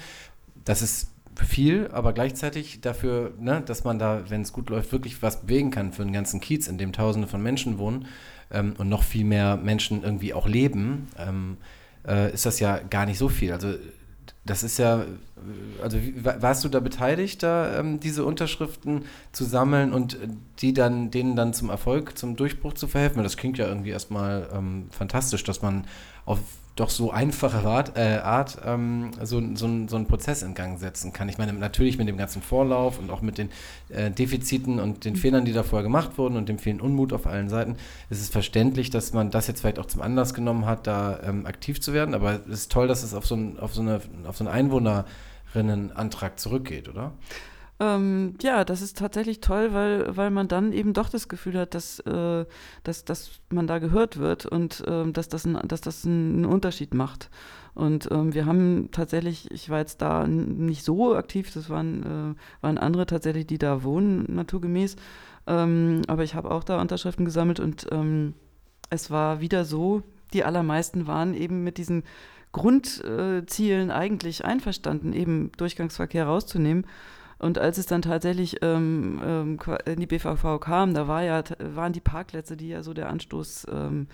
das 0.69 0.83
ist 0.83 1.11
viel, 1.35 1.89
aber 1.93 2.13
gleichzeitig 2.13 2.81
dafür, 2.81 3.33
ne, 3.39 3.63
dass 3.65 3.85
man 3.85 3.99
da, 3.99 4.23
wenn 4.29 4.43
es 4.43 4.53
gut 4.53 4.71
läuft, 4.71 4.93
wirklich 4.93 5.23
was 5.23 5.43
bewegen 5.43 5.71
kann 5.71 5.93
für 5.93 6.03
einen 6.03 6.13
ganzen 6.13 6.41
Kiez, 6.41 6.69
in 6.69 6.79
dem 6.79 6.93
Tausende 6.93 7.29
von 7.29 7.43
Menschen 7.43 7.79
wohnen 7.79 8.07
ähm, 8.51 8.75
und 8.79 8.89
noch 8.89 9.03
viel 9.03 9.25
mehr 9.25 9.57
Menschen 9.57 10.03
irgendwie 10.03 10.35
auch 10.35 10.47
leben, 10.47 11.09
ähm, 11.19 11.57
äh, 12.07 12.33
ist 12.33 12.47
das 12.47 12.61
ja 12.61 12.79
gar 12.79 13.07
nicht 13.07 13.19
so 13.19 13.29
viel. 13.29 13.53
Also 13.53 13.75
das 14.45 14.63
ist 14.63 14.79
ja, 14.79 15.05
also 15.83 15.99
warst 16.23 16.65
du 16.65 16.69
da 16.69 16.81
beteiligt, 16.81 17.43
da 17.43 17.79
ähm, 17.79 18.01
diese 18.01 18.25
Unterschriften 18.25 19.05
zu 19.33 19.45
sammeln 19.45 19.93
und 19.93 20.17
die 20.61 20.73
dann, 20.73 21.11
denen 21.11 21.37
dann 21.37 21.53
zum 21.53 21.69
Erfolg, 21.69 22.17
zum 22.17 22.37
Durchbruch 22.37 22.73
zu 22.73 22.89
verhelfen? 22.89 23.23
Das 23.23 23.37
klingt 23.37 23.59
ja 23.59 23.67
irgendwie 23.67 23.91
erstmal 23.91 24.49
ähm, 24.53 24.87
fantastisch, 24.91 25.45
dass 25.45 25.61
man 25.61 25.87
auf 26.25 26.39
doch 26.79 26.91
so 26.91 27.11
einfache 27.11 27.67
Art, 27.67 27.97
äh, 27.97 28.19
Art 28.19 28.59
ähm, 28.65 29.11
so, 29.23 29.41
so, 29.55 29.69
so 29.87 29.97
einen 29.97 30.07
Prozess 30.07 30.43
in 30.43 30.55
Gang 30.55 30.79
setzen 30.79 31.13
kann. 31.13 31.29
Ich 31.29 31.39
meine, 31.39 31.53
natürlich 31.53 31.99
mit 31.99 32.09
dem 32.09 32.17
ganzen 32.17 32.43
Vorlauf 32.43 32.99
und 32.99 33.11
auch 33.11 33.21
mit 33.21 33.39
den 33.39 33.51
äh, 33.89 34.11
Defiziten 34.11 34.79
und 34.79 35.05
den 35.05 35.17
Fehlern, 35.17 35.45
die 35.45 35.53
da 35.53 35.63
vorher 35.63 35.83
gemacht 35.83 36.19
wurden 36.19 36.37
und 36.37 36.49
dem 36.49 36.59
vielen 36.59 36.81
Unmut 36.81 37.13
auf 37.13 37.27
allen 37.27 37.49
Seiten, 37.49 37.77
ist 38.11 38.21
es 38.21 38.29
verständlich, 38.29 38.91
dass 38.91 39.13
man 39.13 39.31
das 39.31 39.47
jetzt 39.47 39.61
vielleicht 39.61 39.79
auch 39.79 39.87
zum 39.87 40.03
Anlass 40.03 40.35
genommen 40.35 40.67
hat, 40.67 40.87
da 40.87 41.21
ähm, 41.25 41.47
aktiv 41.47 41.81
zu 41.81 41.93
werden. 41.93 42.15
Aber 42.15 42.41
es 42.47 42.61
ist 42.61 42.73
toll, 42.73 42.87
dass 42.89 43.03
es 43.03 43.15
auf 43.15 43.27
so, 43.27 43.35
ein, 43.35 43.59
auf 43.59 43.75
so, 43.75 43.81
eine, 43.81 44.01
auf 44.27 44.37
so 44.37 44.45
einen 44.45 44.55
Einwohnerinnenantrag 44.55 46.39
zurückgeht, 46.39 46.89
oder? 46.89 47.13
Ähm, 47.81 48.35
ja, 48.43 48.65
das 48.65 48.83
ist 48.83 48.99
tatsächlich 48.99 49.41
toll, 49.41 49.73
weil, 49.73 50.17
weil 50.17 50.31
man 50.31 50.49
dann 50.49 50.73
eben 50.73 50.95
doch 50.95 51.09
das 51.09 51.29
Gefühl 51.29 51.59
hat, 51.59 51.75
dass, 51.75 52.01
äh, 52.01 52.45
dass, 52.83 53.05
dass 53.05 53.31
man 53.51 53.69
da 53.69 53.79
gehört 53.79 54.19
wird 54.19 54.47
und 54.47 54.85
äh, 54.87 55.11
dass 55.13 55.29
das, 55.29 55.45
ein, 55.45 55.59
dass 55.67 55.81
das 55.81 56.05
einen 56.05 56.45
Unterschied 56.45 56.93
macht. 56.93 57.31
Und 57.75 58.11
ähm, 58.11 58.35
wir 58.35 58.47
haben 58.47 58.89
tatsächlich, 58.91 59.49
ich 59.53 59.71
war 59.71 59.79
jetzt 59.79 60.03
da 60.03 60.27
nicht 60.27 60.85
so 60.85 61.15
aktiv, 61.15 61.53
das 61.55 61.71
waren, 61.71 62.03
äh, 62.03 62.63
waren 62.63 62.79
andere 62.79 63.07
tatsächlich, 63.07 63.47
die 63.47 63.59
da 63.59 63.85
wohnen, 63.85 64.25
naturgemäß. 64.35 64.97
Ähm, 65.47 66.03
aber 66.09 66.25
ich 66.25 66.35
habe 66.35 66.51
auch 66.51 66.65
da 66.65 66.81
Unterschriften 66.81 67.25
gesammelt 67.25 67.61
und 67.61 67.87
ähm, 67.93 68.35
es 68.91 69.13
war 69.13 69.41
wieder 69.41 69.65
so, 69.65 70.03
die 70.33 70.43
allermeisten 70.43 71.07
waren 71.07 71.33
eben 71.33 71.63
mit 71.63 71.79
diesen 71.79 72.03
Grundzielen 72.51 73.91
eigentlich 73.91 74.45
einverstanden, 74.45 75.13
eben 75.13 75.53
Durchgangsverkehr 75.57 76.27
rauszunehmen. 76.27 76.85
Und 77.39 77.59
als 77.59 77.79
es 77.79 77.87
dann 77.87 78.03
tatsächlich 78.03 78.59
ähm, 78.63 79.21
ähm 79.25 79.59
in 79.87 80.01
die 80.01 80.07
BVV 80.07 80.59
kam, 80.61 80.95
da 80.95 81.07
war 81.07 81.23
ja, 81.23 81.43
waren 81.59 81.93
die 81.93 82.01
Parkplätze, 82.01 82.57
die 82.57 82.69
ja 82.69 82.83
so 82.83 82.95
der 82.95 83.09
Anstoß 83.09 83.67
ähm, 83.71 84.09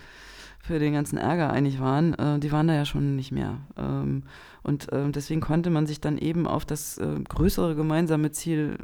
für 0.65 0.79
den 0.79 0.93
ganzen 0.93 1.17
Ärger 1.17 1.51
eigentlich 1.51 1.79
waren, 1.79 2.13
äh, 2.15 2.39
die 2.39 2.51
waren 2.51 2.67
da 2.67 2.73
ja 2.73 2.85
schon 2.85 3.15
nicht 3.15 3.31
mehr. 3.31 3.59
Ähm, 3.77 4.23
und 4.63 4.91
äh, 4.91 5.09
deswegen 5.11 5.41
konnte 5.41 5.69
man 5.69 5.85
sich 5.85 6.01
dann 6.01 6.17
eben 6.17 6.47
auf 6.47 6.65
das 6.65 6.97
äh, 6.97 7.19
größere 7.27 7.75
gemeinsame 7.75 8.31
Ziel, 8.31 8.77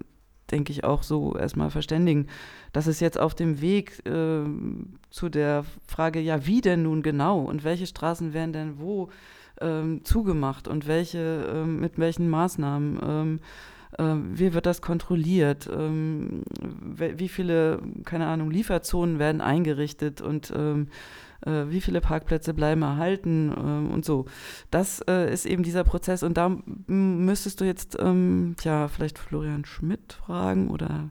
denke 0.51 0.71
ich, 0.71 0.83
auch 0.83 1.01
so 1.01 1.35
erstmal 1.35 1.71
verständigen. 1.71 2.27
Dass 2.71 2.85
es 2.85 2.99
jetzt 2.99 3.19
auf 3.19 3.33
dem 3.33 3.61
Weg 3.61 4.05
äh, 4.05 4.43
zu 5.09 5.29
der 5.29 5.65
Frage, 5.87 6.19
ja, 6.19 6.45
wie 6.45 6.61
denn 6.61 6.83
nun 6.83 7.01
genau 7.01 7.39
und 7.41 7.63
welche 7.63 7.87
Straßen 7.87 8.33
werden 8.33 8.53
denn 8.53 8.79
wo 8.79 9.09
ähm, 9.59 10.03
zugemacht 10.03 10.67
und 10.67 10.87
welche, 10.87 11.47
ähm, 11.51 11.79
mit 11.79 11.97
welchen 11.97 12.29
Maßnahmen 12.29 12.99
ähm, 13.01 13.09
ähm, 13.09 13.39
wie 13.97 14.53
wird 14.53 14.65
das 14.65 14.81
kontrolliert? 14.81 15.69
Ähm, 15.71 16.43
wie 16.95 17.27
viele, 17.27 17.81
keine 18.05 18.27
Ahnung, 18.27 18.49
Lieferzonen 18.49 19.19
werden 19.19 19.41
eingerichtet 19.41 20.21
und 20.21 20.53
ähm, 20.55 20.87
äh, 21.45 21.65
wie 21.69 21.81
viele 21.81 22.01
Parkplätze 22.01 22.53
bleiben 22.53 22.83
erhalten 22.83 23.49
und 23.49 24.05
so. 24.05 24.25
Das 24.69 25.01
äh, 25.09 25.31
ist 25.31 25.45
eben 25.45 25.63
dieser 25.63 25.83
Prozess 25.83 26.23
und 26.23 26.37
da 26.37 26.57
müsstest 26.87 27.59
du 27.59 27.65
jetzt, 27.65 27.97
tja, 27.97 28.87
vielleicht 28.87 29.19
Florian 29.19 29.65
Schmidt 29.65 30.13
fragen 30.13 30.69
oder 30.69 31.09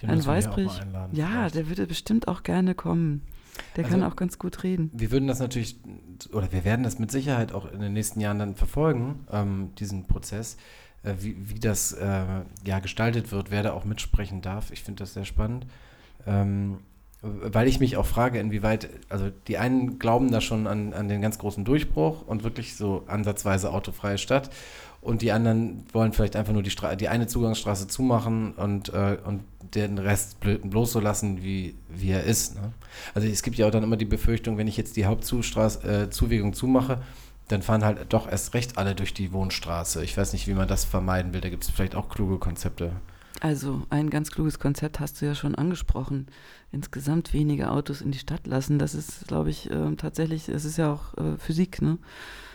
Herrn 0.00 0.26
Weißbrich. 0.26 0.80
Ja, 1.12 1.28
vielleicht. 1.28 1.54
der 1.54 1.68
würde 1.68 1.86
bestimmt 1.86 2.28
auch 2.28 2.42
gerne 2.42 2.74
kommen. 2.74 3.22
Der 3.76 3.84
also, 3.84 3.96
kann 3.96 4.06
auch 4.06 4.16
ganz 4.16 4.38
gut 4.38 4.62
reden. 4.62 4.90
Wir 4.92 5.10
würden 5.10 5.26
das 5.26 5.38
natürlich, 5.38 5.78
oder 6.32 6.52
wir 6.52 6.64
werden 6.64 6.82
das 6.82 6.98
mit 6.98 7.10
Sicherheit 7.10 7.52
auch 7.52 7.70
in 7.70 7.80
den 7.80 7.92
nächsten 7.92 8.20
Jahren 8.20 8.38
dann 8.38 8.54
verfolgen, 8.54 9.26
ähm, 9.30 9.70
diesen 9.78 10.06
Prozess. 10.06 10.56
Äh, 11.06 11.14
wie, 11.20 11.36
wie 11.38 11.60
das 11.60 11.92
äh, 11.92 12.24
ja, 12.64 12.80
gestaltet 12.80 13.32
wird, 13.32 13.50
wer 13.50 13.62
da 13.62 13.72
auch 13.72 13.84
mitsprechen 13.84 14.42
darf. 14.42 14.70
Ich 14.70 14.82
finde 14.82 15.04
das 15.04 15.14
sehr 15.14 15.24
spannend. 15.24 15.66
Ähm, 16.26 16.78
weil 17.22 17.66
ich 17.66 17.80
mich 17.80 17.96
auch 17.96 18.06
frage, 18.06 18.38
inwieweit, 18.38 18.88
also 19.08 19.30
die 19.48 19.58
einen 19.58 19.98
glauben 19.98 20.30
da 20.30 20.40
schon 20.40 20.66
an, 20.66 20.92
an 20.92 21.08
den 21.08 21.22
ganz 21.22 21.38
großen 21.38 21.64
Durchbruch 21.64 22.26
und 22.26 22.44
wirklich 22.44 22.76
so 22.76 23.04
ansatzweise 23.06 23.72
autofreie 23.72 24.18
Stadt 24.18 24.50
und 25.00 25.22
die 25.22 25.32
anderen 25.32 25.84
wollen 25.92 26.12
vielleicht 26.12 26.36
einfach 26.36 26.52
nur 26.52 26.62
die, 26.62 26.70
Stra 26.70 26.94
die 26.94 27.08
eine 27.08 27.26
Zugangsstraße 27.26 27.88
zumachen 27.88 28.52
und, 28.52 28.92
äh, 28.92 29.16
und 29.24 29.42
den 29.74 29.98
Rest 29.98 30.38
bloß 30.40 30.92
so 30.92 31.00
lassen, 31.00 31.42
wie, 31.42 31.74
wie 31.88 32.10
er 32.10 32.24
ist. 32.24 32.56
Ne? 32.56 32.72
Also 33.14 33.26
es 33.26 33.42
gibt 33.42 33.56
ja 33.56 33.66
auch 33.66 33.70
dann 33.70 33.82
immer 33.82 33.96
die 33.96 34.04
Befürchtung, 34.04 34.58
wenn 34.58 34.68
ich 34.68 34.76
jetzt 34.76 34.96
die 34.96 35.06
Hauptzuwegung 35.06 36.50
äh, 36.50 36.52
zumache, 36.52 37.02
dann 37.48 37.62
fahren 37.62 37.84
halt 37.84 38.12
doch 38.12 38.28
erst 38.28 38.54
recht 38.54 38.76
alle 38.78 38.94
durch 38.94 39.14
die 39.14 39.32
Wohnstraße. 39.32 40.02
Ich 40.02 40.16
weiß 40.16 40.32
nicht, 40.32 40.48
wie 40.48 40.54
man 40.54 40.68
das 40.68 40.84
vermeiden 40.84 41.32
will. 41.32 41.40
Da 41.40 41.48
gibt 41.48 41.64
es 41.64 41.70
vielleicht 41.70 41.94
auch 41.94 42.08
kluge 42.08 42.38
Konzepte. 42.38 42.92
Also 43.40 43.82
ein 43.90 44.10
ganz 44.10 44.30
kluges 44.30 44.58
Konzept 44.58 44.98
hast 44.98 45.20
du 45.20 45.26
ja 45.26 45.34
schon 45.34 45.54
angesprochen. 45.54 46.26
Insgesamt 46.72 47.32
weniger 47.32 47.72
Autos 47.72 48.00
in 48.00 48.10
die 48.10 48.18
Stadt 48.18 48.46
lassen. 48.46 48.78
Das 48.78 48.94
ist, 48.94 49.28
glaube 49.28 49.50
ich, 49.50 49.70
äh, 49.70 49.94
tatsächlich, 49.96 50.48
es 50.48 50.64
ist 50.64 50.78
ja 50.78 50.92
auch 50.92 51.16
äh, 51.18 51.36
Physik, 51.38 51.82
ne? 51.82 51.98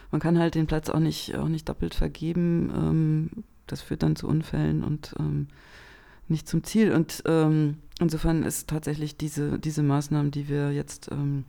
Man 0.10 0.20
kann 0.20 0.38
halt 0.38 0.56
den 0.56 0.68
Platz 0.68 0.90
auch 0.90 1.00
nicht, 1.00 1.38
auch 1.38 1.48
nicht 1.48 1.70
doppelt 1.70 1.94
vergeben. 1.94 2.70
Ähm, 2.76 3.44
das 3.68 3.82
führt 3.82 4.04
dann 4.04 4.18
zu 4.18 4.28
Unfällen 4.28 4.84
und 4.84 5.16
ähm, 5.20 5.48
nicht 6.28 6.50
zum 6.50 6.64
Ziel. 6.64 6.92
Und 6.92 7.24
ähm, 7.26 7.78
insofern 8.00 8.44
ist 8.44 8.68
tatsächlich 8.68 9.16
diese, 9.16 9.58
diese 9.60 9.84
Maßnahmen, 9.84 10.32
die 10.32 10.50
wir 10.50 10.74
jetzt 10.74 11.10
ähm, 11.12 11.46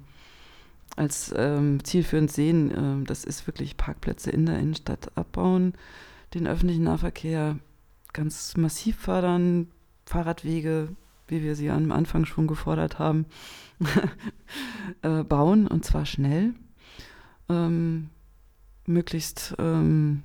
als 0.97 1.33
ähm, 1.37 1.83
zielführend 1.85 2.31
sehen. 2.31 2.73
Ähm, 2.77 3.07
das 3.07 3.25
ist 3.25 3.47
wirklich 3.47 3.77
Parkplätze 3.77 4.31
in 4.31 4.47
der 4.47 4.59
Innenstadt 4.59 5.17
abbauen, 5.17 5.75
den 6.35 6.47
öffentlichen 6.47 6.85
Nahverkehr 6.85 7.59
ganz 8.13 8.57
massiv 8.57 8.97
fördern, 8.97 9.69
Fahrradwege, 10.07 10.89
wie 11.29 11.43
wir 11.43 11.57
sie 11.57 11.71
am 11.71 11.93
Anfang 11.93 12.25
schon 12.25 12.47
gefordert 12.47 12.99
haben, 12.99 13.27
äh, 15.03 15.23
bauen 15.25 15.67
und 15.67 15.85
zwar 15.85 16.05
schnell. 16.05 16.55
Ähm, 17.49 18.11
möglichst 18.87 19.55
ähm, 19.59 20.23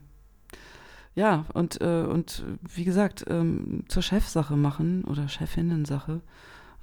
ja, 1.18 1.46
und, 1.54 1.82
äh, 1.82 2.04
und 2.04 2.44
wie 2.62 2.84
gesagt, 2.84 3.26
ähm, 3.28 3.86
zur 3.88 4.04
Chefsache 4.04 4.56
machen 4.56 5.04
oder 5.04 5.28
Chefinnensache, 5.28 6.22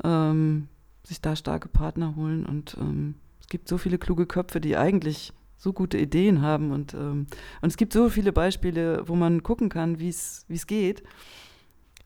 ähm, 0.02 0.66
sich 1.04 1.20
da 1.20 1.36
starke 1.36 1.68
Partner 1.68 2.16
holen 2.16 2.44
und 2.44 2.76
ähm, 2.80 3.14
es 3.44 3.48
gibt 3.50 3.68
so 3.68 3.76
viele 3.76 3.98
kluge 3.98 4.24
Köpfe, 4.24 4.58
die 4.58 4.74
eigentlich 4.74 5.34
so 5.58 5.74
gute 5.74 5.98
Ideen 5.98 6.40
haben 6.40 6.72
und, 6.72 6.94
ähm, 6.94 7.26
und 7.60 7.68
es 7.68 7.76
gibt 7.76 7.92
so 7.92 8.08
viele 8.08 8.32
Beispiele, 8.32 9.06
wo 9.06 9.14
man 9.14 9.42
gucken 9.42 9.68
kann, 9.68 9.98
wie 9.98 10.08
es 10.08 10.66
geht. 10.66 11.02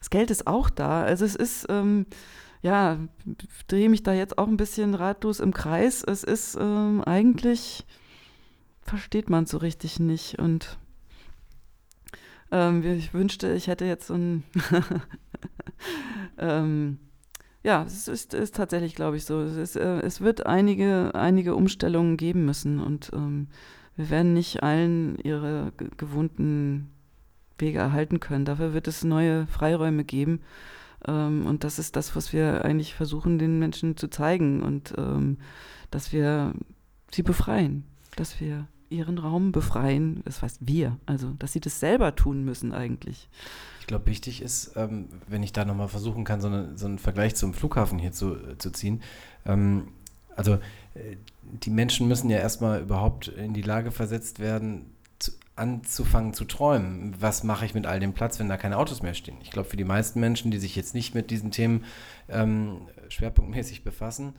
Das 0.01 0.11
Geld 0.11 0.32
ist 0.32 0.49
auch 0.49 0.68
da. 0.68 1.05
Also 1.05 1.24
es 1.24 1.36
ist, 1.36 1.66
ähm, 1.68 2.07
ja, 2.61 2.99
drehe 3.68 3.89
mich 3.89 4.03
da 4.03 4.12
jetzt 4.12 4.36
auch 4.36 4.49
ein 4.49 4.57
bisschen 4.57 4.95
ratlos 4.95 5.39
im 5.39 5.55
Kreis. 5.55 6.03
Es 6.03 6.24
ist 6.24 6.57
ähm, 6.61 7.05
eigentlich, 7.05 7.86
versteht 8.80 9.30
man 9.30 9.47
so 9.47 9.59
richtig 9.59 10.01
nicht 10.01 10.41
und 10.41 10.76
ähm, 12.51 12.82
ich 12.82 13.14
wünschte, 13.14 13.53
ich 13.53 13.68
hätte 13.68 13.84
jetzt 13.84 14.09
so 14.09 14.14
ein. 14.14 14.43
ja, 17.62 17.82
es 17.82 18.09
ist, 18.09 18.34
ist 18.34 18.54
tatsächlich, 18.54 18.94
glaube 18.94 19.16
ich, 19.16 19.24
so. 19.24 19.40
Es, 19.40 19.56
ist, 19.56 19.76
äh, 19.76 20.00
es, 20.00 20.20
wird 20.20 20.46
einige, 20.46 21.14
einige 21.14 21.54
Umstellungen 21.54 22.16
geben 22.16 22.44
müssen 22.44 22.80
und 22.80 23.11
ähm, 23.12 23.48
wir 23.96 24.11
werden 24.11 24.32
nicht 24.32 24.62
allen 24.62 25.18
ihre 25.18 25.72
gewohnten 25.96 26.90
Wege 27.59 27.78
erhalten 27.78 28.20
können. 28.20 28.44
Dafür 28.44 28.72
wird 28.74 28.86
es 28.86 29.02
neue 29.02 29.46
Freiräume 29.48 30.04
geben. 30.04 30.40
Ähm, 31.06 31.46
und 31.46 31.64
das 31.64 31.78
ist 31.78 31.96
das, 31.96 32.14
was 32.14 32.32
wir 32.32 32.64
eigentlich 32.64 32.94
versuchen, 32.94 33.38
den 33.38 33.59
Menschen 33.59 33.96
zu 33.96 34.09
zeigen 34.09 34.62
und 34.62 34.94
ähm, 34.96 35.38
dass 35.90 36.12
wir 36.12 36.54
sie 37.11 37.22
befreien, 37.22 37.84
dass 38.16 38.40
wir 38.40 38.68
ihren 38.91 39.18
Raum 39.18 39.53
befreien. 39.53 40.22
Das 40.24 40.43
heißt 40.43 40.59
wir, 40.61 40.97
also 41.07 41.32
dass 41.39 41.53
sie 41.53 41.61
das 41.61 41.80
selber 41.80 42.14
tun 42.16 42.45
müssen 42.45 42.72
eigentlich. 42.72 43.28
Ich 43.80 43.86
glaube, 43.86 44.07
wichtig 44.07 44.43
ist, 44.43 44.72
ähm, 44.76 45.09
wenn 45.26 45.43
ich 45.43 45.53
da 45.53 45.64
nochmal 45.64 45.89
versuchen 45.89 46.24
kann, 46.24 46.41
so, 46.41 46.49
eine, 46.49 46.76
so, 46.76 46.86
einen 46.86 46.99
Vergleich 46.99 47.34
zum 47.34 47.55
Flughafen 47.55 47.99
hier 47.99 48.12
zu, 48.12 48.34
äh, 48.34 48.59
zu 48.59 48.70
ziehen. 48.70 49.03
Ähm, 49.47 49.89
also 50.36 50.55
äh, 50.95 51.16
die 51.43 51.70
Menschen 51.70 52.07
müssen 52.09 52.30
ja 52.30 52.39
erstmal 52.39 52.80
überhaupt 52.82 53.28
in 53.28 53.55
die 53.55 53.62
Lage 53.62 53.91
versetzt 53.91 54.41
werden, 54.41 54.93
zu, 55.18 55.32
anzufangen 55.57 56.34
zu 56.34 56.45
träumen. 56.45 57.14
Was 57.18 57.45
mache 57.45 57.64
ich 57.64 57.74
mit 57.74 57.86
all 57.86 57.99
dem 57.99 58.12
Platz, 58.12 58.39
wenn 58.39 58.49
da 58.49 58.57
keine 58.57 58.76
Autos 58.76 59.03
mehr 59.03 59.14
stehen? 59.14 59.39
Ich 59.43 59.51
glaube, 59.51 59.68
für 59.68 59.76
die 59.76 59.84
meisten 59.84 60.20
Menschen, 60.20 60.51
die 60.51 60.59
sich 60.59 60.76
jetzt 60.76 60.95
nicht 60.95 61.14
mit 61.14 61.30
diesen 61.30 61.51
Themen 61.51 61.84
ähm, 62.28 62.82
schwerpunktmäßig 63.09 63.84
befassen, 63.84 64.34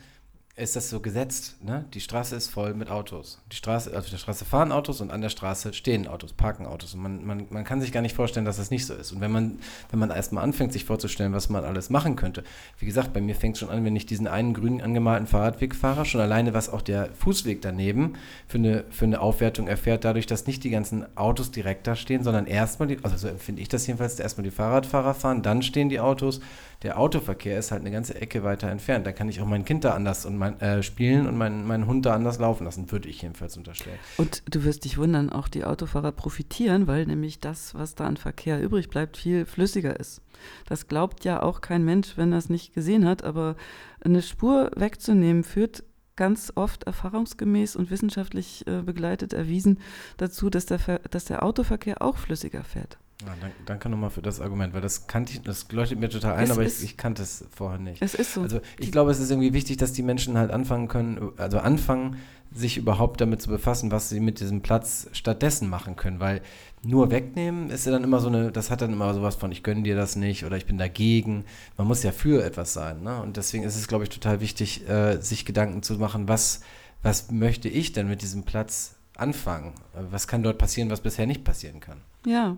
ist 0.60 0.76
das 0.76 0.89
so 0.89 0.99
gesetzt. 0.99 1.55
Ne? 1.64 1.86
Die 1.93 2.01
Straße 2.01 2.36
ist 2.36 2.49
voll 2.49 2.74
mit 2.74 2.89
Autos. 2.89 3.39
Die 3.51 3.55
Straße, 3.55 3.97
auf 3.97 4.10
der 4.10 4.18
Straße 4.18 4.45
fahren 4.45 4.72
Autos 4.72 5.01
und 5.01 5.12
an 5.12 5.22
der 5.22 5.30
Straße 5.30 5.74
stehen 5.74 6.07
Autos, 6.07 6.34
parken 6.34 6.66
Autos. 6.66 6.93
Und 6.93 7.01
man, 7.01 7.26
man, 7.26 7.47
man 7.49 7.64
kann 7.64 7.82
sich 7.82 7.91
gar 7.91 8.01
nicht 8.01 8.16
vorstellen, 8.16 8.45
dass 8.45 8.57
das 8.57 8.72
nicht 8.72 8.86
so 8.86 8.93
ist. 8.93 9.12
Und 9.12 9.22
wenn 9.22 9.32
man, 9.32 9.60
wenn 9.89 9.99
man 9.99 10.10
erstmal 10.10 10.43
anfängt, 10.43 10.74
sich 10.74 10.86
vorzustellen, 10.86 11.34
was 11.34 11.49
man 11.49 11.64
alles 11.64 11.89
machen 11.89 12.16
könnte, 12.16 12.43
wie 12.78 12.86
gesagt, 12.86 13.14
bei 13.14 13.22
mir 13.22 13.36
fängt 13.36 13.55
es 13.55 13.60
schon 13.60 13.70
an, 13.70 13.84
wenn 13.86 13.95
ich 13.95 14.05
diesen 14.05 14.28
einen 14.28 14.53
grünen 14.53 14.82
angemalten 14.82 15.28
Fahrradweg 15.28 15.76
fahre, 15.76 16.05
schon 16.05 16.22
alleine, 16.22 16.53
was 16.53 16.70
auch 16.70 16.82
der 16.82 17.10
Fußweg 17.14 17.62
daneben 17.62 18.14
für 18.47 18.57
eine, 18.57 18.84
für 18.89 19.05
eine 19.05 19.22
Aufwertung 19.22 19.68
erfährt, 19.68 20.05
dadurch, 20.05 20.28
dass 20.28 20.47
nicht 20.47 20.64
die 20.64 20.70
ganzen 20.70 21.05
Autos 21.18 21.51
direkt 21.51 21.88
da 21.88 21.95
stehen, 21.95 22.24
sondern 22.24 22.45
erstmal, 22.45 22.88
die, 22.88 22.97
also 23.03 23.18
so 23.18 23.28
empfinde 23.28 23.62
ich 23.62 23.70
das 23.70 23.88
jedenfalls, 23.88 24.20
erstmal 24.20 24.43
die 24.43 24.51
Fahrradfahrer 24.51 25.14
fahren, 25.14 25.41
dann 25.41 25.62
stehen 25.62 25.89
die 25.89 25.99
Autos 25.99 26.41
der 26.84 26.97
Autoverkehr 26.97 27.60
ist 27.60 27.72
halt 27.72 27.82
eine 27.82 27.91
ganze 27.91 28.20
Ecke 28.20 28.43
weiter 28.43 28.70
entfernt. 28.70 29.05
Da 29.05 29.12
kann 29.12 29.28
ich 29.28 29.41
auch 29.41 29.45
mein 29.45 29.66
Kind 29.66 29.84
da 29.84 29.93
anders 29.93 30.26
und 30.26 30.38
mein, 30.38 30.49
äh, 30.60 30.84
spielen 30.84 31.28
und 31.28 31.38
meinen 31.38 31.66
mein 31.68 31.86
Hund 31.86 32.06
da 32.06 32.14
anders 32.14 32.39
laufen 32.39 32.66
lassen, 32.66 32.91
würde 32.91 33.10
ich 33.10 33.22
jedenfalls 33.22 33.58
unterstellen. 33.58 34.00
Und 34.18 34.43
du 34.50 34.64
wirst 34.64 34.86
dich 34.86 34.97
wundern, 34.97 35.30
auch 35.30 35.47
die 35.47 35.64
Autofahrer 35.64 36.12
profitieren, 36.12 36.88
weil 36.88 37.06
nämlich 37.06 37.39
das, 37.39 37.76
was 37.76 37.95
da 37.95 38.06
an 38.06 38.18
Verkehr 38.18 38.62
übrig 38.62 38.89
bleibt, 38.89 39.18
viel 39.18 39.45
flüssiger 39.45 40.00
ist. 40.00 40.22
Das 40.66 40.88
glaubt 40.88 41.26
ja 41.26 41.41
auch 41.41 41.62
kein 41.62 41.84
Mensch, 41.84 42.18
wenn 42.18 42.32
er 42.32 42.38
es 42.38 42.50
nicht 42.50 42.74
gesehen 42.74 43.06
hat, 43.06 43.24
aber 43.24 43.56
eine 44.02 44.22
Spur 44.22 44.72
wegzunehmen 44.76 45.43
führt 45.43 45.84
ganz 46.16 46.52
oft 46.56 46.84
erfahrungsgemäß 46.84 47.78
und 47.78 47.91
wissenschaftlich 47.91 48.68
äh, 48.68 48.82
begleitet 48.82 49.32
erwiesen 49.32 49.80
dazu, 50.18 50.50
dass 50.50 50.66
der, 50.66 51.00
dass 51.10 51.26
der 51.26 51.43
Autoverkehr 51.43 52.02
auch 52.02 52.18
flüssiger 52.18 52.64
fährt. 52.66 52.97
Ja, 53.26 53.36
danke, 53.65 53.89
nochmal 53.89 54.11
für 54.11 54.22
das 54.22 54.39
Argument, 54.39 54.74
weil 54.74 54.82
das 54.82 55.07
kannte 55.07 55.34
ich, 55.34 55.41
das 55.41 55.70
leuchtet 55.72 55.99
mir 55.99 56.07
total 56.07 56.36
ein, 56.36 56.45
es 56.45 56.51
aber 56.51 56.63
ich, 56.63 56.82
ich, 56.82 56.95
kannte 56.95 57.22
es 57.22 57.45
vorher 57.53 57.78
nicht. 57.78 58.01
Es 58.01 58.15
ist 58.15 58.34
so. 58.34 58.41
Also 58.43 58.61
ich 58.78 58.93
glaube, 58.93 59.11
es 59.11 59.20
ist 59.20 59.30
irgendwie 59.30 59.51
wichtig, 59.51 59.76
dass 59.76 59.91
die 59.91 60.03
Menschen 60.03 60.38
halt 60.38 60.51
anfangen 60.51 60.88
können, 60.88 61.34
also 61.36 61.59
anfangen, 61.59 62.15
sich 62.51 62.78
überhaupt 62.78 63.20
damit 63.22 63.41
zu 63.41 63.49
befassen, 63.49 63.91
was 63.91 64.09
sie 64.09 64.22
mit 64.22 64.39
diesem 64.39 64.61
Platz 64.61 65.07
stattdessen 65.11 65.70
machen 65.70 65.97
können, 65.97 66.20
weil 66.20 66.41
nur 66.82 67.11
wegnehmen 67.11 67.70
ist 67.70 67.86
ja 67.86 67.91
dann 67.91 68.03
immer 68.03 68.22
so 68.22 68.30
eine, 68.30 68.51
das 68.51 68.72
hat 68.72 68.82
dann 68.82 68.93
immer 68.93 69.13
sowas 69.13 69.36
von, 69.36 69.51
ich 69.51 69.63
gönne 69.63 69.84
dir 69.84 69.95
das 69.95 70.15
nicht 70.15 70.45
oder 70.45 70.55
ich 70.55 70.65
bin 70.65 70.78
dagegen. 70.78 71.43
Man 71.78 71.88
muss 71.88 72.03
ja 72.03 72.11
für 72.11 72.43
etwas 72.43 72.74
sein, 72.74 73.03
ne? 73.03 73.22
Und 73.22 73.38
deswegen 73.38 73.65
ist 73.65 73.76
es, 73.76 73.88
glaube 73.88 74.05
ich, 74.05 74.09
total 74.09 74.39
wichtig, 74.39 74.88
äh, 74.88 75.17
sich 75.17 75.45
Gedanken 75.45 75.84
zu 75.84 75.95
machen, 75.95 76.28
was, 76.28 76.61
was 77.03 77.32
möchte 77.32 77.67
ich 77.67 77.91
denn 77.91 78.07
mit 78.07 78.22
diesem 78.22 78.43
Platz 78.43 78.95
anfangen? 79.15 79.74
Was 80.09 80.28
kann 80.28 80.41
dort 80.41 80.57
passieren, 80.57 80.89
was 80.89 81.01
bisher 81.01 81.28
nicht 81.28 81.43
passieren 81.43 81.82
kann? 81.82 82.01
Ja, 82.26 82.57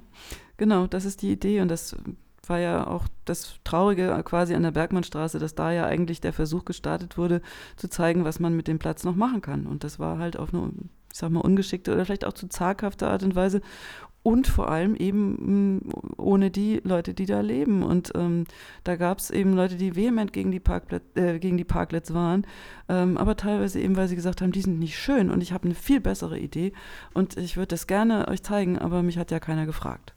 genau, 0.61 0.85
das 0.85 1.05
ist 1.05 1.23
die 1.23 1.31
Idee 1.31 1.59
und 1.61 1.69
das 1.69 1.95
war 2.45 2.59
ja 2.59 2.85
auch 2.85 3.07
das 3.25 3.55
Traurige 3.63 4.21
quasi 4.23 4.53
an 4.53 4.61
der 4.61 4.69
Bergmannstraße, 4.69 5.39
dass 5.39 5.55
da 5.55 5.71
ja 5.71 5.87
eigentlich 5.87 6.21
der 6.21 6.33
Versuch 6.33 6.65
gestartet 6.65 7.17
wurde, 7.17 7.41
zu 7.77 7.89
zeigen, 7.89 8.25
was 8.25 8.39
man 8.39 8.55
mit 8.55 8.67
dem 8.67 8.77
Platz 8.77 9.03
noch 9.03 9.15
machen 9.15 9.41
kann. 9.41 9.65
Und 9.65 9.83
das 9.83 9.97
war 9.97 10.19
halt 10.19 10.37
auf 10.37 10.53
eine, 10.53 10.71
ich 11.11 11.17
sag 11.17 11.31
mal, 11.31 11.39
ungeschickte 11.39 11.91
oder 11.91 12.05
vielleicht 12.05 12.25
auch 12.25 12.33
zu 12.33 12.47
zaghafte 12.47 13.07
Art 13.07 13.23
und 13.23 13.33
Weise 13.33 13.61
und 14.21 14.47
vor 14.47 14.69
allem 14.69 14.95
eben 14.95 15.77
mm, 15.77 15.89
ohne 16.17 16.51
die 16.51 16.79
Leute, 16.83 17.15
die 17.15 17.25
da 17.25 17.41
leben. 17.41 17.81
Und 17.81 18.11
ähm, 18.13 18.43
da 18.83 18.97
gab 18.97 19.17
es 19.17 19.31
eben 19.31 19.53
Leute, 19.53 19.77
die 19.77 19.95
vehement 19.95 20.31
gegen 20.31 20.51
die, 20.51 20.59
Parkplätze, 20.59 21.07
äh, 21.15 21.39
gegen 21.39 21.57
die 21.57 21.63
Parklets 21.63 22.13
waren, 22.13 22.45
ähm, 22.87 23.17
aber 23.17 23.35
teilweise 23.35 23.79
eben, 23.79 23.95
weil 23.95 24.07
sie 24.07 24.15
gesagt 24.15 24.41
haben, 24.41 24.51
die 24.51 24.61
sind 24.61 24.77
nicht 24.77 24.99
schön 24.99 25.31
und 25.31 25.41
ich 25.41 25.53
habe 25.53 25.65
eine 25.65 25.73
viel 25.73 26.01
bessere 26.01 26.37
Idee 26.37 26.73
und 27.15 27.35
ich 27.37 27.57
würde 27.57 27.69
das 27.69 27.87
gerne 27.87 28.27
euch 28.27 28.43
zeigen, 28.43 28.77
aber 28.77 29.01
mich 29.01 29.17
hat 29.17 29.31
ja 29.31 29.39
keiner 29.39 29.65
gefragt. 29.65 30.13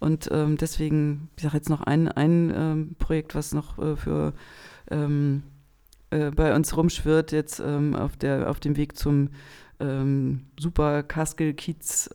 Und 0.00 0.28
ähm, 0.32 0.56
deswegen, 0.56 1.28
ich 1.36 1.42
sage 1.42 1.56
jetzt 1.56 1.70
noch 1.70 1.82
ein, 1.82 2.08
ein 2.08 2.52
ähm, 2.54 2.96
Projekt, 2.98 3.34
was 3.34 3.52
noch 3.52 3.78
äh, 3.78 3.96
für 3.96 4.32
ähm, 4.90 5.42
äh, 6.10 6.30
bei 6.30 6.54
uns 6.54 6.76
rumschwirrt, 6.76 7.32
jetzt 7.32 7.60
ähm, 7.60 7.96
auf, 7.96 8.16
der, 8.16 8.50
auf 8.50 8.60
dem 8.60 8.76
Weg 8.76 8.96
zum 8.96 9.30
Super 10.58 11.04
Kaskel 11.04 11.54
Kiez 11.54 12.10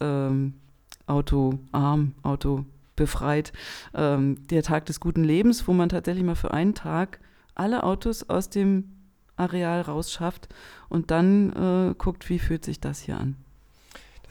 Auto 1.08 1.60
arm, 1.72 2.14
Auto 2.24 2.66
befreit. 2.96 3.54
Ähm, 3.94 4.48
der 4.50 4.64
Tag 4.64 4.86
des 4.86 5.00
guten 5.00 5.24
Lebens, 5.24 5.68
wo 5.68 5.74
man 5.74 5.90
tatsächlich 5.90 6.24
mal 6.24 6.36
für 6.36 6.54
einen 6.54 6.76
Tag 6.76 7.20
alle 7.56 7.84
Autos 7.84 8.30
aus 8.30 8.50
dem 8.50 8.90
Areal 9.36 9.82
rausschafft 9.82 10.48
und 10.90 11.12
dann 11.12 11.52
äh, 11.54 11.96
guckt, 11.98 12.30
wie 12.30 12.40
fühlt 12.40 12.64
sich 12.66 12.80
das 12.80 13.00
hier 13.00 13.18
an. 13.18 13.36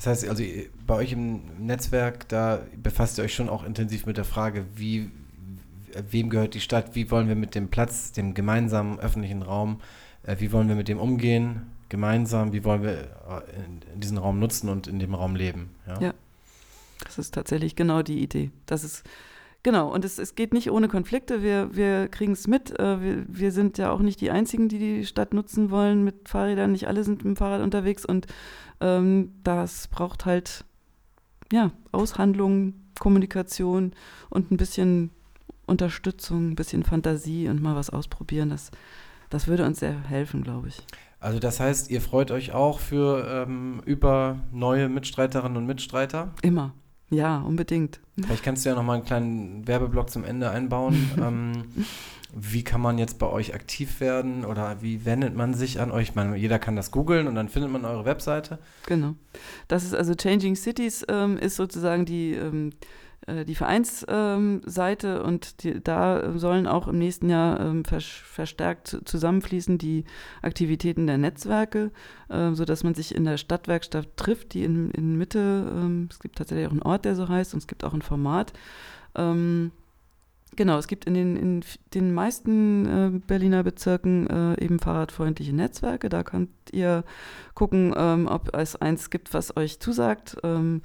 Das 0.02 0.24
heißt, 0.24 0.28
also 0.28 0.42
bei 0.84 0.96
euch 0.96 1.12
im 1.12 1.42
Netzwerk, 1.64 2.28
da 2.28 2.60
befasst 2.82 3.18
ihr 3.18 3.24
euch 3.24 3.34
schon 3.34 3.48
auch 3.48 3.62
intensiv 3.62 4.04
mit 4.04 4.16
der 4.16 4.24
Frage, 4.24 4.66
wie, 4.74 5.12
wem 6.10 6.28
gehört 6.28 6.54
die 6.54 6.60
Stadt, 6.60 6.96
wie 6.96 7.08
wollen 7.12 7.28
wir 7.28 7.36
mit 7.36 7.54
dem 7.54 7.68
Platz, 7.68 8.10
dem 8.10 8.34
gemeinsamen 8.34 8.98
öffentlichen 8.98 9.42
Raum, 9.42 9.80
äh, 10.24 10.34
wie 10.40 10.50
wollen 10.50 10.66
wir 10.66 10.74
mit 10.74 10.88
dem 10.88 10.98
umgehen, 10.98 11.70
gemeinsam, 11.88 12.52
wie 12.52 12.64
wollen 12.64 12.82
wir 12.82 12.94
äh, 12.94 13.42
diesen 13.94 14.18
Raum 14.18 14.40
nutzen 14.40 14.68
und 14.68 14.88
in 14.88 14.98
dem 14.98 15.14
Raum 15.14 15.36
leben. 15.36 15.70
Ja. 15.86 16.00
ja. 16.00 16.14
Das 17.04 17.18
ist 17.18 17.32
tatsächlich 17.32 17.76
genau 17.76 18.02
die 18.02 18.22
Idee. 18.22 18.50
Das 18.66 18.82
ist 18.82 19.04
Genau, 19.64 19.92
und 19.94 20.04
es, 20.04 20.18
es 20.18 20.34
geht 20.34 20.52
nicht 20.52 20.72
ohne 20.72 20.88
Konflikte. 20.88 21.40
Wir, 21.40 21.70
wir 21.72 22.08
kriegen 22.08 22.32
es 22.32 22.48
mit. 22.48 22.76
Äh, 22.80 23.00
wir, 23.00 23.24
wir 23.28 23.52
sind 23.52 23.78
ja 23.78 23.92
auch 23.92 24.00
nicht 24.00 24.20
die 24.20 24.32
Einzigen, 24.32 24.68
die 24.68 24.78
die 24.78 25.06
Stadt 25.06 25.32
nutzen 25.32 25.70
wollen 25.70 26.02
mit 26.02 26.28
Fahrrädern. 26.28 26.72
Nicht 26.72 26.88
alle 26.88 27.04
sind 27.04 27.18
mit 27.18 27.26
dem 27.26 27.36
Fahrrad 27.36 27.62
unterwegs 27.62 28.04
und 28.04 28.26
ähm, 28.82 29.32
das 29.44 29.88
braucht 29.88 30.26
halt 30.26 30.64
ja, 31.52 31.70
Aushandlung, 31.92 32.74
Kommunikation 32.98 33.92
und 34.30 34.50
ein 34.50 34.56
bisschen 34.56 35.10
Unterstützung, 35.66 36.50
ein 36.50 36.54
bisschen 36.56 36.82
Fantasie 36.82 37.48
und 37.48 37.62
mal 37.62 37.76
was 37.76 37.90
ausprobieren. 37.90 38.50
Das, 38.50 38.70
das 39.30 39.46
würde 39.46 39.64
uns 39.64 39.80
sehr 39.80 40.02
helfen, 40.08 40.42
glaube 40.42 40.68
ich. 40.68 40.78
Also 41.20 41.38
das 41.38 41.60
heißt, 41.60 41.90
ihr 41.90 42.00
freut 42.00 42.30
euch 42.32 42.52
auch 42.52 42.80
für 42.80 43.46
ähm, 43.46 43.80
über 43.84 44.40
neue 44.50 44.88
Mitstreiterinnen 44.88 45.56
und 45.56 45.66
Mitstreiter? 45.66 46.34
Immer. 46.42 46.74
Ja, 47.12 47.40
unbedingt. 47.42 48.00
Vielleicht 48.16 48.42
kannst 48.42 48.64
du 48.64 48.70
ja 48.70 48.74
noch 48.74 48.82
mal 48.82 48.94
einen 48.94 49.04
kleinen 49.04 49.68
Werbeblock 49.68 50.08
zum 50.08 50.24
Ende 50.24 50.50
einbauen. 50.50 51.10
ähm, 51.18 51.64
wie 52.34 52.64
kann 52.64 52.80
man 52.80 52.96
jetzt 52.96 53.18
bei 53.18 53.26
euch 53.26 53.54
aktiv 53.54 54.00
werden 54.00 54.46
oder 54.46 54.80
wie 54.80 55.04
wendet 55.04 55.36
man 55.36 55.52
sich 55.52 55.78
an 55.78 55.90
euch? 55.90 56.08
Ich 56.08 56.14
meine, 56.14 56.34
jeder 56.36 56.58
kann 56.58 56.74
das 56.74 56.90
googeln 56.90 57.28
und 57.28 57.34
dann 57.34 57.50
findet 57.50 57.70
man 57.70 57.84
eure 57.84 58.06
Webseite. 58.06 58.58
Genau. 58.86 59.14
Das 59.68 59.84
ist 59.84 59.94
also 59.94 60.14
Changing 60.14 60.56
Cities 60.56 61.04
ähm, 61.08 61.36
ist 61.36 61.56
sozusagen 61.56 62.06
die, 62.06 62.32
ähm, 62.32 62.70
äh, 62.70 62.74
die 63.26 63.54
Vereinsseite 63.54 65.20
ähm, 65.20 65.24
und 65.24 65.62
die, 65.62 65.82
da 65.82 66.36
sollen 66.38 66.66
auch 66.66 66.88
im 66.88 66.98
nächsten 66.98 67.30
Jahr 67.30 67.60
ähm, 67.60 67.84
vers 67.84 68.04
verstärkt 68.04 69.00
zusammenfließen 69.04 69.78
die 69.78 70.04
Aktivitäten 70.42 71.06
der 71.06 71.18
Netzwerke, 71.18 71.92
äh, 72.28 72.52
sodass 72.52 72.82
man 72.82 72.94
sich 72.94 73.14
in 73.14 73.24
der 73.24 73.36
Stadtwerkstatt 73.36 74.16
trifft, 74.16 74.54
die 74.54 74.64
in, 74.64 74.90
in 74.90 75.16
Mitte, 75.16 75.72
ähm, 75.72 76.08
es 76.10 76.18
gibt 76.18 76.36
tatsächlich 76.36 76.66
auch 76.66 76.72
einen 76.72 76.82
Ort, 76.82 77.04
der 77.04 77.14
so 77.14 77.28
heißt 77.28 77.54
und 77.54 77.58
es 77.58 77.66
gibt 77.66 77.84
auch 77.84 77.94
ein 77.94 78.02
Format. 78.02 78.52
Genau, 80.54 80.76
es 80.76 80.86
gibt 80.86 81.06
in 81.06 81.14
den, 81.14 81.36
in 81.36 81.64
den 81.94 82.12
meisten 82.12 82.86
äh, 82.86 83.20
Berliner 83.26 83.62
Bezirken 83.62 84.26
äh, 84.28 84.62
eben 84.62 84.78
fahrradfreundliche 84.78 85.54
Netzwerke. 85.54 86.10
Da 86.10 86.22
könnt 86.24 86.50
ihr 86.72 87.04
gucken, 87.54 87.94
ähm, 87.96 88.26
ob 88.26 88.54
es 88.54 88.76
eins 88.76 89.08
gibt, 89.08 89.32
was 89.32 89.56
euch 89.56 89.80
zusagt. 89.80 90.36
Ähm, 90.42 90.82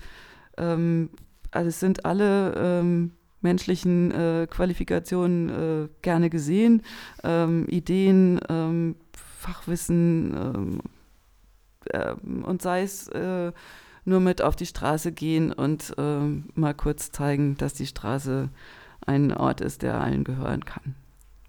ähm, 0.57 1.09
also 1.57 1.69
es 1.69 1.79
sind 1.79 2.05
alle 2.05 2.53
ähm, 2.55 3.11
menschlichen 3.41 4.11
äh, 4.11 4.47
Qualifikationen 4.49 5.49
äh, 5.49 5.89
gerne 6.01 6.29
gesehen. 6.29 6.83
Ähm, 7.23 7.67
Ideen, 7.67 8.39
ähm, 8.47 8.95
Fachwissen 9.13 10.79
äh, 11.85 12.13
und 12.43 12.61
sei 12.61 12.83
es 12.83 13.07
äh, 13.07 13.51
nur 14.05 14.19
mit 14.19 14.41
auf 14.41 14.55
die 14.55 14.65
Straße 14.65 15.11
gehen 15.11 15.51
und 15.51 15.95
mal 15.97 16.73
kurz 16.73 17.11
zeigen, 17.11 17.57
dass 17.57 17.73
die 17.73 17.87
Straße 17.87 18.49
ein 19.05 19.33
Ort 19.33 19.59
ist, 19.59 19.81
der 19.81 19.99
allen 19.99 20.23
gehören 20.23 20.63
kann. 20.63 20.95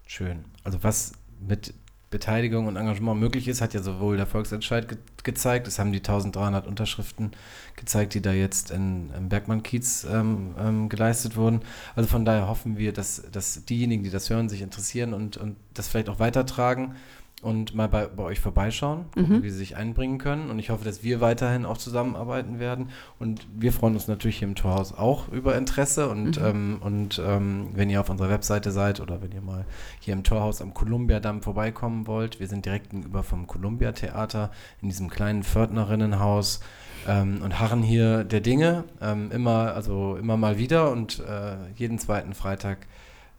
Schön. 0.05 0.43
Also 0.63 0.83
was 0.83 1.13
mit 1.39 1.73
Beteiligung 2.09 2.65
und 2.65 2.75
Engagement 2.75 3.19
möglich 3.19 3.47
ist, 3.47 3.61
hat 3.61 3.73
ja 3.73 3.81
sowohl 3.81 4.17
der 4.17 4.25
Volksentscheid 4.25 4.87
ge 4.87 4.97
gezeigt, 5.21 5.67
es 5.67 5.77
haben 5.77 5.91
die 5.91 5.99
1300 5.99 6.65
Unterschriften 6.65 7.31
gezeigt, 7.75 8.13
die 8.13 8.21
da 8.21 8.31
jetzt 8.31 8.71
in, 8.71 9.11
im 9.15 9.27
Bergmann-Kiez 9.27 10.07
ähm, 10.09 10.55
ähm, 10.57 10.89
geleistet 10.89 11.35
wurden. 11.35 11.59
Also 11.93 12.07
von 12.09 12.23
daher 12.23 12.47
hoffen 12.47 12.77
wir, 12.77 12.93
dass, 12.93 13.23
dass 13.29 13.65
diejenigen, 13.65 14.03
die 14.03 14.09
das 14.09 14.29
hören, 14.29 14.47
sich 14.47 14.61
interessieren 14.61 15.13
und, 15.13 15.35
und 15.35 15.57
das 15.73 15.89
vielleicht 15.89 16.07
auch 16.07 16.19
weitertragen 16.19 16.95
und 17.41 17.73
mal 17.73 17.87
bei, 17.87 18.07
bei 18.07 18.23
euch 18.23 18.39
vorbeischauen, 18.39 19.05
gucken, 19.13 19.37
mhm. 19.37 19.43
wie 19.43 19.49
sie 19.49 19.57
sich 19.57 19.75
einbringen 19.75 20.17
können. 20.17 20.49
Und 20.49 20.59
ich 20.59 20.69
hoffe, 20.69 20.83
dass 20.83 21.03
wir 21.03 21.21
weiterhin 21.21 21.65
auch 21.65 21.77
zusammenarbeiten 21.77 22.59
werden. 22.59 22.89
Und 23.17 23.47
wir 23.55 23.71
freuen 23.71 23.93
uns 23.93 24.07
natürlich 24.07 24.39
hier 24.39 24.47
im 24.47 24.55
Torhaus 24.55 24.93
auch 24.93 25.29
über 25.29 25.55
Interesse. 25.55 26.09
Und, 26.09 26.39
mhm. 26.39 26.45
ähm, 26.45 26.77
und 26.81 27.21
ähm, 27.25 27.69
wenn 27.73 27.89
ihr 27.89 28.01
auf 28.01 28.09
unserer 28.09 28.29
Webseite 28.29 28.71
seid 28.71 28.99
oder 28.99 29.21
wenn 29.21 29.31
ihr 29.31 29.41
mal 29.41 29.65
hier 29.99 30.13
im 30.13 30.23
Torhaus 30.23 30.61
am 30.61 30.73
Kolumbiadamm 30.73 31.41
vorbeikommen 31.41 32.07
wollt, 32.07 32.39
wir 32.39 32.47
sind 32.47 32.65
direkt 32.65 32.89
gegenüber 32.89 33.23
vom 33.23 33.47
Columbia 33.47 33.91
Theater 33.91 34.51
in 34.81 34.89
diesem 34.89 35.09
kleinen 35.09 35.43
Pförtnerinnenhaus 35.43 36.59
ähm, 37.07 37.41
und 37.43 37.59
harren 37.59 37.83
hier 37.83 38.23
der 38.23 38.41
Dinge 38.41 38.83
ähm, 39.01 39.31
immer, 39.31 39.73
also 39.73 40.17
immer 40.17 40.37
mal 40.37 40.57
wieder 40.57 40.91
und 40.91 41.19
äh, 41.19 41.55
jeden 41.75 41.99
zweiten 41.99 42.33
Freitag 42.33 42.87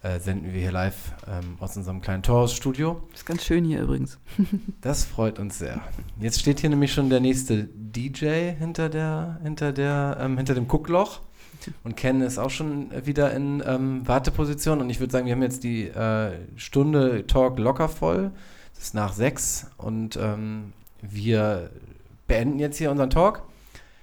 äh, 0.02 0.18
senden 0.18 0.52
wir 0.52 0.60
hier 0.60 0.72
live 0.72 1.12
ähm, 1.28 1.56
aus 1.60 1.76
unserem 1.76 2.00
kleinen 2.00 2.22
Torhausstudio. 2.22 3.02
Ist 3.12 3.26
ganz 3.26 3.44
schön 3.44 3.64
hier 3.64 3.82
übrigens. 3.82 4.18
das 4.80 5.04
freut 5.04 5.38
uns 5.38 5.58
sehr. 5.58 5.80
Jetzt 6.18 6.40
steht 6.40 6.60
hier 6.60 6.70
nämlich 6.70 6.92
schon 6.92 7.10
der 7.10 7.20
nächste 7.20 7.64
DJ 7.64 8.52
hinter 8.58 8.88
der, 8.88 9.38
hinter 9.42 9.72
der, 9.72 10.18
ähm, 10.20 10.36
hinter 10.36 10.54
dem 10.54 10.68
Guckloch. 10.68 11.20
Und 11.84 11.96
Ken 11.96 12.22
ist 12.22 12.38
auch 12.38 12.48
schon 12.48 12.90
wieder 13.04 13.32
in 13.34 13.62
ähm, 13.66 14.08
Warteposition. 14.08 14.80
Und 14.80 14.88
ich 14.88 15.00
würde 15.00 15.12
sagen, 15.12 15.26
wir 15.26 15.34
haben 15.34 15.42
jetzt 15.42 15.64
die 15.64 15.88
äh, 15.88 16.32
Stunde 16.56 17.26
Talk 17.26 17.58
locker 17.58 17.88
voll. 17.88 18.30
Es 18.72 18.84
ist 18.84 18.94
nach 18.94 19.12
sechs 19.12 19.66
und 19.76 20.16
ähm, 20.16 20.72
wir 21.02 21.70
beenden 22.26 22.58
jetzt 22.58 22.78
hier 22.78 22.90
unseren 22.90 23.10
Talk. 23.10 23.42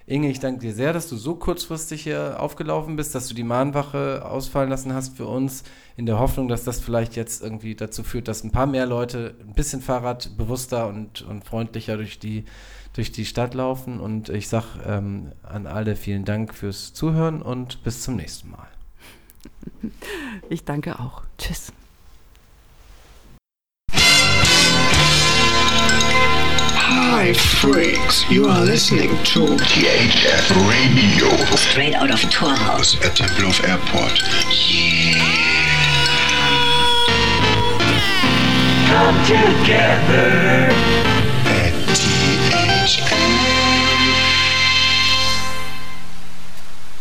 Inge, 0.09 0.29
ich 0.29 0.39
danke 0.39 0.61
dir 0.61 0.73
sehr, 0.73 0.93
dass 0.93 1.09
du 1.09 1.17
so 1.17 1.35
kurzfristig 1.35 2.03
hier 2.03 2.37
aufgelaufen 2.39 2.95
bist, 2.95 3.13
dass 3.13 3.27
du 3.27 3.33
die 3.33 3.43
Mahnwache 3.43 4.25
ausfallen 4.25 4.69
lassen 4.69 4.93
hast 4.93 5.17
für 5.17 5.27
uns, 5.27 5.65
in 5.97 6.05
der 6.05 6.17
Hoffnung, 6.17 6.47
dass 6.47 6.63
das 6.63 6.79
vielleicht 6.79 7.17
jetzt 7.17 7.43
irgendwie 7.43 7.75
dazu 7.75 8.03
führt, 8.03 8.29
dass 8.29 8.45
ein 8.45 8.51
paar 8.51 8.67
mehr 8.67 8.85
Leute 8.85 9.35
ein 9.41 9.53
bisschen 9.53 9.81
fahrradbewusster 9.81 10.87
und, 10.87 11.23
und 11.23 11.43
freundlicher 11.43 11.97
durch 11.97 12.19
die, 12.19 12.45
durch 12.93 13.11
die 13.11 13.25
Stadt 13.25 13.53
laufen. 13.53 13.99
Und 13.99 14.29
ich 14.29 14.47
sage 14.47 14.65
ähm, 14.85 15.33
an 15.43 15.67
alle 15.67 15.97
vielen 15.97 16.23
Dank 16.23 16.55
fürs 16.55 16.93
Zuhören 16.93 17.41
und 17.41 17.83
bis 17.83 18.03
zum 18.03 18.15
nächsten 18.15 18.51
Mal. 18.51 18.67
Ich 20.49 20.63
danke 20.63 20.99
auch. 20.99 21.23
Tschüss. 21.37 21.73
Hi, 26.99 27.31
freaks. 27.33 28.27
You 28.27 28.47
are 28.47 28.65
listening 28.65 29.09
to 29.09 29.39
THF 29.39 30.49
Radio. 30.67 31.29
Straight 31.55 31.93
out 31.93 32.09
of 32.09 32.19
Torhaus 32.31 32.99
at 33.05 33.15
Temple 33.15 33.49
of 33.49 33.63
Airport. 33.63 34.19
Yeah. 34.57 35.21
Come 38.89 39.15
together 39.25 40.73
at 41.45 41.73
THF. 41.93 42.97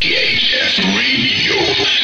THF 0.00 0.76
Radio. 0.94 1.35